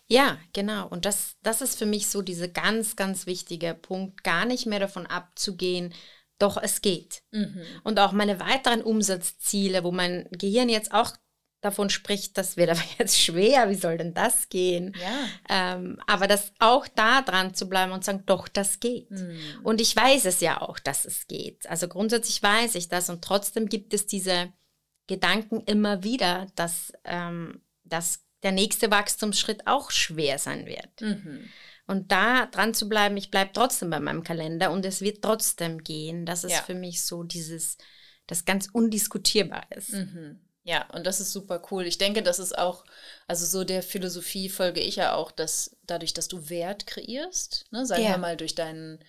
Ja, 0.08 0.38
genau. 0.52 0.88
Und 0.88 1.06
das, 1.06 1.38
das 1.44 1.62
ist 1.62 1.78
für 1.78 1.86
mich 1.86 2.08
so 2.08 2.22
dieser 2.22 2.48
ganz, 2.48 2.96
ganz 2.96 3.26
wichtige 3.26 3.74
Punkt, 3.74 4.24
gar 4.24 4.46
nicht 4.46 4.66
mehr 4.66 4.80
davon 4.80 5.06
abzugehen, 5.06 5.94
doch 6.40 6.58
es 6.58 6.82
geht. 6.82 7.24
Mhm. 7.32 7.64
Und 7.84 8.00
auch 8.00 8.12
meine 8.12 8.40
weiteren 8.40 8.82
Umsatzziele, 8.82 9.84
wo 9.84 9.92
mein 9.92 10.28
Gehirn 10.32 10.70
jetzt 10.70 10.94
auch 10.94 11.16
davon 11.64 11.90
spricht, 11.90 12.38
das 12.38 12.58
wird 12.58 12.70
aber 12.70 12.84
jetzt 13.00 13.20
schwer, 13.20 13.70
wie 13.70 13.76
soll 13.76 13.98
denn 13.98 14.14
das 14.14 14.50
gehen? 14.50 14.96
Ja. 15.00 15.76
Ähm, 15.76 16.00
aber 16.08 16.28
das 16.28 16.52
auch 16.60 16.88
da 16.88 17.22
dran 17.22 17.54
zu 17.54 17.70
bleiben 17.70 17.92
und 17.92 18.04
sagen, 18.04 18.24
doch, 18.26 18.48
das 18.48 18.80
geht. 18.80 19.12
Mhm. 19.12 19.38
Und 19.64 19.82
ich 19.82 19.96
weiß 19.96 20.26
es 20.26 20.42
ja 20.42 20.62
auch, 20.62 20.80
dass 20.80 21.06
es 21.06 21.28
geht. 21.28 21.68
Also 21.70 21.88
grundsätzlich 21.88 22.44
weiß 22.44 22.76
ich 22.76 22.90
das 22.90 23.10
und 23.10 23.24
trotzdem 23.24 23.68
gibt 23.68 23.94
es 23.94 24.06
diese 24.06 24.52
Gedanken 25.08 25.62
immer 25.62 26.04
wieder, 26.04 26.48
dass, 26.56 26.94
ähm, 27.06 27.62
dass 27.84 28.26
der 28.44 28.52
nächste 28.52 28.92
Wachstumsschritt 28.92 29.68
auch 29.68 29.92
schwer 29.92 30.40
sein 30.40 30.66
wird. 30.66 31.02
Mhm. 31.02 31.50
Und 31.86 32.12
da 32.12 32.46
dran 32.46 32.74
zu 32.74 32.88
bleiben, 32.88 33.18
ich 33.18 33.30
bleibe 33.32 33.52
trotzdem 33.54 33.90
bei 33.90 34.00
meinem 34.00 34.24
Kalender 34.24 34.72
und 34.72 34.86
es 34.86 35.02
wird 35.02 35.22
trotzdem 35.22 35.84
gehen. 35.84 36.26
Das 36.26 36.44
ist 36.44 36.54
ja. 36.54 36.62
für 36.62 36.76
mich 36.76 37.04
so 37.04 37.24
dieses, 37.24 37.78
das 38.28 38.46
ganz 38.46 38.70
undiskutierbar 38.72 39.66
ist. 39.72 39.94
Mhm. 39.94 40.40
Ja, 40.64 40.88
und 40.94 41.06
das 41.06 41.20
ist 41.20 41.34
super 41.34 41.62
cool. 41.72 41.86
Ich 41.86 41.98
denke, 41.98 42.24
das 42.24 42.40
ist 42.40 42.58
auch, 42.58 42.86
also 43.28 43.46
so 43.46 43.66
der 43.66 43.84
Philosophie 43.84 44.48
folge 44.48 44.80
ich 44.80 44.96
ja 44.96 45.14
auch, 45.14 45.32
dass 45.32 45.76
dadurch, 45.84 46.14
dass 46.14 46.30
du 46.30 46.50
Wert 46.50 46.88
kreierst, 46.88 47.66
ne, 47.72 47.86
sagen 47.86 48.04
ja. 48.04 48.12
wir 48.12 48.18
mal 48.18 48.38
durch 48.38 48.56
deinen, 48.56 49.04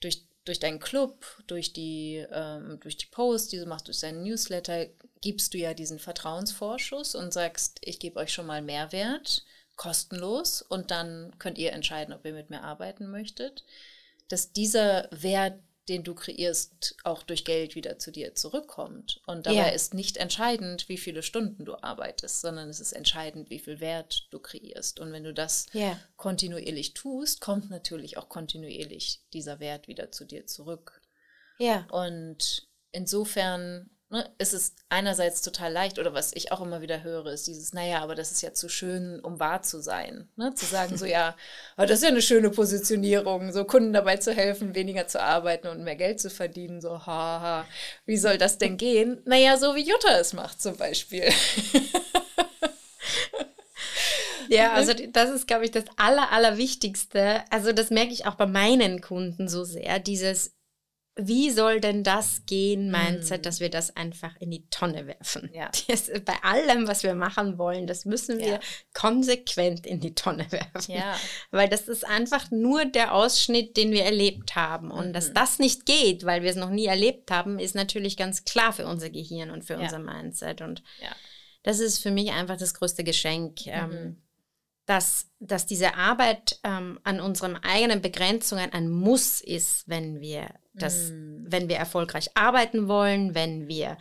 durch, 0.00 0.26
durch 0.44 0.58
deinen 0.58 0.80
Club, 0.80 1.24
durch 1.46 1.72
die, 1.72 2.26
ähm, 2.32 2.80
durch 2.80 2.96
die 2.96 3.06
Posts, 3.06 3.48
die 3.48 3.58
du 3.58 3.66
machst, 3.66 3.86
durch 3.86 4.00
deinen 4.00 4.24
Newsletter, 4.24 4.86
gibst 5.20 5.54
du 5.54 5.58
ja 5.58 5.74
diesen 5.74 6.00
Vertrauensvorschuss 6.00 7.14
und 7.14 7.32
sagst, 7.32 7.78
ich 7.82 8.00
gebe 8.00 8.18
euch 8.18 8.32
schon 8.32 8.46
mal 8.46 8.62
Mehrwert 8.62 9.44
kostenlos 9.76 10.62
und 10.62 10.90
dann 10.90 11.34
könnt 11.38 11.58
ihr 11.58 11.72
entscheiden, 11.72 12.14
ob 12.14 12.24
ihr 12.24 12.32
mit 12.32 12.50
mir 12.50 12.62
arbeiten 12.62 13.06
möchtet, 13.08 13.64
dass 14.28 14.52
dieser 14.52 15.08
Wert, 15.12 15.60
den 15.88 16.02
du 16.02 16.14
kreierst, 16.14 16.96
auch 17.04 17.22
durch 17.22 17.44
Geld 17.44 17.74
wieder 17.74 17.98
zu 17.98 18.10
dir 18.10 18.34
zurückkommt. 18.34 19.20
Und 19.26 19.46
dabei 19.46 19.56
ja. 19.56 19.68
ist 19.68 19.94
nicht 19.94 20.16
entscheidend, 20.16 20.88
wie 20.88 20.98
viele 20.98 21.22
Stunden 21.22 21.64
du 21.64 21.76
arbeitest, 21.76 22.40
sondern 22.40 22.68
es 22.68 22.80
ist 22.80 22.92
entscheidend, 22.92 23.50
wie 23.50 23.58
viel 23.58 23.80
Wert 23.80 24.26
du 24.30 24.38
kreierst. 24.38 24.98
Und 25.00 25.12
wenn 25.12 25.24
du 25.24 25.32
das 25.32 25.66
ja. 25.72 25.98
kontinuierlich 26.16 26.94
tust, 26.94 27.40
kommt 27.40 27.70
natürlich 27.70 28.16
auch 28.16 28.28
kontinuierlich 28.28 29.22
dieser 29.32 29.60
Wert 29.60 29.88
wieder 29.88 30.10
zu 30.10 30.24
dir 30.24 30.46
zurück. 30.46 31.00
Ja. 31.58 31.86
Und 31.90 32.68
insofern 32.92 33.90
ne, 34.10 34.28
ist 34.38 34.54
es 34.54 34.74
einerseits 34.88 35.42
total 35.42 35.72
leicht, 35.72 35.98
oder 35.98 36.14
was 36.14 36.32
ich 36.34 36.52
auch 36.52 36.60
immer 36.60 36.80
wieder 36.80 37.02
höre, 37.02 37.26
ist 37.26 37.46
dieses, 37.46 37.72
naja, 37.72 38.00
aber 38.00 38.14
das 38.14 38.32
ist 38.32 38.42
ja 38.42 38.52
zu 38.52 38.68
schön, 38.68 39.20
um 39.20 39.40
wahr 39.40 39.62
zu 39.62 39.80
sein. 39.80 40.28
Ne? 40.36 40.54
Zu 40.54 40.66
sagen, 40.66 40.96
so 40.96 41.06
ja, 41.06 41.36
aber 41.76 41.86
das 41.86 41.98
ist 41.98 42.04
ja 42.04 42.10
eine 42.10 42.22
schöne 42.22 42.50
Positionierung, 42.50 43.52
so 43.52 43.64
Kunden 43.64 43.92
dabei 43.92 44.16
zu 44.16 44.32
helfen, 44.32 44.74
weniger 44.74 45.06
zu 45.08 45.20
arbeiten 45.20 45.68
und 45.68 45.84
mehr 45.84 45.96
Geld 45.96 46.20
zu 46.20 46.30
verdienen, 46.30 46.80
so 46.80 47.06
haha, 47.06 47.66
wie 48.04 48.16
soll 48.16 48.38
das 48.38 48.58
denn 48.58 48.76
gehen? 48.76 49.22
Naja, 49.24 49.56
so 49.56 49.74
wie 49.74 49.88
Jutta 49.88 50.18
es 50.18 50.32
macht 50.32 50.60
zum 50.60 50.76
Beispiel. 50.76 51.24
Ja, 54.48 54.72
also 54.72 54.92
das 55.12 55.30
ist, 55.30 55.46
glaube 55.46 55.64
ich, 55.64 55.70
das 55.70 55.84
Aller, 55.96 56.30
Allerwichtigste. 56.30 57.44
Also 57.50 57.72
das 57.72 57.90
merke 57.90 58.12
ich 58.12 58.26
auch 58.26 58.34
bei 58.34 58.46
meinen 58.46 59.00
Kunden 59.00 59.48
so 59.48 59.64
sehr, 59.64 59.98
dieses 59.98 60.55
wie 61.18 61.50
soll 61.50 61.80
denn 61.80 62.04
das 62.04 62.44
gehen, 62.44 62.90
Mindset, 62.90 63.40
mm. 63.40 63.42
dass 63.42 63.60
wir 63.60 63.70
das 63.70 63.96
einfach 63.96 64.36
in 64.38 64.50
die 64.50 64.68
Tonne 64.68 65.06
werfen? 65.06 65.50
Ja. 65.52 65.70
Das, 65.88 66.10
bei 66.24 66.34
allem, 66.42 66.88
was 66.88 67.04
wir 67.04 67.14
machen 67.14 67.58
wollen, 67.58 67.86
das 67.86 68.04
müssen 68.04 68.38
wir 68.38 68.46
ja. 68.46 68.60
konsequent 68.92 69.86
in 69.86 70.00
die 70.00 70.14
Tonne 70.14 70.46
werfen. 70.52 70.92
Ja. 70.92 71.16
Weil 71.50 71.68
das 71.68 71.88
ist 71.88 72.06
einfach 72.06 72.50
nur 72.50 72.84
der 72.84 73.14
Ausschnitt, 73.14 73.76
den 73.76 73.92
wir 73.92 74.04
erlebt 74.04 74.56
haben. 74.56 74.90
Und 74.90 75.08
mhm. 75.08 75.12
dass 75.14 75.32
das 75.32 75.58
nicht 75.58 75.86
geht, 75.86 76.24
weil 76.24 76.42
wir 76.42 76.50
es 76.50 76.56
noch 76.56 76.70
nie 76.70 76.86
erlebt 76.86 77.30
haben, 77.30 77.58
ist 77.58 77.74
natürlich 77.74 78.16
ganz 78.16 78.44
klar 78.44 78.72
für 78.72 78.86
unser 78.86 79.08
Gehirn 79.08 79.50
und 79.50 79.64
für 79.64 79.78
unser 79.78 79.98
Mindset. 79.98 80.60
Und 80.60 80.82
das 81.62 81.80
ist 81.80 81.98
für 81.98 82.10
mich 82.10 82.32
einfach 82.32 82.58
das 82.58 82.74
größte 82.74 83.04
Geschenk. 83.04 83.66
Mhm. 83.66 83.72
Ähm, 83.72 84.22
dass, 84.86 85.28
dass 85.40 85.66
diese 85.66 85.96
Arbeit 85.96 86.60
ähm, 86.62 87.00
an 87.02 87.20
unseren 87.20 87.56
eigenen 87.56 88.00
Begrenzungen 88.00 88.72
ein 88.72 88.88
Muss 88.88 89.40
ist, 89.40 89.88
wenn 89.88 90.20
wir 90.20 90.48
das, 90.74 91.10
mm. 91.10 91.44
wenn 91.48 91.68
wir 91.68 91.76
erfolgreich 91.76 92.30
arbeiten 92.34 92.88
wollen, 92.88 93.34
wenn 93.34 93.66
wir 93.66 93.98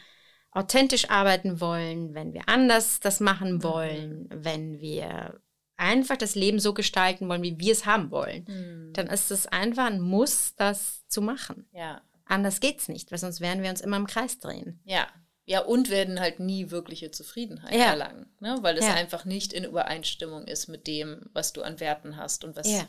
authentisch 0.51 1.09
arbeiten 1.09 1.59
wollen, 1.59 2.13
wenn 2.13 2.33
wir 2.33 2.47
anders 2.47 2.99
das 3.01 3.19
machen 3.19 3.55
mhm. 3.55 3.63
wollen, 3.63 4.23
mm. 4.23 4.27
wenn 4.31 4.79
wir 4.79 5.41
einfach 5.75 6.17
das 6.17 6.35
Leben 6.35 6.59
so 6.59 6.73
gestalten 6.73 7.27
wollen, 7.27 7.43
wie 7.43 7.59
wir 7.59 7.73
es 7.73 7.85
haben 7.85 8.11
wollen, 8.11 8.43
mm. 8.43 8.93
dann 8.93 9.07
ist 9.07 9.31
es 9.31 9.47
einfach 9.47 9.87
ein 9.87 9.99
Muss, 9.99 10.55
das 10.55 11.05
zu 11.07 11.21
machen. 11.21 11.67
Ja. 11.73 12.01
Anders 12.25 12.59
geht's 12.59 12.87
nicht, 12.87 13.11
weil 13.11 13.19
sonst 13.19 13.41
werden 13.41 13.63
wir 13.63 13.69
uns 13.69 13.81
immer 13.81 13.97
im 13.97 14.07
Kreis 14.07 14.39
drehen. 14.39 14.79
Ja, 14.85 15.07
ja, 15.45 15.59
und 15.59 15.89
werden 15.89 16.19
halt 16.19 16.39
nie 16.39 16.71
wirkliche 16.71 17.11
Zufriedenheit 17.11 17.73
ja. 17.73 17.85
erlangen, 17.85 18.25
ne? 18.39 18.57
weil 18.61 18.77
es 18.77 18.85
ja. 18.85 18.95
einfach 18.95 19.25
nicht 19.25 19.53
in 19.53 19.63
Übereinstimmung 19.63 20.47
ist 20.47 20.67
mit 20.67 20.87
dem, 20.87 21.29
was 21.33 21.53
du 21.53 21.61
an 21.61 21.79
Werten 21.79 22.17
hast 22.17 22.43
und 22.43 22.55
was, 22.55 22.67
ja. 22.67 22.87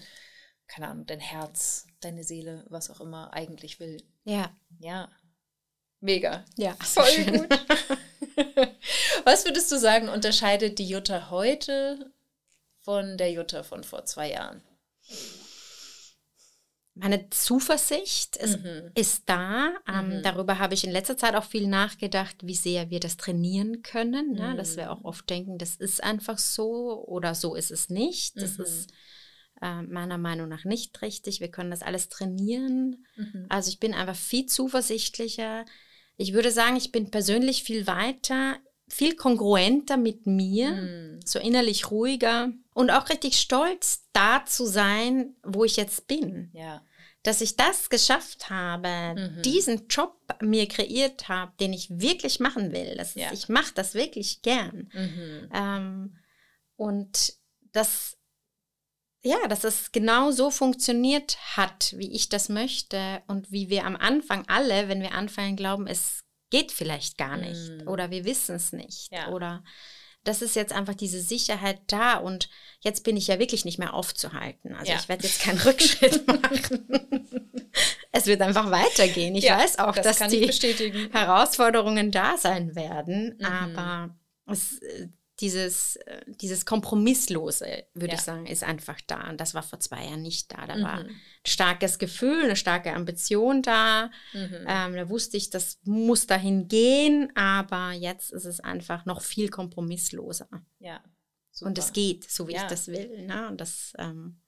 keine 0.66 0.88
Ahnung, 0.88 1.07
dein 1.07 1.20
Herz, 1.20 1.86
deine 2.00 2.24
Seele, 2.24 2.64
was 2.68 2.90
auch 2.90 3.00
immer 3.00 3.34
eigentlich 3.34 3.78
will. 3.78 4.02
Ja. 4.24 4.57
Ja. 4.78 5.11
Mega. 6.00 6.44
Ja, 6.57 6.74
voll 6.82 7.04
schön. 7.07 7.40
gut. 7.40 7.48
was 9.24 9.44
würdest 9.44 9.70
du 9.70 9.78
sagen, 9.78 10.09
unterscheidet 10.09 10.78
die 10.78 10.88
Jutta 10.88 11.30
heute 11.30 12.11
von 12.80 13.18
der 13.18 13.32
Jutta 13.32 13.64
von 13.64 13.84
vor 13.84 14.07
zwei 14.07 14.30
Jahren? 14.30 14.62
Meine 16.99 17.28
Zuversicht 17.28 18.36
ist, 18.36 18.64
mhm. 18.64 18.90
ist 18.94 19.24
da. 19.26 19.74
Ähm, 19.86 20.18
mhm. 20.18 20.22
Darüber 20.22 20.59
habe 20.59 20.72
ich 20.72 20.82
in 20.82 20.90
letzter 20.90 21.18
Zeit 21.18 21.34
auch 21.34 21.44
viel 21.44 21.68
nachgedacht, 21.68 22.36
wie 22.42 22.55
sehr 22.55 22.88
wir 22.88 23.01
das 23.01 23.18
trainieren 23.18 23.82
können. 23.82 24.32
Ne? 24.32 24.55
Mhm. 24.55 24.57
Dass 24.57 24.78
wir 24.78 24.90
auch 24.90 25.01
mhm. 25.01 25.05
oft 25.05 25.28
denken, 25.28 25.59
das 25.59 25.76
ist 25.76 26.03
einfach 26.03 26.38
so 26.38 27.05
oder 27.07 27.34
so 27.34 27.55
ist 27.55 27.70
es 27.70 27.90
nicht. 27.90 28.40
Das 28.40 28.57
mhm. 28.57 28.64
ist 28.64 28.92
äh, 29.61 29.82
meiner 29.82 30.16
Meinung 30.16 30.49
nach 30.49 30.64
nicht 30.64 31.03
richtig. 31.03 31.40
Wir 31.40 31.51
können 31.51 31.70
das 31.70 31.82
alles 31.82 32.09
trainieren. 32.09 33.05
Mhm. 33.16 33.44
Also 33.51 33.68
ich 33.68 33.78
bin 33.78 33.92
einfach 33.92 34.16
viel 34.16 34.47
zuversichtlicher. 34.47 35.66
Ich 36.16 36.32
würde 36.32 36.51
sagen, 36.51 36.76
ich 36.76 36.92
bin 36.92 37.11
persönlich 37.11 37.62
viel 37.62 37.86
weiter, 37.86 38.57
viel 38.89 39.16
kongruenter 39.16 39.97
mit 39.97 40.26
mir, 40.26 41.18
so 41.24 41.39
innerlich 41.39 41.91
ruhiger 41.91 42.53
und 42.72 42.91
auch 42.91 43.09
richtig 43.09 43.39
stolz, 43.39 44.07
da 44.12 44.45
zu 44.47 44.66
sein, 44.66 45.34
wo 45.43 45.64
ich 45.64 45.76
jetzt 45.76 46.07
bin. 46.07 46.51
Ja. 46.53 46.82
Dass 47.22 47.41
ich 47.41 47.57
das 47.57 47.91
geschafft 47.91 48.51
habe, 48.51 49.14
mhm. 49.16 49.43
diesen 49.43 49.89
Job 49.89 50.16
mir 50.41 50.68
kreiert 50.68 51.28
habe, 51.28 51.53
den 51.59 51.72
ich 51.72 51.99
wirklich 51.99 52.39
machen 52.39 52.72
will. 52.72 52.95
Das, 52.97 53.16
ja. 53.16 53.32
Ich 53.32 53.49
mache 53.49 53.74
das 53.74 53.95
wirklich 53.95 54.43
gern. 54.43 54.89
Mhm. 54.93 55.51
Ähm, 55.53 56.16
und 56.76 57.32
das, 57.72 58.16
ja, 59.22 59.49
dass 59.49 59.64
es 59.64 59.91
genau 59.91 60.30
so 60.30 60.51
funktioniert 60.53 61.39
hat, 61.57 61.93
wie 61.97 62.12
ich 62.12 62.28
das 62.28 62.49
möchte 62.49 63.22
und 63.26 63.51
wie 63.51 63.68
wir 63.68 63.84
am 63.84 63.97
Anfang 63.97 64.45
alle, 64.47 64.89
wenn 64.89 65.03
wir 65.03 65.12
anfangen, 65.12 65.57
glauben, 65.57 65.89
es 65.89 66.25
geht 66.51 66.72
vielleicht 66.72 67.18
gar 67.18 67.36
nicht 67.36 67.70
mhm. 67.70 67.88
oder 67.88 68.11
wir 68.11 68.24
wissen 68.24 68.57
es 68.57 68.72
nicht 68.72 69.12
ja. 69.12 69.28
oder 69.28 69.62
das 70.26 70.42
ist 70.42 70.57
jetzt 70.57 70.72
einfach 70.72 70.94
diese 70.94 71.20
Sicherheit 71.20 71.80
da 71.86 72.16
und 72.16 72.49
jetzt 72.80 73.05
bin 73.05 73.16
ich 73.16 73.28
ja 73.28 73.38
wirklich 73.38 73.64
nicht 73.64 73.78
mehr 73.78 73.94
aufzuhalten. 73.94 74.74
Also 74.74 74.90
ja. 74.90 74.99
ich 74.99 75.09
werde 75.09 75.24
jetzt 75.24 75.40
keinen 75.40 75.61
Rückschritt 75.64 76.26
machen. 76.26 77.70
es 78.11 78.26
wird 78.26 78.40
einfach 78.40 78.70
weitergehen. 78.70 79.36
Ich 79.36 79.44
ja, 79.44 79.59
weiß 79.59 79.78
auch, 79.78 79.94
das 79.94 80.18
dass 80.18 80.28
die 80.28 80.49
Herausforderungen 81.12 82.11
da 82.11 82.36
sein 82.36 82.74
werden, 82.74 83.36
mhm. 83.38 83.44
aber 83.44 84.16
es, 84.47 84.80
äh, 84.82 85.09
dieses, 85.41 85.97
äh, 85.97 86.22
dieses 86.26 86.64
Kompromisslose, 86.64 87.84
würde 87.95 88.12
ja. 88.12 88.14
ich 88.14 88.20
sagen, 88.22 88.47
ist 88.47 88.64
einfach 88.64 89.01
da. 89.07 89.28
Und 89.28 89.41
das 89.41 89.55
war 89.55 89.62
vor 89.62 89.80
zwei 89.80 90.05
Jahren 90.05 90.22
nicht 90.22 90.53
da. 90.53 90.66
Da 90.66 90.76
mhm. 90.76 90.82
war 90.82 90.99
ein 91.01 91.20
starkes 91.47 91.99
Gefühl, 91.99 92.45
eine 92.45 92.57
starke 92.57 92.95
Ambition 92.95 93.62
da. 93.62 94.11
Mhm. 94.32 94.64
Ähm, 94.66 94.95
da 94.95 95.09
wusste 95.09 95.37
ich, 95.37 95.51
das 95.51 95.78
muss 95.84 96.26
dahin 96.26 96.68
gehen, 96.68 97.34
aber 97.37 97.93
jetzt 97.93 98.32
ist 98.32 98.47
es 98.47 98.61
einfach 98.61 99.05
noch 99.05 99.20
viel 99.20 99.49
kompromissloser. 99.49 100.49
Ja. 100.78 101.03
Super. 101.51 101.68
Und 101.68 101.78
es 101.78 101.93
geht, 101.93 102.30
so 102.30 102.49
wie 102.49 102.53
ja. 102.53 102.62
ich 102.62 102.68
das 102.68 102.89
will. 102.89 103.26
Ne? 103.26 103.49
Und 103.49 103.61
das 103.61 103.93
ähm, 103.99 104.41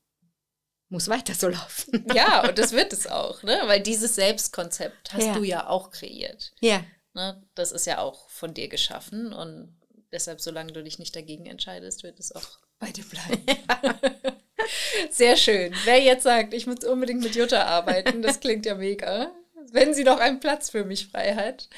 muss 0.89 1.09
weiter 1.09 1.35
so 1.35 1.49
laufen. 1.49 2.07
Ja, 2.15 2.49
und 2.49 2.59
das 2.59 2.73
wird 2.73 2.93
es 2.93 3.07
auch, 3.07 3.43
ne? 3.43 3.61
weil 3.67 3.83
dieses 3.83 4.15
Selbstkonzept 4.15 5.13
hast 5.13 5.27
ja. 5.27 5.35
du 5.35 5.43
ja 5.43 5.67
auch 5.69 5.91
kreiert. 5.91 6.53
Ja. 6.61 6.83
Ne? 7.15 7.43
Das 7.55 7.73
ist 7.73 7.87
ja 7.87 7.99
auch 7.99 8.29
von 8.31 8.55
dir 8.55 8.69
geschaffen 8.69 9.33
und 9.33 9.79
deshalb, 10.13 10.41
solange 10.41 10.73
du 10.73 10.83
dich 10.83 10.99
nicht 10.99 11.15
dagegen 11.15 11.47
entscheidest, 11.47 12.03
wird 12.03 12.19
es 12.19 12.35
auch 12.35 12.59
bei 12.79 12.91
dir 12.91 13.05
bleiben. 13.05 13.45
Sehr 15.11 15.37
schön. 15.37 15.75
Wer 15.85 16.03
jetzt 16.03 16.25
sagt, 16.25 16.53
ich 16.53 16.67
muss 16.67 16.85
unbedingt 16.85 17.23
mit 17.23 17.35
Jutta 17.35 17.65
arbeiten, 17.65 18.23
das 18.23 18.41
klingt 18.41 18.67
ja 18.67 18.75
mega. 18.75 19.33
Wenn 19.71 19.95
sie 19.95 20.05
noch 20.05 20.19
einen 20.19 20.41
Platz 20.41 20.71
für 20.71 20.85
mich 20.85 21.09
frei 21.09 21.35
hat. 21.35 21.69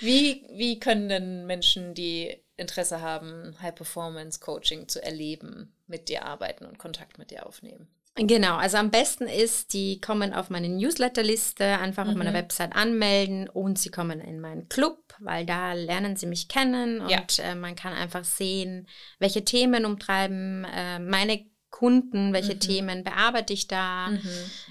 Wie, 0.00 0.46
wie 0.50 0.80
können 0.80 1.08
denn 1.08 1.46
Menschen, 1.46 1.94
die 1.94 2.42
Interesse 2.56 3.00
haben, 3.00 3.56
High 3.60 3.74
Performance 3.74 4.40
Coaching 4.40 4.88
zu 4.88 5.02
erleben, 5.02 5.74
mit 5.86 6.08
dir 6.08 6.24
arbeiten 6.24 6.64
und 6.64 6.78
Kontakt 6.78 7.18
mit 7.18 7.30
dir 7.30 7.46
aufnehmen? 7.46 7.88
Genau, 8.16 8.56
also 8.56 8.76
am 8.76 8.90
besten 8.90 9.28
ist, 9.28 9.72
die 9.72 10.00
kommen 10.00 10.34
auf 10.34 10.50
meine 10.50 10.68
Newsletterliste, 10.68 11.64
einfach 11.64 12.04
mhm. 12.04 12.10
auf 12.10 12.16
meiner 12.16 12.30
mhm. 12.30 12.36
Website 12.36 12.74
anmelden 12.74 13.48
und 13.48 13.78
sie 13.78 13.90
kommen 13.90 14.20
in 14.20 14.40
meinen 14.40 14.68
Club, 14.68 15.14
weil 15.20 15.46
da 15.46 15.72
lernen 15.72 16.16
sie 16.16 16.26
mich 16.26 16.48
kennen 16.48 17.00
und 17.00 17.10
ja. 17.10 17.44
äh, 17.44 17.54
man 17.54 17.76
kann 17.76 17.92
einfach 17.92 18.24
sehen, 18.24 18.88
welche 19.20 19.44
Themen 19.44 19.84
umtreiben 19.84 20.64
äh, 20.64 20.98
meine 20.98 21.49
Kunden, 21.70 22.32
welche 22.32 22.54
mhm. 22.54 22.60
Themen 22.60 23.04
bearbeite 23.04 23.52
ich 23.52 23.68
da. 23.68 24.08
Mhm. 24.08 24.20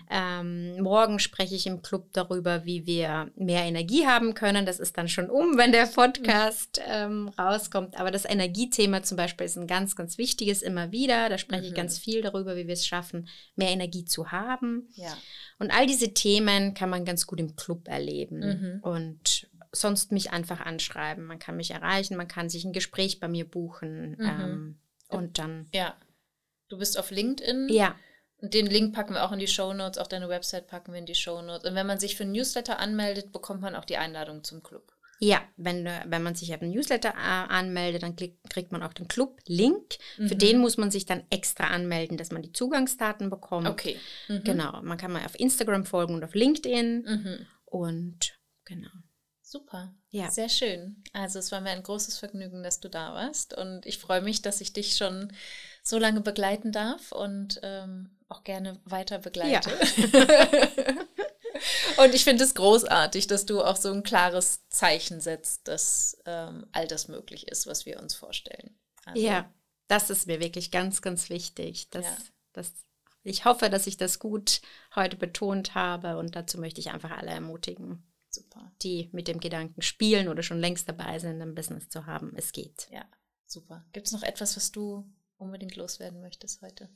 Ähm, 0.10 0.82
morgen 0.82 1.20
spreche 1.20 1.56
ich 1.56 1.66
im 1.66 1.82
Club 1.82 2.10
darüber, 2.14 2.66
wie 2.66 2.86
wir 2.86 3.32
mehr 3.36 3.64
Energie 3.64 4.06
haben 4.06 4.34
können. 4.34 4.66
Das 4.66 4.80
ist 4.80 4.98
dann 4.98 5.08
schon 5.08 5.30
um, 5.30 5.58
wenn 5.58 5.72
der 5.72 5.86
Podcast 5.86 6.82
ähm, 6.86 7.30
rauskommt. 7.30 7.98
Aber 7.98 8.12
das 8.12 8.26
Energiethema 8.26 9.02
zum 9.02 9.18
Beispiel 9.18 9.46
ist 9.46 9.58
ein 9.58 9.68
ganz, 9.68 9.96
ganz 9.96 10.18
wichtiges 10.18 10.62
immer 10.62 10.92
wieder. 10.92 11.30
Da 11.30 11.38
spreche 11.38 11.64
mhm. 11.64 11.68
ich 11.70 11.74
ganz 11.74 11.98
viel 11.98 12.22
darüber, 12.22 12.56
wie 12.56 12.68
wir 12.68 12.74
es 12.74 12.86
schaffen, 12.86 13.28
mehr 13.56 13.70
Energie 13.70 14.06
zu 14.06 14.32
haben. 14.32 14.90
Ja. 14.96 15.18
Und 15.58 15.72
all 15.72 15.88
diese 15.88 16.14
Themen 16.14 16.74
kann 16.74 16.90
man 16.90 17.06
ganz 17.06 17.26
gut 17.26 17.40
im 17.40 17.56
Club 17.56 17.88
erleben. 17.88 18.40
Mhm. 18.40 18.80
Und 18.82 19.48
sonst 19.72 20.12
mich 20.12 20.32
einfach 20.32 20.60
anschreiben. 20.60 21.26
Man 21.26 21.40
kann 21.40 21.56
mich 21.56 21.72
erreichen, 21.72 22.18
man 22.18 22.28
kann 22.28 22.50
sich 22.50 22.66
ein 22.66 22.74
Gespräch 22.74 23.20
bei 23.20 23.28
mir 23.28 23.46
buchen. 23.46 24.12
Mhm. 24.12 24.18
Ähm, 24.20 24.80
und 25.08 25.40
dann. 25.40 25.68
Ja 25.74 25.96
Du 26.70 26.78
bist 26.78 26.98
auf 26.98 27.12
LinkedIn. 27.12 27.70
Ja. 27.70 27.96
Und 28.42 28.54
den 28.54 28.68
Link 28.68 28.96
packen 28.96 29.16
wir 29.16 29.26
auch 29.26 29.34
in 29.34 29.40
die 29.40 29.48
Show 29.48 29.74
Notes, 29.74 29.98
auch 29.98 30.08
deine 30.08 30.30
Website 30.30 30.68
packen 30.68 30.94
wir 30.94 31.00
in 31.00 31.06
die 31.06 31.16
Show 31.16 31.42
Notes. 31.42 31.70
Und 31.70 31.76
wenn 31.76 31.88
man 31.88 32.00
sich 32.00 32.16
für 32.16 32.24
ein 32.24 32.32
Newsletter 32.32 32.80
anmeldet, 32.80 33.34
bekommt 33.34 33.62
man 33.62 33.76
auch 33.76 33.86
die 33.86 33.98
Einladung 33.98 34.44
zum 34.44 34.64
Club. 34.64 34.94
Ja, 35.22 35.42
wenn, 35.58 35.84
wenn 36.06 36.24
man 36.24 36.36
sich 36.36 36.54
auf 36.54 36.62
einen 36.62 36.72
Newsletter 36.72 37.10
äh, 37.10 37.14
anmeldet, 37.18 38.04
dann 38.04 38.16
krieg, 38.16 38.38
kriegt 38.50 38.72
man 38.72 38.82
auch 38.82 38.94
den 38.94 39.10
Club-Link. 39.10 39.98
Mhm. 40.18 40.28
Für 40.30 40.36
den 40.38 40.60
muss 40.60 40.78
man 40.78 40.92
sich 40.92 41.06
dann 41.06 41.24
extra 41.30 41.66
anmelden, 41.66 42.16
dass 42.16 42.32
man 42.32 42.42
die 42.42 42.54
Zugangsdaten 42.54 43.30
bekommt. 43.30 43.68
Okay. 43.68 44.00
Mhm. 44.30 44.44
Genau. 44.46 44.82
Man 44.82 44.98
kann 44.98 45.12
mal 45.12 45.26
auf 45.26 45.38
Instagram 45.38 45.86
folgen 45.86 46.14
und 46.16 46.24
auf 46.24 46.36
LinkedIn. 46.36 47.02
Mhm. 47.02 47.46
Und 47.66 48.40
genau. 48.64 48.88
Super. 49.42 49.94
Ja. 50.10 50.32
Sehr 50.32 50.48
schön. 50.48 51.04
Also 51.12 51.40
es 51.40 51.52
war 51.52 51.60
mir 51.60 51.72
ein 51.72 51.84
großes 51.84 52.18
Vergnügen, 52.18 52.64
dass 52.64 52.80
du 52.80 52.88
da 52.88 53.14
warst. 53.14 53.58
Und 53.58 53.86
ich 53.86 53.98
freue 53.98 54.22
mich, 54.22 54.42
dass 54.42 54.62
ich 54.62 54.72
dich 54.72 54.96
schon 54.96 55.34
so 55.84 55.98
lange 55.98 56.22
begleiten 56.22 56.72
darf 56.72 57.12
und 57.12 57.60
ähm, 57.64 58.18
auch 58.28 58.44
gerne 58.44 58.80
weiter 58.86 59.20
begleite. 59.20 59.72
Ja. 59.72 60.98
und 62.04 62.14
ich 62.14 62.24
finde 62.24 62.44
es 62.44 62.54
großartig, 62.54 63.28
dass 63.28 63.46
du 63.46 63.62
auch 63.62 63.76
so 63.76 63.92
ein 63.92 64.04
klares 64.04 64.68
Zeichen 64.70 65.20
setzt, 65.20 65.68
dass 65.68 66.18
ähm, 66.26 66.68
all 66.72 66.88
das 66.88 67.08
möglich 67.08 67.48
ist, 67.48 67.68
was 67.68 67.86
wir 67.86 68.00
uns 68.00 68.14
vorstellen. 68.14 68.78
Also, 69.06 69.22
ja, 69.22 69.52
das 69.88 70.10
ist 70.10 70.28
mir 70.28 70.40
wirklich 70.40 70.72
ganz, 70.72 71.02
ganz 71.02 71.30
wichtig. 71.30 71.90
Dass, 71.90 72.06
ja. 72.06 72.18
dass 72.54 72.72
ich 73.24 73.46
hoffe, 73.46 73.70
dass 73.70 73.88
ich 73.88 73.98
das 73.98 74.20
gut 74.20 74.62
heute 74.96 75.18
betont 75.18 75.76
habe 75.76 76.18
und 76.18 76.36
dazu 76.36 76.60
möchte 76.60 76.80
ich 76.80 76.92
einfach 76.92 77.12
alle 77.12 77.32
ermutigen. 77.32 78.04
Super. 78.30 78.72
Die 78.84 79.10
mit 79.12 79.28
dem 79.28 79.40
Gedanken 79.40 79.82
spielen 79.82 80.28
oder 80.28 80.44
schon 80.44 80.60
längst 80.60 80.88
dabei 80.88 81.18
sind, 81.18 81.42
ein 81.42 81.56
Business 81.56 81.90
zu 81.90 82.06
haben. 82.06 82.34
Es 82.36 82.52
geht. 82.52 82.88
Ja, 82.92 83.04
super. 83.48 83.86
Gibt 83.92 84.06
es 84.06 84.14
noch 84.14 84.22
etwas, 84.22 84.56
was 84.56 84.72
du 84.72 85.12
unbedingt 85.40 85.76
loswerden 85.76 86.22
möchtest 86.22 86.62
heute? 86.62 86.90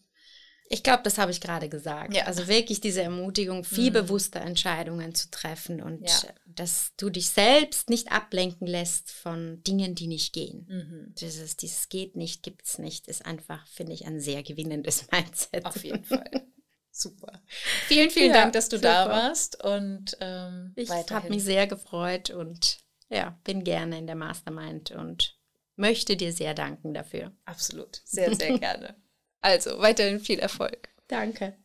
Ich 0.69 0.81
glaube, 0.81 1.03
das 1.03 1.17
habe 1.17 1.31
ich 1.31 1.41
gerade 1.41 1.69
gesagt. 1.69 2.15
Ja. 2.15 2.25
Also 2.25 2.47
wirklich 2.47 2.81
diese 2.81 3.03
Ermutigung, 3.03 3.63
viel 3.63 3.89
mhm. 3.89 3.93
bewusster 3.93 4.41
Entscheidungen 4.41 5.13
zu 5.13 5.29
treffen 5.29 5.81
und 5.81 6.07
ja. 6.07 6.33
dass 6.45 6.93
du 6.97 7.09
dich 7.09 7.29
selbst 7.29 7.89
nicht 7.89 8.11
ablenken 8.11 8.65
lässt 8.65 9.11
von 9.11 9.61
Dingen, 9.63 9.93
die 9.93 10.07
nicht 10.07 10.33
gehen. 10.33 10.65
Mhm. 10.69 11.15
Dieses, 11.15 11.57
dieses 11.57 11.89
geht 11.89 12.15
nicht, 12.15 12.43
gibt 12.43 12.65
es 12.65 12.79
nicht, 12.79 13.07
ist 13.07 13.25
einfach, 13.25 13.67
finde 13.67 13.93
ich, 13.93 14.05
ein 14.05 14.19
sehr 14.19 14.41
gewinnendes 14.41 15.05
Mindset. 15.11 15.65
Auf 15.65 15.83
jeden 15.83 16.05
Fall. 16.05 16.47
Super. 16.91 17.41
Vielen, 17.87 18.09
vielen 18.11 18.29
ja, 18.29 18.41
Dank, 18.41 18.53
dass 18.53 18.69
du 18.69 18.77
super. 18.77 19.05
da 19.05 19.09
warst 19.09 19.63
und 19.63 20.15
ähm, 20.21 20.73
ich 20.75 20.89
habe 20.89 21.29
mich 21.29 21.43
sehr 21.43 21.65
gefreut 21.65 22.29
und 22.29 22.77
ja, 23.09 23.37
bin 23.43 23.63
gerne 23.63 23.97
in 23.97 24.07
der 24.07 24.15
Mastermind 24.15 24.91
und 24.91 25.35
möchte 25.75 26.15
dir 26.15 26.33
sehr 26.33 26.53
danken 26.53 26.93
dafür. 26.93 27.31
Absolut, 27.45 28.01
sehr, 28.05 28.35
sehr 28.35 28.57
gerne. 28.59 28.95
Also 29.41 29.79
weiterhin 29.79 30.19
viel 30.19 30.39
Erfolg. 30.39 30.89
Danke. 31.07 31.55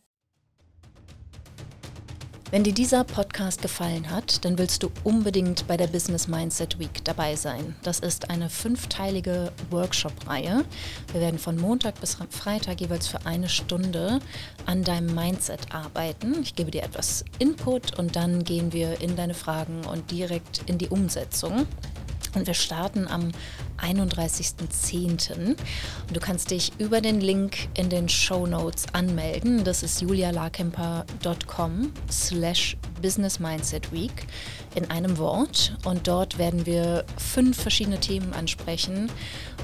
Wenn 2.51 2.65
dir 2.65 2.73
dieser 2.73 3.05
Podcast 3.05 3.61
gefallen 3.61 4.11
hat, 4.11 4.43
dann 4.43 4.57
willst 4.57 4.83
du 4.83 4.91
unbedingt 5.05 5.67
bei 5.69 5.77
der 5.77 5.87
Business 5.87 6.29
Mindset 6.29 6.79
Week 6.79 7.05
dabei 7.05 7.37
sein. 7.37 7.77
Das 7.83 8.01
ist 8.01 8.31
eine 8.31 8.49
fünfteilige 8.49 9.53
Workshop-Reihe. 9.69 10.65
Wir 11.13 11.21
werden 11.21 11.39
von 11.39 11.59
Montag 11.59 12.01
bis 12.01 12.17
Freitag 12.31 12.81
jeweils 12.81 13.07
für 13.07 13.27
eine 13.27 13.51
Stunde 13.51 14.21
an 14.65 14.83
deinem 14.83 15.15
Mindset 15.15 15.75
arbeiten. 15.75 16.41
Ich 16.41 16.55
gebe 16.55 16.71
dir 16.71 16.85
etwas 16.85 17.23
Input 17.39 17.99
und 17.99 18.17
dann 18.17 18.45
gehen 18.45 18.73
wir 18.73 19.03
in 19.03 19.15
deine 19.15 19.35
Fragen 19.35 19.85
und 19.85 20.11
direkt 20.11 20.63
in 20.65 20.79
die 20.79 20.89
Umsetzung. 20.89 21.67
Und 22.35 22.47
wir 22.47 22.55
starten 22.55 23.09
am 23.09 23.31
31.10. 23.79 25.39
Und 25.39 25.57
du 26.13 26.21
kannst 26.21 26.51
dich 26.51 26.73
über 26.79 27.01
den 27.01 27.21
Link 27.21 27.69
in 27.77 27.89
den 27.89 28.09
Show 28.09 28.47
Notes 28.47 28.87
anmelden. 28.93 29.65
Das 29.65 29.83
ist 29.83 30.01
julialarkemper.com 30.01 31.93
slash 32.11 32.77
Business 33.01 33.39
Mindset 33.39 33.93
Week 33.93 34.27
in 34.75 34.91
einem 34.91 35.19
Wort. 35.19 35.77
Und 35.85 36.09
dort 36.09 36.39
werden 36.39 36.67
wir 36.67 37.05
fünf 37.17 37.61
verschiedene 37.61 38.01
Themen 38.01 38.33
ansprechen, 38.33 39.11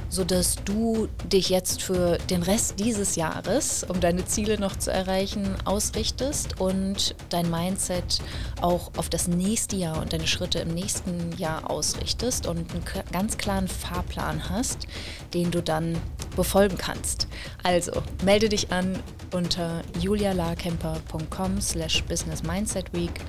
sodass 0.09 0.57
du 0.65 1.09
dich 1.33 1.49
jetzt 1.49 1.83
für 1.83 2.19
den 2.31 2.43
Rest 2.43 2.79
dieses 2.79 3.17
Jahres, 3.17 3.85
um 3.89 4.01
deine 4.01 4.25
Ziele 4.25 4.59
noch 4.59 4.77
zu 4.77 4.91
erreichen, 4.91 5.57
ausrichtest 5.65 6.61
und 6.61 7.15
dein 7.31 7.51
Mindset 7.51 8.21
auch 8.61 8.91
auf 8.97 9.09
das 9.09 9.29
nächste 9.29 9.77
Jahr 9.77 10.01
und 10.01 10.13
deine 10.13 10.27
Schritte 10.27 10.61
im 10.61 10.69
nächsten 10.69 11.37
Jahr 11.37 11.71
ausrichtest 11.71 12.47
und 12.47 12.59
einen 12.59 12.85
ganz 13.13 13.39
klaren 13.39 13.69
Fahrplan 13.69 14.49
hast, 14.49 14.87
den 15.33 15.51
du 15.51 15.63
dann 15.63 15.97
befolgen 16.37 16.77
kannst. 16.79 17.29
Also 17.63 18.03
melde 18.25 18.49
dich 18.49 18.73
an 18.73 18.99
unter 19.33 19.83
julialarkemper.com 20.01 21.61
slash 21.61 22.03
business 22.05 22.43
mindset 22.43 22.93
week 22.93 23.21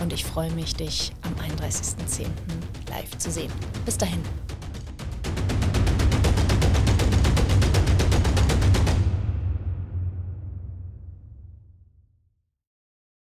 und 0.00 0.12
ich 0.12 0.24
freue 0.24 0.50
mich, 0.52 0.74
dich 0.74 1.12
am 1.22 1.34
31.10. 1.34 2.26
live 2.90 3.18
zu 3.18 3.30
sehen. 3.30 3.52
Bis 3.84 3.96
dahin. 3.96 4.20